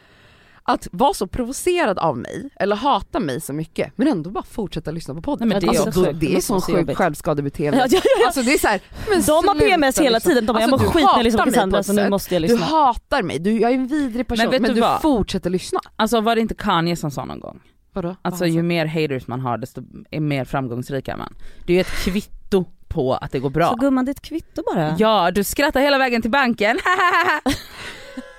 Att 0.66 0.88
vara 0.92 1.14
så 1.14 1.26
provocerad 1.26 1.98
av 1.98 2.18
mig, 2.18 2.48
eller 2.60 2.76
hata 2.76 3.20
mig 3.20 3.40
så 3.40 3.52
mycket, 3.52 3.92
men 3.96 4.08
ändå 4.08 4.30
bara 4.30 4.44
fortsätta 4.44 4.90
lyssna 4.90 5.14
på 5.14 5.22
podden. 5.22 5.48
Nej, 5.48 5.54
men 5.60 5.60
det 5.60 5.76
är 5.76 5.80
alltså, 5.80 5.88
också 5.88 6.00
då, 6.00 6.06
sjukt. 6.06 6.20
det 6.20 6.26
är 6.26 6.34
måste 6.34 6.60
sån 6.70 6.78
jobbigt. 6.80 6.96
självskadebeteende. 6.96 7.78
Ja, 7.78 7.86
ja, 7.90 8.00
ja. 8.20 8.26
Alltså 8.26 8.42
det 8.42 8.54
är 8.54 8.58
så 8.58 8.66
här, 8.68 8.80
men 9.10 9.22
De 9.22 9.48
har 9.48 9.54
PMS 9.54 9.98
hela 9.98 10.20
tiden, 10.20 10.46
de 10.46 10.52
bara, 10.52 10.60
jag 10.62 10.72
Alltså, 10.72 10.86
mår 10.86 10.92
du 10.92 10.98
skit 10.98 11.06
när 11.12 11.16
jag 11.18 11.24
lyssnar 11.24 11.44
på 11.44 11.50
Cassandra 11.50 11.82
så 11.82 11.92
nu 11.92 12.10
måste 12.10 12.34
jag 12.34 12.42
Du 12.42 12.48
lyssna. 12.48 12.66
hatar 12.66 13.22
mig, 13.22 13.38
du, 13.38 13.60
jag 13.60 13.70
är 13.70 13.74
en 13.74 13.86
vidrig 13.86 14.26
person 14.28 14.48
Men 14.50 14.62
men, 14.62 14.74
du 14.74 14.80
du 14.80 14.86
fortsätter 15.02 15.50
lyssna. 15.50 15.80
Alltså 15.96 16.20
var 16.20 16.34
det 16.34 16.40
inte 16.40 16.54
Kanye 16.54 16.96
som 16.96 17.10
sa 17.10 17.24
någon 17.24 17.40
gång? 17.40 17.60
Vadå? 17.95 18.16
Alltså 18.22 18.47
ju 18.47 18.62
mer 18.62 18.86
haters 18.86 19.26
man 19.26 19.40
har 19.40 19.59
desto 19.59 19.82
mer 20.11 20.45
framgångsrik 20.45 21.09
är 21.09 21.16
man. 21.16 21.34
Det 21.66 21.72
är 21.72 21.74
ju 21.74 21.80
ett 21.80 22.05
kvitto 22.05 22.64
på 22.88 23.14
att 23.14 23.32
det 23.32 23.38
går 23.38 23.51
bra. 23.51 23.68
Så 23.70 23.76
gumman 23.76 24.05
det 24.05 24.11
är 24.11 24.14
ett 24.14 24.22
kvitto 24.22 24.62
bara. 24.74 24.97
Ja, 24.99 25.30
du 25.30 25.45
skrattar 25.45 25.80
hela 25.80 25.99
vägen 25.99 26.22
till 26.22 26.30
banken. 26.30 26.78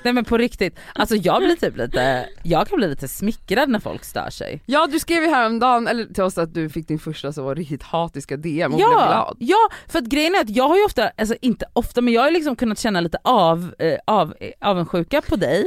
Nej 0.03 0.13
men 0.13 0.25
på 0.25 0.37
riktigt, 0.37 0.79
alltså 0.95 1.15
jag 1.15 1.41
blir 1.41 1.55
typ 1.55 1.77
lite, 1.77 2.29
jag 2.43 2.67
kan 2.67 2.77
bli 2.77 2.87
lite 2.87 3.07
smickrad 3.07 3.69
när 3.69 3.79
folk 3.79 4.03
stör 4.03 4.29
sig. 4.29 4.61
Ja 4.65 4.87
du 4.91 4.99
skrev 4.99 5.23
ju 5.23 5.29
häromdagen, 5.29 5.87
eller 5.87 6.05
till 6.05 6.23
oss 6.23 6.37
att 6.37 6.53
du 6.53 6.69
fick 6.69 6.87
din 6.87 6.99
första 6.99 7.33
så 7.33 7.53
riktigt 7.53 7.83
hatiska 7.83 8.37
DM 8.37 8.71
och 8.71 8.77
blev 8.77 8.89
Ja, 8.89 9.05
glad. 9.07 9.37
ja, 9.39 9.69
för 9.87 9.99
att 9.99 10.05
grejen 10.05 10.35
är 10.35 10.39
att 10.41 10.49
jag 10.49 10.67
har 10.67 10.77
ju 10.77 10.83
ofta, 10.85 11.11
alltså 11.17 11.35
inte 11.41 11.65
ofta 11.73 12.01
men 12.01 12.13
jag 12.13 12.21
har 12.21 12.27
ju 12.27 12.33
liksom 12.33 12.55
kunnat 12.55 12.79
känna 12.79 12.99
lite 12.99 13.17
av, 13.23 13.73
eh, 13.79 13.97
av, 14.07 14.33
avundsjuka 14.61 15.21
på 15.21 15.35
dig. 15.35 15.65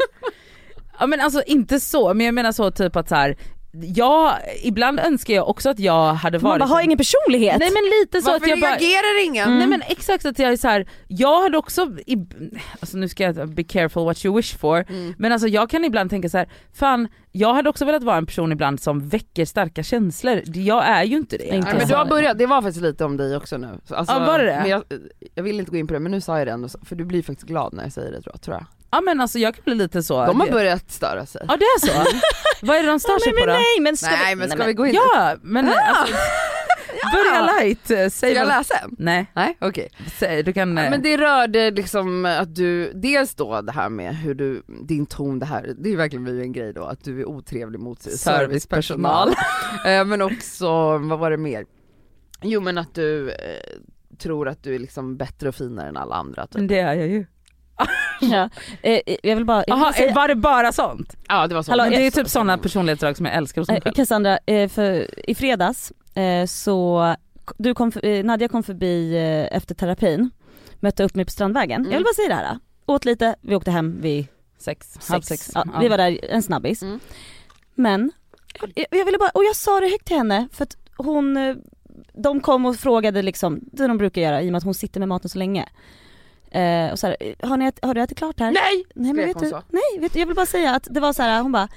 ja 1.01 1.07
men 1.07 1.21
alltså 1.21 1.43
inte 1.47 1.81
så, 1.81 2.15
men 2.15 2.27
jag 2.27 2.35
menar 2.35 2.53
så 2.53 2.71
typ 2.71 2.97
att 2.97 3.09
så 3.09 3.15
här, 3.15 3.37
jag, 3.83 4.33
ibland 4.63 5.01
önskar 5.01 5.35
jag 5.35 5.49
också 5.49 5.71
att 5.71 5.79
jag 5.79 6.15
hade 6.15 6.39
Man 6.39 6.51
varit 6.51 6.61
bara 6.61 6.67
har 6.69 6.83
ingen 6.83 6.99
personlighet. 6.99 7.59
Nej 7.59 7.71
men 7.73 7.83
lite 8.01 8.21
så 8.23 8.31
Varför 8.31 8.45
att 8.45 8.51
jag 8.51 8.61
bara 8.61 8.71
reagerar 8.71 9.25
ingen? 9.27 9.47
Mm. 9.47 9.59
Nej 9.59 9.67
men 9.69 9.83
exakt 9.83 10.27
att 10.27 10.39
jag 10.39 10.53
är 10.53 10.57
så 10.57 10.69
här. 10.69 10.87
jag 11.09 11.43
hade 11.43 11.59
också, 11.59 11.83
i, 12.07 12.17
alltså 12.81 12.97
nu 12.97 13.09
ska 13.09 13.25
jag 13.25 13.49
be 13.55 13.65
careful 13.65 14.05
what 14.05 14.25
you 14.25 14.37
wish 14.37 14.57
for, 14.59 14.85
Mm. 14.89 15.15
men 15.19 15.33
alltså 15.33 15.49
jag 15.49 15.71
kan 15.71 15.85
ibland 15.85 16.11
tänka 16.11 16.29
så 16.29 16.39
här, 16.39 16.49
fan 16.75 17.09
jag 17.33 17.55
hade 17.55 17.69
också 17.71 17.85
velat 17.85 18.03
vara 18.03 18.17
en 18.17 18.27
person 18.27 18.53
ibland 18.53 18.81
som 18.81 19.09
väcker 19.09 19.45
starka 19.45 19.83
känslor, 19.83 20.43
jag 20.55 20.85
är 20.87 21.05
ju 21.05 21.17
inte 21.17 21.37
det. 21.37 21.45
Inte 21.45 21.69
Nej, 21.69 21.79
men 21.79 21.89
du 21.89 21.95
har 21.95 22.05
börjat, 22.07 22.39
det 22.39 22.47
var 22.47 22.63
faktiskt 22.63 22.83
lite 22.83 23.05
om 23.05 23.17
dig 23.17 23.37
också 23.37 23.57
nu. 23.57 23.69
Så, 23.85 23.95
Alltså, 23.95 24.15
Ja, 24.15 24.27
var 24.27 24.39
det 24.39 24.45
det? 24.45 24.69
Jag, 24.69 24.83
jag 25.35 25.43
vill 25.43 25.59
inte 25.59 25.71
gå 25.71 25.77
in 25.77 25.87
på 25.87 25.95
det 25.95 26.01
men 26.01 26.13
nu 26.13 26.21
sa 26.21 26.39
jag 26.39 26.47
det 26.47 26.53
ändå, 26.53 26.69
för 26.85 26.97
du 26.97 27.05
blir 27.05 27.23
faktiskt 27.23 27.49
glad 27.49 27.75
när 27.75 27.83
jag 27.83 27.93
säger 27.93 28.13
det 28.13 28.23
tror 28.23 28.33
jag. 28.35 28.43
Tror 28.43 28.57
jag. 28.57 28.67
Ja 28.91 29.01
men 29.01 29.21
alltså 29.21 29.39
jag 29.39 29.55
kan 29.55 29.63
bli 29.65 29.75
lite 29.75 30.03
så. 30.03 30.27
De 30.27 30.41
har 30.41 30.51
börjat 30.51 30.91
störa 30.91 31.27
sig. 31.27 31.45
Ja 31.49 31.57
det 31.57 31.65
är 31.65 31.87
så? 31.87 32.19
Vad 32.67 32.77
är 32.77 32.83
det 32.83 32.89
de 32.89 33.01
stör 33.01 33.19
sig 33.19 33.33
nej, 33.33 33.43
på 33.43 33.47
men 33.47 33.55
då? 33.55 33.61
nej 33.61 33.81
men 33.81 33.97
ska 33.97 34.11
Nej 34.11 34.35
vi, 34.35 34.37
men 34.37 34.49
ska 34.49 34.59
nej, 34.59 34.67
vi 34.67 34.73
gå 34.75 34.87
in 34.87 34.95
Ja 34.95 35.37
men 35.43 35.69
alltså, 35.69 36.15
börja 37.13 37.47
light, 37.61 37.91
eh, 37.91 37.97
Ska 37.97 38.11
säg 38.11 38.33
jag 38.33 38.47
vad... 38.47 38.49
läsa 38.57 38.75
en? 38.75 38.97
Nej, 38.99 39.27
Nej 39.35 39.57
okej. 39.61 39.89
säg, 40.19 40.43
du 40.43 40.53
kan... 40.53 40.79
eh, 40.79 40.91
Men 40.91 41.03
det 41.03 41.17
rörde 41.17 41.71
liksom 41.71 42.25
att 42.25 42.55
du, 42.55 42.93
dels 42.95 43.35
då 43.35 43.61
det 43.61 43.73
här 43.73 43.89
med 43.89 44.17
hur 44.17 44.35
du, 44.35 44.63
din 44.83 45.07
ton 45.07 45.39
det 45.39 45.47
här, 45.47 45.75
det 45.79 45.93
är 45.93 45.97
verkligen 45.97 46.25
blivit 46.25 46.43
en 46.43 46.53
grej 46.53 46.73
då 46.73 46.85
att 46.85 47.05
du 47.05 47.21
är 47.21 47.25
otrevlig 47.29 47.81
mot 47.81 48.03
servicepersonal. 48.03 49.29
Eh, 49.87 50.05
men 50.05 50.23
också, 50.23 50.99
vad 50.99 51.19
var 51.19 51.31
det 51.31 51.37
mer? 51.37 51.65
Jo 52.43 52.61
men 52.61 52.79
att 52.79 52.95
du 52.95 53.31
eh, 53.31 53.37
tror 54.19 54.49
att 54.49 54.63
du 54.63 54.75
är 54.75 54.79
liksom 54.79 55.17
bättre 55.17 55.49
och 55.49 55.55
finare 55.55 55.89
än 55.89 55.97
alla 55.97 56.15
andra 56.15 56.47
typ. 56.47 56.55
Men 56.55 56.67
det 56.67 56.79
är 56.79 56.95
jag 56.95 57.09
ju. 57.09 57.27
Ja. 58.21 58.49
Eh, 58.83 59.01
jag 59.23 59.37
vill 59.37 59.45
bara, 59.45 59.65
jag 59.67 59.77
vill 59.77 59.83
Jaha, 59.85 59.93
säga, 59.93 60.15
var 60.15 60.29
det 60.29 60.35
bara 60.35 60.73
sånt? 60.73 61.17
Ja 61.29 61.47
det 61.47 61.55
var 61.55 61.63
så. 61.63 61.73
Hallå, 61.73 61.85
det 61.85 61.97
är 61.97 62.05
jag- 62.05 62.13
typ 62.13 62.29
sådana 62.29 62.59
personlighetsdrag 62.59 63.17
som 63.17 63.27
jag 63.27 63.35
älskar 63.35 63.61
hos 63.63 63.69
mig 63.69 63.77
eh, 63.77 63.83
själv. 63.83 63.95
Cassandra, 63.95 64.39
eh, 64.47 64.69
för 64.69 65.07
i 65.31 65.35
fredags 65.35 65.93
eh, 66.15 66.47
så, 66.47 67.15
du 67.59 67.75
kom, 67.75 67.93
eh, 68.03 68.25
Nadja 68.25 68.49
kom 68.49 68.63
förbi 68.63 69.17
eh, 69.17 69.57
efter 69.57 69.75
terapin, 69.75 70.31
mötte 70.81 71.05
upp 71.05 71.15
mig 71.15 71.25
på 71.25 71.31
Strandvägen. 71.31 71.81
Mm. 71.81 71.93
Jag 71.93 71.99
vill 71.99 72.05
bara 72.05 72.15
säga 72.15 72.29
det 72.29 72.35
här. 72.35 72.59
Åt 72.87 73.05
lite, 73.05 73.35
vi 73.41 73.55
åkte 73.55 73.71
hem 73.71 74.01
vid 74.01 74.27
Sex, 74.59 74.99
halv 75.09 75.21
sex. 75.23 75.43
sex. 75.45 75.53
Ja, 75.55 75.65
Vi 75.81 75.89
var 75.89 75.97
där 75.99 76.19
en 76.31 76.43
snabbis. 76.43 76.83
Mm. 76.83 77.01
Men, 77.75 78.13
jag, 78.75 78.87
jag 78.91 79.05
ville 79.05 79.19
bara, 79.19 79.31
och 79.31 79.45
jag 79.45 79.57
sa 79.57 79.81
det 79.81 79.89
högt 79.91 80.05
till 80.07 80.17
henne 80.17 80.49
för 80.53 80.63
att 80.63 80.77
hon, 80.97 81.37
eh, 81.37 81.57
de 82.15 82.41
kom 82.41 82.67
och 82.67 82.77
frågade 82.77 83.23
liksom, 83.23 83.61
det 83.73 83.87
de 83.87 83.99
brukar 83.99 84.23
göra 84.23 84.43
i 84.43 84.49
och 84.49 84.53
med 84.53 84.59
att 84.59 84.65
hon 84.65 84.75
sitter 84.75 85.01
med 85.01 85.09
maten 85.09 85.29
så 85.29 85.39
länge. 85.39 85.69
Eh, 86.51 86.93
och 86.93 86.99
så 86.99 87.07
här, 87.07 87.47
har, 87.47 87.57
ni, 87.57 87.65
ät- 87.67 87.79
har 87.85 87.95
du 87.95 88.01
ätit 88.03 88.19
klart 88.19 88.41
här? 88.41 88.51
Nej! 88.51 88.85
Nej 88.95 89.13
men 89.13 89.27
vet 89.27 89.39
du, 89.39 89.49
så. 89.49 89.63
nej 89.69 90.01
vet 90.01 90.13
du, 90.13 90.19
jag 90.19 90.27
vill 90.27 90.37
bara 90.37 90.47
säga 90.47 90.75
att 90.75 90.89
det 90.91 91.01
var 91.01 91.13
så 91.13 91.23
här, 91.23 91.43
hon 91.43 91.53
bara 91.53 91.69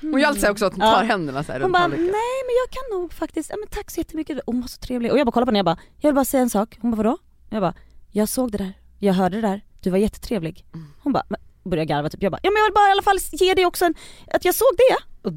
Hon 0.00 0.20
gör 0.20 0.28
alltid 0.28 0.50
också 0.50 0.64
att 0.66 0.72
hon 0.72 0.86
Ja. 0.86 0.94
tar 0.94 1.04
händerna 1.04 1.44
så 1.44 1.52
här 1.52 1.60
Hon 1.60 1.72
bara, 1.72 1.86
nej 1.86 1.98
men 1.98 2.54
jag 2.64 2.70
kan 2.70 3.00
nog 3.00 3.12
faktiskt, 3.12 3.50
ja 3.50 3.56
men 3.56 3.68
tack 3.68 3.90
så 3.90 4.00
jättemycket, 4.00 4.38
hon 4.46 4.60
var 4.60 4.68
så 4.68 4.78
trevlig. 4.80 5.12
Och 5.12 5.18
jag 5.18 5.26
bara 5.26 5.32
kollade 5.32 5.46
på 5.46 5.50
henne, 5.50 5.58
jag 5.58 5.64
bara, 5.64 5.78
jag 6.00 6.08
vill 6.08 6.14
bara 6.14 6.24
säga 6.24 6.42
en 6.42 6.50
sak. 6.50 6.78
Hon 6.80 6.90
bara 6.90 6.96
vadå? 6.96 7.18
Jag 7.50 7.62
bara, 7.62 7.74
jag 8.12 8.28
såg 8.28 8.52
det 8.52 8.58
där, 8.58 8.72
jag 8.98 9.14
hörde 9.14 9.36
det 9.40 9.48
där, 9.48 9.60
du 9.80 9.90
var 9.90 9.98
jättetrevlig. 9.98 10.64
Mm. 10.74 10.86
Hon 11.02 11.12
bara, 11.12 11.24
började 11.64 11.84
garva 11.86 12.08
typ. 12.08 12.22
Jag 12.22 12.32
bara, 12.32 12.40
ja 12.42 12.50
men 12.50 12.56
jag 12.60 12.64
vill 12.66 12.74
bara 12.74 12.88
i 12.88 12.92
alla 12.92 13.02
fall 13.02 13.18
ge 13.32 13.54
dig 13.54 13.66
också 13.66 13.84
en, 13.84 13.94
att 14.34 14.44
jag 14.44 14.54
såg 14.54 14.68
det. 14.78 15.28
Och, 15.28 15.32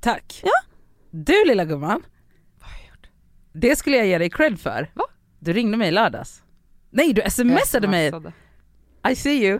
tack. 0.00 0.40
Ja. 0.44 0.52
Du 1.10 1.44
lilla 1.46 1.64
gumman. 1.64 2.02
Vad 2.60 2.68
har 2.70 2.76
jag 2.78 2.88
gjort? 2.88 3.08
Det 3.52 3.76
skulle 3.76 3.96
jag 3.96 4.06
ge 4.06 4.18
dig 4.18 4.30
cred 4.30 4.60
för. 4.60 4.90
Va? 4.94 5.04
Du 5.38 5.52
ringde 5.52 5.76
mig 5.76 5.88
i 5.88 5.90
lördags. 5.90 6.42
Nej 6.94 7.12
du 7.12 7.22
smsade 7.30 7.88
mig. 7.88 8.12
I 9.10 9.14
see 9.16 9.46
you. 9.46 9.58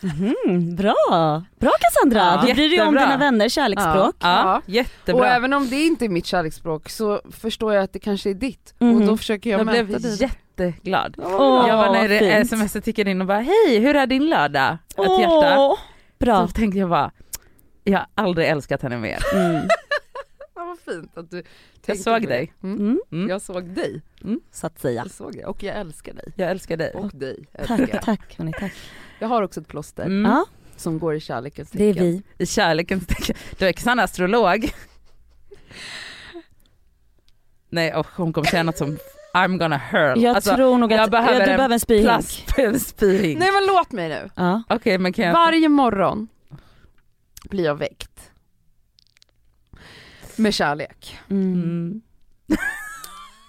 Mhm, 0.00 0.76
bra, 0.76 1.42
bra 1.60 1.70
Cassandra. 1.80 2.20
Ja, 2.20 2.42
du 2.46 2.54
bryr 2.54 2.68
dig 2.70 2.82
om 2.82 2.94
dina 2.94 3.16
vänner, 3.16 3.48
kärleksspråk. 3.48 4.16
Ja, 4.18 4.42
Ja. 4.44 4.62
jättebra. 4.66 5.20
Och 5.20 5.26
även 5.26 5.52
om 5.52 5.68
det 5.70 5.76
inte 5.82 6.04
är 6.04 6.08
mitt 6.08 6.26
kärleksspråk 6.26 6.88
så 6.88 7.20
förstår 7.30 7.74
jag 7.74 7.84
att 7.84 7.92
det 7.92 7.98
kanske 7.98 8.30
är 8.30 8.34
ditt. 8.34 8.74
Och 8.78 8.86
Mhm. 8.86 9.06
då 9.06 9.16
försöker 9.16 9.50
jag, 9.50 9.60
jag 9.60 9.66
möta 9.66 9.84
blev 9.84 10.00
dig. 10.00 10.16
jätteglad. 10.22 11.14
Åh, 11.18 11.64
jag 11.68 11.76
var 11.76 11.92
när 11.92 12.08
det 12.08 12.30
sms 12.32 12.72
tickade 12.72 13.10
in 13.10 13.20
och 13.20 13.26
bara 13.26 13.40
hej 13.40 13.78
hur 13.78 13.96
är 13.96 14.06
din 14.06 14.26
lördag? 14.30 14.76
Ett 14.98 15.20
hjärta. 15.20 15.58
Åh, 15.58 15.78
Bra. 16.18 16.46
Så 16.48 16.52
tänkte 16.52 16.78
jag 16.78 16.88
bara, 16.90 17.10
jag 17.84 17.98
har 17.98 18.06
aldrig 18.14 18.48
älskat 18.48 18.82
henne 18.82 18.96
mer. 18.98 19.18
Mm. 19.34 19.62
Ja, 20.54 20.64
vad 20.64 20.94
fint 20.94 21.18
att 21.18 21.30
du 21.30 21.36
Jag 21.36 21.44
tänkte 21.86 22.02
såg 22.04 22.14
på 22.14 22.18
det. 22.20 22.26
dig. 22.26 22.52
Mm. 22.62 22.78
Mm. 22.78 23.00
Mm. 23.12 23.28
Jag 23.28 23.42
såg 23.42 23.64
dig. 23.74 24.02
Så 24.52 24.66
att 24.66 24.80
säga. 24.80 25.02
Jag 25.02 25.10
såg 25.10 25.32
dig. 25.32 25.44
Och 25.44 25.62
jag 25.62 25.76
älskar 25.76 26.14
dig. 26.14 26.32
Jag 26.36 26.50
älskar 26.50 26.76
dig. 26.76 26.90
Och 26.94 27.10
dig 27.14 27.46
jag. 27.52 27.66
Tack, 27.66 28.04
tack 28.04 28.38
hörni, 28.38 28.52
tack. 28.60 28.72
Jag 29.18 29.28
har 29.28 29.42
också 29.42 29.60
ett 29.60 29.68
plåster 29.68 30.04
Mm. 30.04 30.30
Ja, 30.32 30.44
som 30.76 30.98
går 30.98 31.14
i 31.14 31.20
kärlekens 31.20 31.70
det 31.70 31.84
är 31.84 31.92
tecken. 31.94 32.22
vi. 32.38 32.44
I 32.44 32.46
kärlekens 32.46 33.06
tecken. 33.06 33.36
Du 33.58 33.66
är 33.68 33.72
Cassandra 33.72 34.04
astrolog. 34.04 34.72
Nej 37.68 37.94
och 37.94 38.06
hon 38.16 38.32
kommer 38.32 38.48
säga 38.48 38.62
något 38.62 38.78
som 38.78 38.98
I'm 39.34 39.58
gonna 39.58 39.78
hurl. 39.78 40.22
Jag 40.22 40.36
Alltså, 40.36 40.54
tror 40.54 40.78
nog 40.78 40.92
jag 40.92 41.00
att 41.00 41.10
behöver 41.10 41.40
ja, 41.40 41.44
du 41.46 41.50
en 41.50 41.56
behöver 41.56 41.74
en 41.74 41.80
spyhink. 41.80 42.06
plast 42.06 42.58
en 42.58 42.80
spyhink. 42.80 43.38
Nej 43.38 43.48
men 43.52 43.66
låt 43.66 43.92
mig 43.92 44.08
nu. 44.08 44.30
Ja. 44.36 44.62
Okej 44.68 44.98
men 44.98 45.12
kan 45.12 45.24
jag... 45.24 45.32
Varje 45.32 45.68
morgon 45.68 46.28
blir 47.44 47.64
jag 47.64 47.74
väckt. 47.74 48.30
Med 50.36 50.54
kärlek. 50.54 51.18
Mm. 51.30 52.00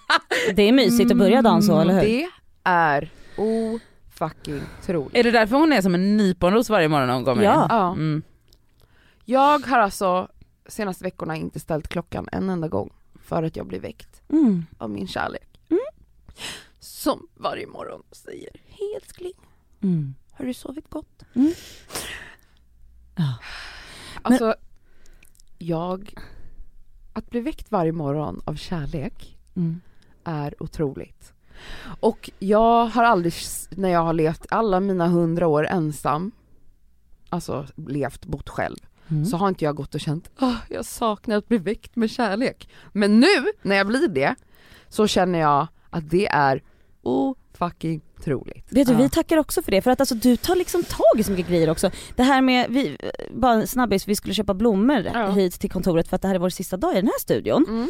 Mm. 0.08 0.56
Det 0.56 0.62
är 0.62 0.72
mysigt 0.72 1.10
att 1.10 1.16
börja 1.18 1.42
dagen 1.42 1.62
så, 1.62 1.80
eller 1.80 1.94
hur? 1.94 2.00
Det 2.00 2.28
är 2.64 3.10
o-fucking 3.36 4.60
troligt. 4.82 5.16
Är 5.16 5.22
det 5.24 5.30
därför 5.30 5.56
hon 5.56 5.72
är 5.72 5.82
som 5.82 5.94
en 5.94 6.16
nyponros 6.16 6.70
varje 6.70 6.88
morgon 6.88 7.06
när 7.06 7.14
hon 7.14 7.24
kommer 7.24 7.42
Ja. 7.42 7.54
in? 7.62 7.66
Ja. 7.70 7.92
Mm. 7.92 8.22
Jag 9.24 9.66
har 9.66 9.78
alltså 9.78 10.28
senaste 10.68 11.04
veckorna 11.04 11.36
inte 11.36 11.60
ställt 11.60 11.88
klockan 11.88 12.28
en 12.32 12.50
enda 12.50 12.68
gång 12.68 12.90
för 13.24 13.42
att 13.42 13.56
jag 13.56 13.66
blir 13.66 13.80
väckt 13.80 14.22
Mm. 14.28 14.66
av 14.78 14.90
min 14.90 15.08
kärlek. 15.08 15.60
Mm. 15.70 15.80
Som 16.78 17.28
varje 17.34 17.66
morgon 17.66 18.02
säger 18.12 18.50
Hej 18.68 18.94
älskling, 19.02 19.32
Mm. 19.82 20.14
har 20.32 20.44
du 20.44 20.54
sovit 20.54 20.90
gott? 20.90 21.22
Mm. 21.34 21.52
Ja. 23.16 23.34
Alltså, 24.22 24.54
jag, 25.58 26.14
att 27.12 27.30
bli 27.30 27.40
väckt 27.40 27.70
varje 27.72 27.92
morgon 27.92 28.40
av 28.44 28.54
kärlek 28.54 29.36
Mm. 29.56 29.80
Är 30.24 30.62
otroligt. 30.62 31.32
Och 32.00 32.30
jag 32.38 32.86
har 32.86 33.04
aldrig, 33.04 33.34
när 33.70 33.88
jag 33.88 34.02
har 34.02 34.12
levt 34.12 34.46
alla 34.48 34.80
mina 34.80 35.06
hundra 35.08 35.46
år 35.46 35.66
ensam, 35.66 36.30
alltså 37.28 37.66
levt, 37.76 38.26
bott 38.26 38.48
själv, 38.48 38.76
Mm. 39.08 39.24
så 39.26 39.36
har 39.36 39.48
inte 39.48 39.64
jag 39.64 39.76
gått 39.76 39.94
och 39.94 40.00
känt 40.00 40.30
att 40.36 40.54
jag 40.68 40.84
saknar 40.84 41.36
att 41.36 41.48
bli 41.48 41.58
väckt 41.58 41.96
med 41.96 42.10
kärlek. 42.10 42.68
Men 42.92 43.20
nu 43.20 43.26
när 43.62 43.76
jag 43.76 43.86
blir 43.86 44.08
det 44.08 44.34
så 44.88 45.06
känner 45.06 45.38
jag 45.38 45.66
att 45.90 46.10
det 46.10 46.26
är 46.26 46.62
o-fucking 47.02 48.00
troligt. 48.24 48.72
Vet 48.72 48.86
du, 48.86 48.92
Ja. 48.92 48.98
vi 48.98 49.08
tackar 49.08 49.36
också 49.36 49.62
för 49.62 49.70
det 49.70 49.82
för 49.82 49.90
att 49.90 50.00
alltså, 50.00 50.14
du 50.14 50.36
tar 50.36 50.56
liksom 50.56 50.82
tag 50.82 51.20
i 51.20 51.22
så 51.22 51.30
mycket 51.32 51.48
grejer 51.48 51.70
också. 51.70 51.90
Det 52.16 52.22
här 52.22 52.40
med, 52.42 52.66
vi, 52.70 52.96
bara 53.34 53.66
snabbis, 53.66 54.08
vi 54.08 54.16
skulle 54.16 54.34
köpa 54.34 54.54
blommor 54.54 55.10
Ja. 55.14 55.30
hit 55.30 55.60
till 55.60 55.70
kontoret 55.70 56.08
för 56.08 56.16
att 56.16 56.22
det 56.22 56.28
här 56.28 56.34
är 56.34 56.38
vår 56.38 56.48
sista 56.50 56.76
dag 56.76 56.92
i 56.92 56.96
den 56.96 57.06
här 57.06 57.20
studion. 57.20 57.66
Mm. 57.68 57.88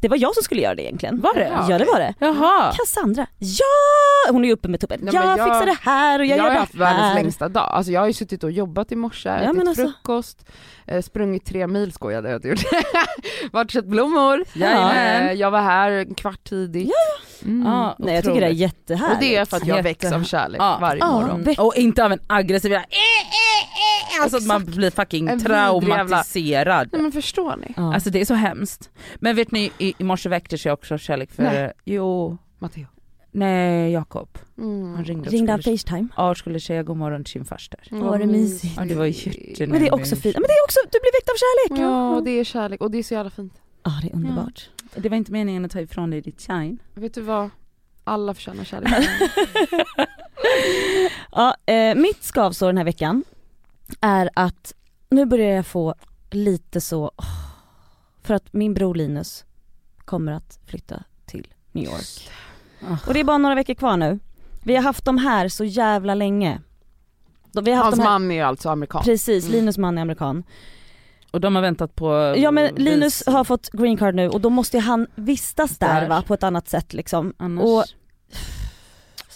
Det 0.00 0.08
var 0.08 0.16
jag 0.16 0.34
som 0.34 0.42
skulle 0.42 0.60
göra 0.62 0.74
det 0.74 0.82
egentligen. 0.82 1.20
Var 1.20 1.34
det? 1.34 1.64
Ja 1.68 1.78
det 1.78 1.84
var 1.84 1.98
det. 1.98 2.14
Jaha. 2.18 2.72
Cassandra, 2.76 3.26
ja! 3.38 4.32
Hon 4.32 4.44
är 4.44 4.48
ju 4.48 4.54
uppe 4.54 4.68
med 4.68 4.80
tuppen. 4.80 4.98
Nej, 5.02 5.14
jag, 5.14 5.24
jag- 5.24 5.46
fixar 5.46 5.66
det 5.66 5.76
här 5.82 6.18
och 6.18 6.24
jag, 6.26 6.30
Jag, 6.30 6.36
gör 6.38 6.44
har 6.44 6.50
det 6.54 6.60
haft 6.60 6.74
världens 6.74 7.02
här. 7.02 7.14
längsta 7.14 7.48
dag. 7.48 7.68
Alltså 7.72 7.92
jag 7.92 8.00
har 8.00 8.06
ju 8.06 8.12
suttit 8.12 8.44
och 8.44 8.50
jobbat 8.50 8.92
i 8.92 8.96
morse, 8.96 9.28
ätit 9.30 9.56
men 9.56 9.68
alltså- 9.68 9.82
frukost, 9.82 10.46
eh, 10.86 11.02
sprungit 11.02 11.44
tre 11.46 11.66
mil 11.66 11.92
skojade 11.92 12.28
jag 12.30 12.36
att 12.36 12.44
jag 12.44 12.50
gjort. 12.50 12.64
Varit 13.52 13.64
och 13.64 13.70
köpt 13.70 13.88
blommor. 13.88 14.44
Jajamän. 14.54 15.26
Eh, 15.28 15.32
jag 15.32 15.50
var 15.50 15.60
här 15.60 15.90
en 15.90 16.14
kvart 16.14 16.44
tidigt. 16.44 16.90
Mm. 17.44 17.66
Ja, 17.66 17.96
Nej 17.98 18.14
jag 18.14 18.24
tycker 18.24 18.40
det 18.40 18.46
är 18.46 18.50
jättehärligt. 18.50 19.14
Och 19.14 19.20
det 19.20 19.36
är 19.36 19.44
för 19.44 19.56
att 19.56 19.66
jag 19.66 19.76
Jätte- 19.76 19.88
väcks 19.88 20.12
av 20.12 20.22
kärlek 20.24 20.60
Ja. 20.60 20.78
varje 20.80 21.00
Ja. 21.00 21.12
morgon. 21.12 21.42
Väck- 21.44 21.58
Och 21.58 21.74
inte 21.76 22.04
av 22.04 22.12
en 22.12 22.20
aggressiv 22.26 22.70
jävla 22.72 22.84
eh, 22.86 24.22
Alltså 24.22 24.36
att 24.36 24.46
man 24.46 24.64
blir 24.64 24.90
fucking 24.90 25.28
En 25.28 25.40
traumatiserad. 25.40 26.88
Nej 26.92 27.02
men 27.02 27.12
förstår 27.12 27.56
ni? 27.56 27.74
Ja. 27.76 27.94
Alltså 27.94 28.10
det 28.10 28.20
är 28.20 28.24
så 28.24 28.34
hemskt. 28.34 28.90
Men 29.20 29.36
vet 29.36 29.50
ni, 29.52 29.70
i, 29.78 29.94
i 29.98 30.04
morse 30.04 30.28
väcktes 30.28 30.66
jag 30.66 30.72
också 30.72 30.94
av 30.94 30.98
kärlek 30.98 31.32
för, 31.32 31.42
Nej. 31.42 31.72
jo, 31.84 32.38
Matteo. 32.58 32.86
nej 33.32 33.92
Jakob. 33.92 34.38
Han 34.56 34.64
Mm. 34.94 35.04
ringde 35.04 35.26
och 35.26 35.32
Ringde 35.32 35.52
han 35.52 35.62
skulle, 35.62 35.78
Facetime? 35.78 36.08
ja, 36.16 36.34
skulle 36.34 36.60
säga 36.60 36.82
god 36.82 36.96
morgon 36.96 37.24
till 37.24 37.32
sin 37.32 37.44
faster. 37.44 37.80
Åh, 37.92 37.98
vad 37.98 38.20
det 38.20 38.26
mysigt. 38.26 38.74
Ja, 38.76 38.84
det 38.84 38.94
var 38.94 39.04
jättenära. 39.04 39.70
Men 39.70 39.80
det 39.80 39.86
är 39.88 39.94
också 39.94 40.16
fint, 40.16 40.34
men 40.36 40.42
det 40.42 40.52
är 40.52 40.64
också, 40.64 40.80
du 40.92 40.98
blir 41.00 41.12
väckt 41.18 41.28
av 41.28 41.34
kärlek! 41.36 41.82
Ja 41.84 42.20
det 42.24 42.30
är 42.40 42.44
kärlek 42.44 42.80
och 42.80 42.90
det 42.90 42.98
är 42.98 43.02
så 43.02 43.14
jävla 43.14 43.30
fint. 43.30 43.52
Ja 43.84 43.90
det 44.02 44.08
är 44.08 44.14
underbart. 44.14 44.70
Det 44.94 45.08
var 45.08 45.16
inte 45.16 45.32
meningen 45.32 45.64
att 45.64 45.70
ta 45.70 45.80
ifrån 45.80 46.10
dig 46.10 46.20
ditt 46.20 46.40
shine. 46.40 46.78
Vet 46.94 47.14
du 47.14 47.20
vad? 47.20 47.50
Alla 48.04 48.34
förtjänar 48.34 48.64
kärlek. 48.64 48.92
Ja, 51.32 51.54
eh, 51.66 51.94
mitt 51.94 52.24
skavsår 52.24 52.66
den 52.66 52.76
här 52.76 52.84
veckan 52.84 53.24
är 54.00 54.30
att 54.34 54.74
nu 55.10 55.26
börjar 55.26 55.56
jag 55.56 55.66
få 55.66 55.94
lite 56.30 56.80
så, 56.80 57.10
för 58.22 58.34
att 58.34 58.52
min 58.52 58.74
bror 58.74 58.94
Linus 58.94 59.44
kommer 60.04 60.32
att 60.32 60.58
flytta 60.66 61.02
till 61.26 61.46
New 61.72 61.84
York. 61.84 62.30
Och 63.06 63.14
det 63.14 63.20
är 63.20 63.24
bara 63.24 63.38
några 63.38 63.54
veckor 63.54 63.74
kvar 63.74 63.96
nu. 63.96 64.18
Vi 64.64 64.74
har 64.76 64.82
haft 64.82 65.04
dem 65.04 65.18
här 65.18 65.48
så 65.48 65.64
jävla 65.64 66.14
länge. 66.14 66.60
Hans 67.54 67.96
man 67.98 68.30
är 68.30 68.44
alltså 68.44 68.68
amerikan. 68.68 69.02
precis, 69.02 69.44
Mm. 69.44 69.56
Linus 69.56 69.78
man 69.78 69.98
är 69.98 70.02
amerikan. 70.02 70.44
Och 71.30 71.40
de 71.40 71.54
har 71.54 71.62
väntat 71.62 71.94
på 71.94 72.34
Ja 72.36 72.50
men 72.50 72.74
Linus 72.74 73.20
vis- 73.20 73.26
har 73.34 73.44
fått 73.44 73.70
green 73.70 73.96
card 73.96 74.14
nu 74.14 74.28
och 74.28 74.40
då 74.40 74.50
måste 74.50 74.76
ju 74.76 74.82
han 74.82 75.06
vistas 75.14 75.78
där, 75.78 76.00
Där. 76.00 76.08
va 76.08 76.22
på 76.26 76.34
ett 76.34 76.42
annat 76.42 76.68
sätt 76.68 76.92
liksom. 76.92 77.32
Annars... 77.36 77.64
Och 77.64 77.84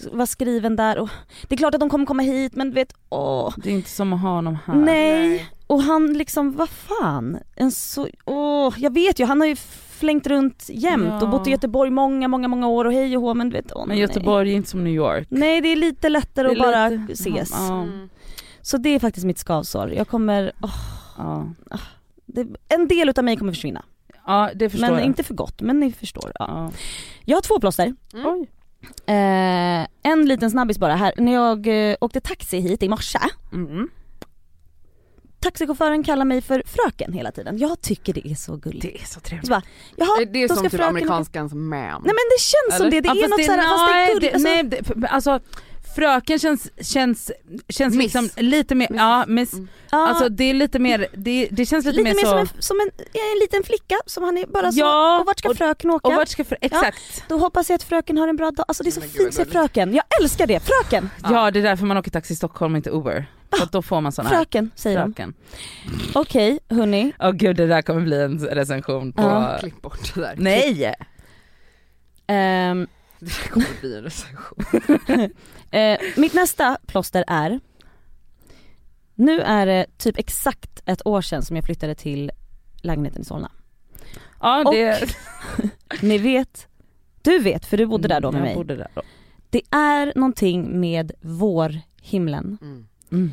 vara 0.13 0.27
skriven 0.27 0.77
där 0.77 0.99
och 0.99 1.09
det 1.49 1.55
är 1.55 1.57
klart 1.57 1.75
att 1.75 1.81
de 1.81 1.91
kommer 1.91 2.07
komma 2.07 2.23
hit 2.23 2.55
men 2.55 2.69
du 2.71 2.75
vet, 2.75 2.95
åh. 3.09 3.55
Det 3.57 3.71
är 3.71 3.75
inte 3.75 3.91
som 3.91 4.13
att 4.13 4.21
ha 4.21 4.29
honom 4.35 4.59
här. 4.67 4.75
Nej. 4.75 5.47
och 5.67 5.83
han 5.83 6.13
liksom, 6.13 6.53
vad 6.57 6.69
fan, 6.69 7.39
en 7.57 7.71
så, 7.73 8.09
åh, 8.25 8.75
jag 8.77 8.95
vet 8.95 9.19
ju 9.19 9.25
han 9.25 9.41
har 9.41 9.49
ju 9.49 9.57
flängt 9.91 10.27
runt 10.27 10.65
jämt 10.69 11.07
Ja. 11.09 11.23
och 11.23 11.29
bott 11.29 11.47
i 11.47 11.51
Göteborg 11.51 11.91
många, 11.91 12.29
många, 12.29 12.49
många 12.49 12.69
år 12.69 12.85
och 12.85 12.93
hej 12.93 13.17
och 13.17 13.23
hå 13.23 13.35
men 13.35 13.51
du 13.51 13.57
vet, 13.57 13.73
åh, 13.75 13.81
Men 13.81 13.89
nej. 13.89 13.99
Göteborg 14.01 14.51
är 14.53 14.57
inte 14.57 14.71
som 14.71 14.85
New 14.85 14.93
York. 14.95 15.27
Nej 15.31 15.61
det 15.61 15.69
är 15.69 15.77
lite 15.77 16.09
lättare 16.09 16.47
Det 16.47 16.53
att 16.53 16.57
är 16.59 16.73
bara 16.73 16.89
lite- 16.89 17.13
ses. 17.13 17.51
Ja, 17.53 17.87
Så 18.63 18.77
det 18.77 18.89
är 18.89 18.99
faktiskt 18.99 19.27
mitt 19.27 19.39
skavsår. 19.39 19.93
Jag 19.93 20.09
kommer, 20.09 20.53
åh, 20.63 20.75
ja. 21.19 21.49
det, 22.27 22.47
en 22.69 22.89
del 22.89 23.09
utav 23.09 23.25
mig 23.25 23.37
kommer 23.37 23.53
försvinna. 23.53 23.85
ja 24.27 24.51
det 24.55 24.71
förstår 24.71 24.87
Men 24.87 24.97
jag. 24.99 25.05
inte 25.07 25.23
för 25.23 25.35
gott, 25.35 25.61
men 25.61 25.81
ni 25.81 25.93
förstår. 25.93 26.33
Ja. 26.39 26.47
Ja. 26.49 26.71
Jag 27.25 27.37
har 27.37 27.43
två 27.43 27.61
plåster. 27.61 27.95
Oj. 28.15 28.51
Eh, 29.07 29.87
en 30.03 30.25
liten 30.27 30.51
snabbis 30.51 30.79
bara 30.79 30.95
här. 30.97 31.15
När 31.17 31.33
jag 31.33 31.91
eh, 31.91 31.97
åkte 32.01 32.21
taxi 32.21 32.61
hit 32.61 32.83
i 32.83 32.89
morse, 32.89 33.19
Mm. 33.53 33.89
taxichauffören 35.41 36.03
kallar 36.05 36.25
mig 36.25 36.41
för 36.41 36.63
fröken 36.67 37.13
hela 37.13 37.33
tiden. 37.33 37.59
Jag 37.59 37.81
tycker 37.81 38.13
det 38.15 38.29
är 38.31 38.35
så 38.35 38.57
gulligt. 38.57 38.83
Det 38.83 39.01
är 39.03 39.05
så 39.07 39.21
trevligt. 39.21 39.47
Så 39.47 39.51
bara, 39.51 39.63
jaha, 39.97 40.25
Det, 40.33 40.43
är 40.43 40.49
som 40.49 40.57
ska 40.57 40.69
typ 40.69 40.73
fröken- 40.81 40.89
amerikanskans 40.89 41.53
man. 41.55 41.71
Nej 41.71 42.01
men 42.05 42.15
det 42.15 42.41
känns 42.41 42.77
som 42.77 42.87
Eller? 42.87 42.91
det, 42.91 43.01
det 43.01 43.09
Ja, 43.09 43.25
är 43.25 43.29
något 43.29 43.45
såhär, 43.45 43.63
fast 43.69 43.87
det 43.87 43.93
är 43.93 44.05
nej, 44.05 44.15
gulligt. 44.15 44.35
Alltså, 44.35 44.49
nej, 44.49 44.65
det, 44.97 45.09
alltså 45.09 45.41
fröken 45.97 46.39
känns, 46.39 46.69
känns, 46.81 47.31
känns 47.69 47.95
Miss. 47.95 48.05
liksom 48.15 48.29
lite 48.45 48.75
mer, 48.75 48.89
ja 48.95 49.25
miss, 49.29 49.53
Mm. 49.53 49.69
ja, 49.91 50.09
alltså 50.09 50.29
det 50.29 50.45
är 50.45 50.55
lite 50.55 50.79
mer, 50.79 51.07
det, 51.17 51.49
det 51.51 51.67
känns 51.67 51.85
lite, 51.87 51.97
lite 51.97 52.15
mer 52.15 52.25
så, 52.25 52.27
som, 52.31 52.39
en, 52.39 52.49
som 52.63 52.81
en, 52.81 52.91
en 53.13 53.39
liten 53.41 53.63
flicka 53.63 53.97
som 54.07 54.25
han 54.25 54.39
är 54.39 54.47
bara 54.47 54.73
så, 54.73 54.81
Ja, 54.81 55.21
och 55.21 55.27
vart 55.27 55.39
ska 55.39 55.55
fröken 55.55 55.91
åka? 55.91 56.09
och 56.09 56.15
vart 56.15 56.29
ska 56.29 56.45
för, 56.45 56.59
exakt, 56.61 57.25
Då 57.29 57.39
hoppas 57.39 57.69
jag 57.71 57.75
att 57.75 57.83
fröken 57.83 58.19
har 58.19 58.29
en 58.29 58.37
bra 58.37 58.51
dag. 58.51 58.65
Alltså 58.69 58.83
det 58.83 58.89
är 58.89 58.93
så 58.93 59.01
Men 59.01 59.09
fint 59.09 59.39
vad 59.39 59.49
fröken. 59.49 59.95
Jag 59.95 60.05
älskar 60.23 60.47
det, 60.47 60.61
fröken! 60.61 61.11
ja. 61.23 61.51
det 61.51 61.59
är 61.59 61.63
därför 61.63 61.87
man 61.87 61.97
åker 61.97 62.11
taxi 62.11 62.33
i 62.33 62.37
Stockholm 62.37 62.77
inte 62.77 62.91
Uber. 62.91 63.27
För 63.59 63.69
då 63.73 63.83
får 63.83 64.01
man 64.01 64.13
sån 64.13 64.27
här 64.27 64.37
Fröken 64.37 64.71
säger 64.75 65.13
de. 65.17 65.35
Okej 66.15 66.59
hörni, 66.71 67.13
Åh 67.21 67.31
gud 67.33 67.57
det 67.57 67.67
där 67.67 67.83
kommer 67.83 68.01
bli 68.01 68.23
en 68.23 68.39
recension 68.39 69.13
på, 69.13 69.23
Ja. 69.23 69.57
Klipp 69.61 69.83
bort 69.83 70.15
det 70.15 70.21
där. 70.21 70.35
nej! 70.39 70.95
Ehm, 72.27 72.87
Det 73.19 73.49
kommer 73.51 73.81
bli 73.81 73.97
en 73.97 74.03
recension. 74.03 74.65
eh, 75.73 75.99
mitt 76.17 76.35
nästa 76.35 76.79
plåster 76.87 77.25
är, 77.27 77.61
nu 79.15 79.41
är 79.41 79.67
det 79.67 79.87
typ 79.99 80.19
exakt 80.19 80.83
ett 80.87 81.07
år 81.07 81.21
sedan 81.23 81.43
som 81.43 81.57
jag 81.57 81.65
flyttade 81.65 81.95
till 81.95 82.31
lägenheten 82.83 83.23
i 83.23 83.25
Solna. 83.25 83.51
Ja 84.41 84.63
Och- 84.67 84.75
det, 84.75 85.15
Ni 86.03 86.19
vet, 86.19 86.69
du 87.23 87.39
vet 87.39 87.67
för 87.67 87.77
du 87.77 87.87
bodde 87.87 88.09
där 88.09 88.21
då 88.21 88.33
med 88.33 88.39
jag 88.41 88.45
mig. 88.45 88.55
bodde 88.55 88.77
där 88.77 88.89
då. 88.95 89.03
Det 89.51 89.63
är 89.71 90.13
någonting 90.17 90.81
med 90.81 91.13
vårhimlen 91.21 92.59
Mm. 92.63 92.87
Mm. 93.13 93.33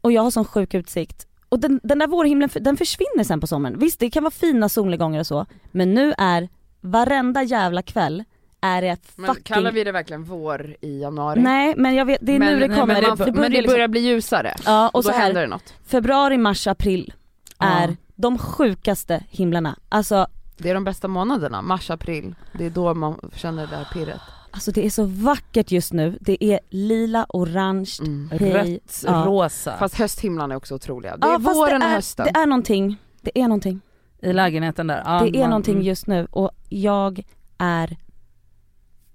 och 0.00 0.12
jag 0.12 0.22
har 0.22 0.30
sån 0.30 0.44
sjuk 0.44 0.74
utsikt. 0.74 1.26
Och 1.48 1.58
den, 1.60 1.80
den 1.82 1.98
där 1.98 2.06
vårhimlen 2.06 2.48
den 2.60 2.76
försvinner 2.76 3.24
sen 3.24 3.40
på 3.40 3.46
sommaren. 3.46 3.78
Visst 3.78 4.00
det 4.00 4.10
kan 4.10 4.22
vara 4.22 4.30
fina 4.30 4.68
solnedgångar 4.68 5.20
och 5.20 5.26
så, 5.26 5.46
men 5.70 5.94
nu 5.94 6.14
är 6.18 6.48
varenda 6.80 7.42
jävla 7.42 7.82
kväll 7.82 8.24
är 8.62 8.82
det 8.82 8.96
Men 9.16 9.26
fucking... 9.26 9.42
kallar 9.42 9.72
vi 9.72 9.84
det 9.84 9.92
verkligen 9.92 10.24
vår 10.24 10.76
i 10.80 11.00
januari? 11.00 11.40
Nej 11.40 11.74
men 11.76 11.94
jag 11.94 12.04
vet, 12.04 12.18
det 12.22 12.32
är 12.32 12.38
men, 12.38 12.54
nu 12.54 12.60
det 12.60 12.68
nej, 12.68 12.78
kommer. 12.80 12.94
Men, 12.94 13.08
man, 13.08 13.18
det, 13.18 13.24
det 13.24 13.32
men 13.32 13.42
det 13.42 13.48
liksom- 13.48 13.72
börjar 13.74 13.88
bli 13.88 14.00
ljusare. 14.00 14.54
Ja 14.64 14.88
och 14.88 14.94
Och 14.94 15.04
så 15.04 15.10
då 15.10 15.16
händer 15.16 15.34
här, 15.40 15.42
det 15.42 15.50
något. 15.50 15.74
februari, 15.86 16.38
mars, 16.38 16.66
april 16.66 17.12
är 17.58 17.88
Ja. 17.88 17.94
de 18.16 18.38
sjukaste 18.38 19.24
himlarna. 19.28 19.78
Alltså, 19.88 20.26
Det 20.56 20.70
är 20.70 20.74
de 20.74 20.84
bästa 20.84 21.08
månaderna, 21.08 21.62
mars, 21.62 21.90
april. 21.90 22.34
Det 22.58 22.66
är 22.66 22.70
då 22.70 22.94
man 22.94 23.30
känner 23.34 23.66
det 23.66 23.76
här 23.76 23.86
pirret. 23.92 24.20
alltså 24.50 24.70
det 24.72 24.86
är 24.86 24.90
så 24.90 25.04
vackert 25.04 25.70
just 25.70 25.92
nu. 25.92 26.18
Det 26.20 26.44
är 26.44 26.60
lila, 26.70 27.26
orange, 27.28 27.90
Mm. 28.00 28.30
hej. 28.40 28.52
Rött, 28.52 29.02
Ja. 29.06 29.24
rosa. 29.26 29.76
Fast 29.78 29.94
hösthimlarna 29.94 30.54
är 30.54 30.56
också 30.58 30.74
otroliga. 30.74 31.16
Det 31.16 31.26
är 31.26 31.30
Ja, 31.32 31.38
våren 31.38 31.80
det 31.80 31.86
och 31.86 31.90
är, 31.92 31.94
hösten. 31.94 32.26
Det 32.32 32.38
är 32.40 32.46
någonting, 32.46 32.96
det 33.20 33.38
är 33.38 33.42
någonting. 33.42 33.80
I 34.22 34.32
lägenheten 34.32 34.86
där. 34.86 35.02
Ja, 35.04 35.20
det 35.24 35.36
är 35.38 35.40
man- 35.40 35.50
någonting 35.50 35.74
mm. 35.74 35.86
just 35.86 36.06
nu 36.06 36.26
och 36.30 36.50
jag 36.68 37.22
är 37.58 37.96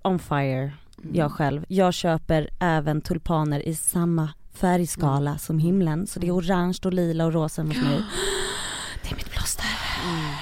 on 0.03 0.19
fire, 0.19 0.73
Mm. 1.03 1.15
jag 1.15 1.31
själv. 1.31 1.65
Jag 1.67 1.93
köper 1.93 2.49
även 2.59 3.01
tulpaner 3.01 3.67
i 3.67 3.75
samma 3.75 4.29
färgskala 4.53 5.29
Mm. 5.29 5.39
som 5.39 5.59
himlen. 5.59 6.07
Så 6.07 6.19
det 6.19 6.27
är 6.27 6.35
orange 6.35 6.77
och 6.85 6.93
lila 6.93 7.25
och 7.25 7.33
rosa 7.33 7.61
hos 7.61 7.75
mig. 7.77 8.01
Det 9.03 9.11
är 9.11 9.15
mitt 9.15 9.29
plåster. 9.31 9.65
Mm. 10.09 10.33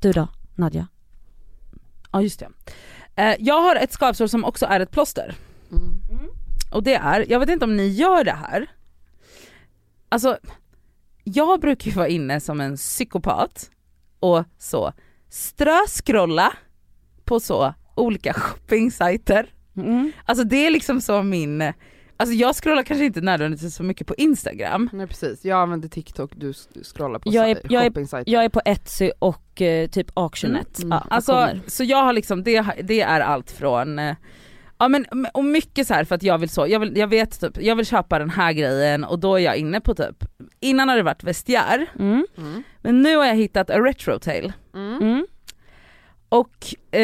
Du 0.00 0.12
då, 0.12 0.28
Nadja? 0.54 0.86
Ja 2.12 2.22
just 2.22 2.40
det. 2.40 2.48
Eh, 3.22 3.36
jag 3.40 3.62
har 3.62 3.76
ett 3.76 3.92
skavsår 3.92 4.26
som 4.26 4.44
också 4.44 4.66
är 4.66 4.80
ett 4.80 4.90
plåster. 4.90 5.34
Mm. 5.72 6.28
Och 6.72 6.82
det 6.82 6.94
är, 6.94 7.26
jag 7.30 7.40
vet 7.40 7.48
inte 7.48 7.64
om 7.64 7.76
ni 7.76 7.88
gör 7.88 8.24
det 8.24 8.32
här. 8.32 8.70
Alltså, 10.08 10.38
jag 11.24 11.60
brukar 11.60 11.90
ju 11.90 11.96
vara 11.96 12.08
inne 12.08 12.40
som 12.40 12.60
en 12.60 12.76
psykopat 12.76 13.70
och 14.20 14.44
så 14.58 14.92
ströskrolla 15.28 16.52
på 17.24 17.40
så 17.40 17.74
olika 17.98 18.32
shopping-sajter. 18.32 19.46
Mm. 19.76 20.12
Alltså 20.24 20.44
det 20.44 20.66
är 20.66 20.70
liksom 20.70 21.00
så 21.00 21.22
min, 21.22 21.72
alltså 22.16 22.34
jag 22.34 22.54
scrollar 22.56 22.82
kanske 22.82 23.04
inte 23.04 23.20
nödvändigtvis 23.20 23.74
så 23.74 23.82
mycket 23.82 24.06
på 24.06 24.14
Instagram. 24.14 24.90
Nej 24.92 25.06
precis, 25.06 25.44
jag 25.44 25.58
använder 25.58 25.88
TikTok, 25.88 26.32
du 26.36 26.52
scrollar 26.94 27.18
på 27.18 27.30
Jag 27.32 27.50
är- 27.50 27.60
jag 27.68 27.84
är-. 27.86 28.22
Jag 28.26 28.44
är 28.44 28.48
på 28.48 28.60
Etsy 28.64 29.10
och 29.18 29.62
eh, 29.62 29.88
typ 29.88 30.06
Auctionet. 30.14 30.78
Mm. 30.78 30.90
Ja, 30.90 31.06
Alltså, 31.10 31.48
så 31.66 31.84
jag 31.84 32.04
har 32.04 32.12
liksom, 32.12 32.42
det, 32.42 32.64
det 32.82 33.00
är 33.00 33.20
allt 33.20 33.50
från, 33.50 33.98
eh, 33.98 34.16
ja 34.78 34.88
men 34.88 35.06
och 35.34 35.44
mycket 35.44 35.86
så 35.86 35.94
här 35.94 36.04
för 36.04 36.14
att 36.14 36.22
jag 36.22 36.38
vill 36.38 36.48
så, 36.48 36.66
jag, 36.68 36.80
vill, 36.80 36.96
jag 36.96 37.08
vet 37.08 37.40
typ, 37.40 37.62
jag 37.62 37.76
vill 37.76 37.86
köpa 37.86 38.18
den 38.18 38.30
här 38.30 38.52
grejen 38.52 39.04
och 39.04 39.18
då 39.18 39.34
är 39.34 39.38
jag 39.44 39.56
inne 39.56 39.80
på 39.80 39.94
typ, 39.94 40.24
innan 40.60 40.88
har 40.88 40.96
det 40.96 41.02
varit 41.02 41.24
vestiär, 41.24 41.86
Mm. 41.98 42.26
Mm. 42.38 42.62
men 42.82 43.02
nu 43.02 43.16
har 43.16 43.26
jag 43.26 43.34
hittat 43.36 43.70
a 43.70 43.78
retrotail. 43.78 44.52
Mm. 44.74 45.26
Och 46.28 46.74
eh, 46.94 47.02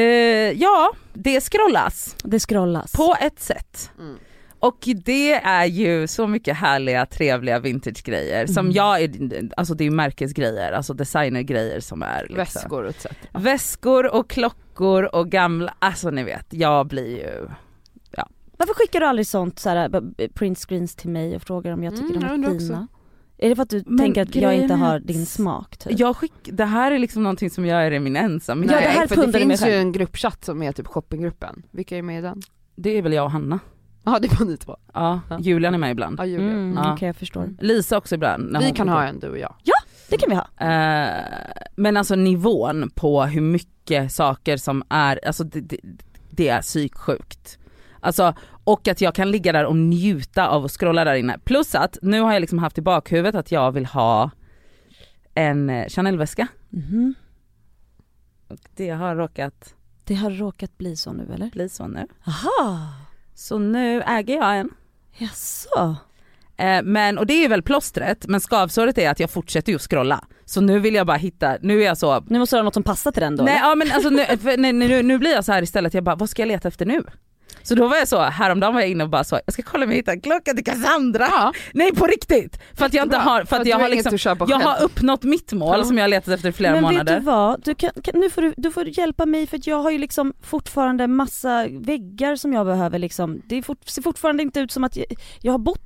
ja, 0.52 0.92
det 1.14 1.40
scrollas 1.40 2.16
Det 2.24 2.40
scrollas. 2.40 2.92
på 2.92 3.16
ett 3.20 3.40
sätt. 3.40 3.90
Mm. 3.98 4.16
Och 4.58 4.78
det 5.04 5.32
är 5.34 5.64
ju 5.64 6.06
så 6.06 6.26
mycket 6.26 6.56
härliga, 6.56 7.06
trevliga 7.06 7.58
vintagegrejer 7.58 8.46
som 8.46 8.66
Mm. 8.66 8.72
jag 8.72 9.02
är, 9.02 9.10
alltså 9.56 9.74
det 9.74 9.84
är 9.84 9.90
märkesgrejer, 9.90 10.72
alltså 10.72 10.94
designergrejer 10.94 11.80
som 11.80 12.02
är 12.02 12.20
liksom. 12.22 12.36
Väskor 12.36 12.88
etc. 12.88 13.06
Väskor 13.32 14.14
och 14.14 14.30
klockor 14.30 15.14
och 15.14 15.28
gamla, 15.30 15.74
alltså 15.78 16.10
ni 16.10 16.24
vet, 16.24 16.46
jag 16.50 16.86
blir 16.86 17.16
ju 17.18 17.48
Varför 18.56 18.74
skickar 18.74 19.00
du 19.00 19.06
aldrig 19.06 19.26
sånt 19.26 19.58
så 19.58 19.68
här, 19.70 19.88
b- 19.88 20.28
print 20.34 20.58
screens 20.58 20.94
till 20.96 21.10
mig 21.10 21.36
och 21.36 21.42
frågar 21.42 21.72
om 21.72 21.84
jag 21.84 21.96
tycker 21.96 22.16
Mm, 22.16 22.42
de 22.42 22.48
är 22.48 22.54
också. 22.54 22.66
fina? 22.66 22.88
Är 23.44 23.48
det 23.48 23.56
för 23.56 23.62
att 23.62 23.70
du 23.70 23.82
Men 23.86 23.98
tänker 23.98 24.22
att 24.22 24.34
jag 24.34 24.54
inte 24.56 24.74
har 24.74 24.98
din 24.98 25.26
smak 25.26 25.76
typ? 25.76 25.98
Jag 25.98 26.16
skick, 26.16 26.32
det 26.44 26.64
här 26.64 26.92
är 26.92 26.98
liksom 26.98 27.22
någonting 27.22 27.50
som 27.50 27.66
jag 27.66 27.86
är 27.86 27.90
i 27.90 28.00
min 28.00 28.16
ensamhet. 28.16 28.70
Ja, 28.70 28.76
det 28.80 28.86
här 28.86 29.06
för 29.06 29.26
det 29.26 29.32
finns 29.38 29.66
ju 29.66 29.72
en 29.72 29.92
gruppchatt 29.92 30.44
som 30.44 30.62
är 30.62 30.72
typ 30.72 30.86
shoppinggruppen. 30.86 31.62
Vilka 31.70 31.96
är 31.98 32.02
med 32.02 32.18
i 32.18 32.22
den? 32.22 32.42
Det 32.76 32.98
är 32.98 33.02
väl 33.02 33.12
jag 33.12 33.24
och 33.24 33.30
Hanna. 33.30 33.58
Ja 34.04 34.18
det 34.22 34.40
var 34.40 34.46
ni 34.46 34.56
två. 34.56 34.76
Ja, 34.94 35.20
Ja. 35.30 35.38
Julian 35.40 35.74
är 35.74 35.78
med 35.78 35.90
ibland. 35.90 36.20
Ja, 36.20 36.24
Julia. 36.26 36.46
Mm, 36.50 36.74
Ja. 36.76 36.92
Okej 36.94 37.06
jag 37.06 37.16
förstår. 37.16 37.50
Lisa 37.60 37.96
också 37.98 38.14
ibland. 38.14 38.52
när 38.52 38.60
Vi 38.60 38.70
kan 38.72 38.88
ha 38.88 39.04
en 39.04 39.20
du 39.20 39.28
och 39.28 39.38
jag. 39.38 39.54
Det 40.08 40.16
kan 40.16 40.30
vi 40.30 40.36
ha. 40.36 40.46
Eh, 40.70 41.24
men 41.76 41.96
alltså 41.96 42.14
nivån 42.14 42.90
på 42.94 43.22
hur 43.24 43.40
mycket 43.40 44.12
saker 44.12 44.56
som 44.56 44.82
är, 44.88 45.20
alltså 45.26 45.44
det, 45.44 45.60
det, 45.60 45.78
det 46.30 46.48
är 46.48 46.62
psyksjukt. 46.62 47.58
Alltså, 48.04 48.34
och 48.64 48.88
att 48.88 49.00
jag 49.00 49.14
kan 49.14 49.30
ligga 49.30 49.52
där 49.52 49.64
och 49.64 49.76
njuta 49.76 50.48
av 50.48 50.64
att 50.64 50.70
scrolla 50.70 51.04
där 51.04 51.14
inne. 51.14 51.38
Plus 51.44 51.74
att 51.74 51.98
nu 52.02 52.20
har 52.20 52.32
jag 52.32 52.40
liksom 52.40 52.58
haft 52.58 52.78
i 52.78 52.82
bakhuvudet 52.82 53.34
att 53.34 53.52
jag 53.52 53.72
vill 53.72 53.86
ha 53.86 54.30
en 55.34 55.70
eh, 55.70 55.88
Chanel-väska. 55.88 56.46
Mhm. 56.70 57.14
Och 58.48 58.58
det 58.76 58.90
har 58.90 59.16
råkat 59.16 59.74
Det 60.04 60.14
har 60.14 60.30
råkat 60.30 60.78
bli 60.78 60.96
så 60.96 61.12
nu 61.12 61.28
eller? 61.34 61.50
bli 61.50 61.68
så 61.68 61.86
nu. 61.86 62.06
Aha. 62.26 62.88
Så 63.34 63.58
nu 63.58 64.02
äger 64.02 64.36
jag 64.36 64.58
en. 64.58 64.70
Jaså? 65.18 65.96
Eh, 66.56 66.82
men, 66.82 67.18
och 67.18 67.26
det 67.26 67.44
är 67.44 67.48
väl 67.48 67.62
plåstret, 67.62 68.26
men 68.28 68.40
skavsåret 68.40 68.98
är 68.98 69.10
att 69.10 69.20
jag 69.20 69.30
fortsätter 69.30 69.72
ju 69.72 69.78
scrolla. 69.78 70.24
Så 70.44 70.60
nu 70.60 70.78
vill 70.78 70.94
jag 70.94 71.06
bara 71.06 71.16
hitta, 71.16 71.56
nu 71.62 71.80
är 71.80 71.86
jag 71.86 71.98
så 71.98 72.20
Nu 72.20 72.38
måste 72.38 72.56
du 72.56 72.58
ha 72.58 72.64
något 72.64 72.74
som 72.74 72.82
passar 72.82 73.12
till 73.12 73.22
den 73.22 73.36
då 73.36 73.44
Nej 73.44 73.56
eller? 73.56 73.68
ja 73.68 73.74
men 73.74 73.92
alltså 73.92 74.10
nu, 74.10 74.24
nej, 74.56 74.72
nu, 74.72 75.02
nu 75.02 75.18
blir 75.18 75.30
jag 75.30 75.44
så 75.44 75.52
här 75.52 75.62
istället, 75.62 75.94
jag 75.94 76.04
bara 76.04 76.16
vad 76.16 76.30
ska 76.30 76.42
jag 76.42 76.46
leta 76.46 76.68
efter 76.68 76.86
nu? 76.86 77.04
Så 77.62 77.74
då 77.74 77.88
var 77.88 77.96
jag 77.96 78.08
så, 78.08 78.20
häromdagen 78.22 78.74
var 78.74 78.80
jag 78.80 78.90
inne 78.90 79.04
och 79.04 79.10
bara 79.10 79.24
så, 79.24 79.40
jag 79.46 79.52
ska 79.52 79.62
kolla 79.62 79.84
om 79.84 79.90
jag 79.90 79.96
hittar 79.96 80.12
en 80.12 80.20
klocka 80.20 80.52
till 80.54 80.64
Cassandra. 80.64 81.26
Ja. 81.30 81.52
Nej 81.74 81.92
på 81.94 82.06
riktigt! 82.06 82.58
För 82.78 82.86
att 82.86 82.94
jag 82.94 83.04
inte 83.04 83.16
Bra, 83.16 83.18
har, 83.18 83.44
för 83.44 83.56
att 83.56 83.64
du 83.64 83.70
jag 83.70 83.78
har 83.78 83.88
liksom, 83.88 84.18
jag 84.48 84.58
har 84.60 84.82
uppnått 84.82 85.22
mitt 85.22 85.52
mål 85.52 85.78
Ja. 85.78 85.84
som 85.84 85.98
jag 85.98 86.04
har 86.04 86.08
letat 86.08 86.34
efter 86.34 86.48
i 86.48 86.52
flera 86.52 86.72
Men 86.72 86.82
månader. 86.82 87.12
vet 87.14 87.20
du 87.22 87.26
vad, 87.26 87.62
du 87.64 87.74
kan, 87.74 87.90
kan, 88.02 88.20
nu 88.20 88.30
får 88.30 88.42
du, 88.42 88.54
du 88.56 88.70
får 88.70 88.98
hjälpa 88.98 89.26
mig 89.26 89.46
för 89.46 89.56
att 89.56 89.66
jag 89.66 89.76
har 89.76 89.90
ju 89.90 89.98
liksom 89.98 90.32
fortfarande 90.42 91.06
massa 91.06 91.66
väggar 91.70 92.36
som 92.36 92.52
jag 92.52 92.66
behöver 92.66 92.98
liksom, 92.98 93.42
det 93.46 93.58
är 93.58 93.62
fort, 93.62 93.88
ser 93.88 94.02
fortfarande 94.02 94.42
inte 94.42 94.60
ut 94.60 94.72
som 94.72 94.84
att 94.84 94.96
jag, 94.96 95.06
jag 95.40 95.52
har 95.52 95.58
bott 95.58 95.80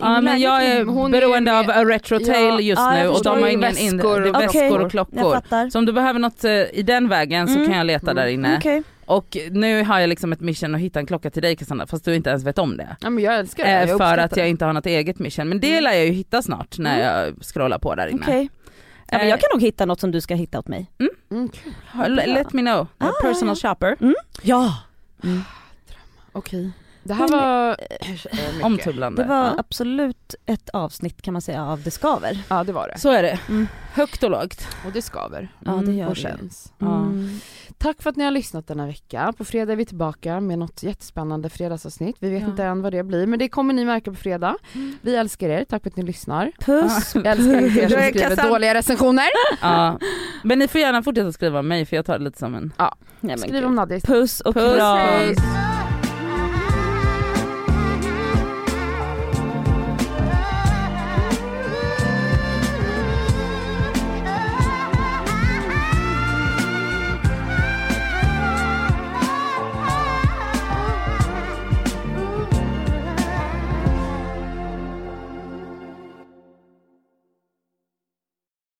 Ja 0.00 0.20
men 0.20 0.40
jag 0.40 0.64
är 0.64 0.84
Hon 0.84 1.14
är 1.14 1.20
beroende 1.20 1.50
ju 1.50 1.56
av 1.56 1.70
a 1.70 1.84
retro 1.84 2.18
tail 2.18 2.44
Ja, 2.54 2.60
just 2.60 2.80
ja, 2.80 2.92
nu 3.02 3.08
och 3.08 3.22
de 3.22 3.28
har 3.28 3.36
är 3.48 3.52
ingen 3.52 3.76
in, 3.78 3.96
väskor 3.96 4.26
är 4.26 4.28
och 4.36 4.42
väskor 4.42 4.60
klockor. 4.68 4.84
och 4.84 4.90
klockor. 4.90 5.18
Jag 5.18 5.32
fattar. 5.32 5.70
Så 5.70 5.78
om 5.78 5.86
du 5.86 5.92
behöver 5.92 6.18
något 6.20 6.44
eh, 6.44 6.52
i 6.52 6.82
den 6.86 7.08
vägen 7.08 7.48
så 7.48 7.54
Mm. 7.54 7.66
kan 7.68 7.76
jag 7.78 7.86
leta 7.86 8.14
där 8.14 8.26
inne. 8.26 8.56
Okej. 8.58 8.82
Och 9.08 9.36
nu 9.50 9.82
har 9.84 10.00
jag 10.00 10.08
liksom 10.08 10.32
ett 10.32 10.40
mission 10.40 10.74
att 10.74 10.80
hitta 10.80 10.98
en 11.00 11.06
klocka 11.06 11.30
till 11.30 11.42
dig 11.42 11.56
Cassandra 11.56 11.86
fast 11.86 12.04
du 12.04 12.14
inte 12.14 12.30
ens 12.30 12.44
vet 12.44 12.58
om 12.58 12.76
det. 12.76 12.96
Ja 13.00 13.10
men 13.10 13.24
jag 13.24 13.34
älskar 13.38 13.64
det, 13.64 13.70
Eh, 13.70 13.88
jag 13.88 13.98
för 13.98 14.18
att 14.18 14.36
jag 14.36 14.48
inte 14.48 14.64
har 14.64 14.72
något 14.72 14.86
eget 14.86 15.18
mission. 15.18 15.48
Men 15.48 15.60
det 15.60 15.80
lär 15.80 15.92
jag 15.92 16.06
ju 16.06 16.12
hitta 16.12 16.42
snart 16.42 16.78
när 16.78 17.00
jag 17.24 17.34
scrollar 17.44 17.78
på 17.78 17.94
där 17.94 18.06
inne. 18.06 18.22
Okej. 18.22 18.48
Ja, 19.10 19.18
men 19.18 19.28
jag 19.28 19.40
kan 19.40 19.48
nog 19.52 19.62
hitta 19.62 19.86
något 19.86 20.00
som 20.00 20.10
du 20.10 20.20
ska 20.20 20.34
hitta 20.34 20.58
åt 20.58 20.68
mig. 20.68 20.90
Mm. 21.30 21.48
L- 22.04 22.22
Let 22.26 22.52
me 22.52 22.60
know, 22.62 22.86
Ah, 22.98 23.10
personal 23.22 23.56
ja. 23.62 23.68
shopper. 23.68 23.96
Ja. 24.42 24.74
Okej. 26.32 26.70
Det 27.08 27.14
här 27.14 27.28
var 27.28 27.70
eh, 28.00 28.08
mycket. 28.52 28.64
Omtumlande. 28.64 29.22
Det 29.22 29.28
var 29.28 29.44
Ja. 29.44 29.54
absolut 29.58 30.34
ett 30.46 30.68
avsnitt 30.68 31.22
kan 31.22 31.32
man 31.32 31.42
säga 31.42 31.64
av 31.64 31.82
Det 31.82 31.90
skaver. 31.90 32.38
Ja 32.48 32.64
det 32.64 32.72
var 32.72 32.88
det. 32.88 32.98
Så 32.98 33.10
är 33.10 33.22
det. 33.22 33.38
Mm. 33.48 33.66
Högt 33.94 34.22
och 34.22 34.30
lågt. 34.30 34.66
Och 34.86 34.92
det 34.92 35.02
skaver. 35.02 35.48
Ja 35.64 35.72
det 35.72 35.92
gör 35.92 36.08
och 36.08 36.14
det. 36.14 36.20
känns. 36.20 36.72
Ja. 36.78 36.96
Mm. 36.96 37.40
Tack 37.78 38.02
för 38.02 38.10
att 38.10 38.16
ni 38.16 38.24
har 38.24 38.30
lyssnat 38.30 38.66
denna 38.66 38.86
vecka. 38.86 39.32
På 39.38 39.44
fredag 39.44 39.72
är 39.72 39.76
vi 39.76 39.84
tillbaka 39.86 40.40
med 40.40 40.58
något 40.58 40.82
jättespännande 40.82 41.48
fredagsavsnitt. 41.50 42.16
Vi 42.20 42.30
vet 42.30 42.42
Ja. 42.42 42.48
inte 42.48 42.64
än 42.64 42.82
vad 42.82 42.92
det 42.92 43.02
blir 43.02 43.26
men 43.26 43.38
det 43.38 43.48
kommer 43.48 43.74
ni 43.74 43.84
märka 43.84 44.10
på 44.10 44.16
fredag. 44.16 44.56
Vi 45.00 45.16
älskar 45.16 45.48
er, 45.48 45.64
tack 45.64 45.82
för 45.82 45.90
att 45.90 45.96
ni 45.96 46.02
lyssnar. 46.02 46.52
Puss. 46.60 47.14
Jag 47.14 47.26
älskar 47.26 47.54
er 47.54 47.60
som 47.70 47.70
skriver 47.90 48.10
Cassandra- 48.12 48.48
dåliga 48.48 48.74
recensioner. 48.74 49.26
Ja. 49.60 49.98
Men 50.44 50.58
ni 50.58 50.68
får 50.68 50.80
gärna 50.80 51.02
fortsätta 51.02 51.32
skriva 51.32 51.58
om 51.58 51.68
mig 51.68 51.86
för 51.86 51.96
jag 51.96 52.06
tar 52.06 52.18
det 52.18 52.24
lite 52.24 52.38
som 52.38 52.54
en 52.54 52.72
men 53.20 53.38
Skriv 53.38 53.64
om 53.64 53.74
Nadja 53.74 54.00
Puss 54.00 54.40
och 54.40 54.54
Puss. 54.54 54.76
kram. 54.76 55.77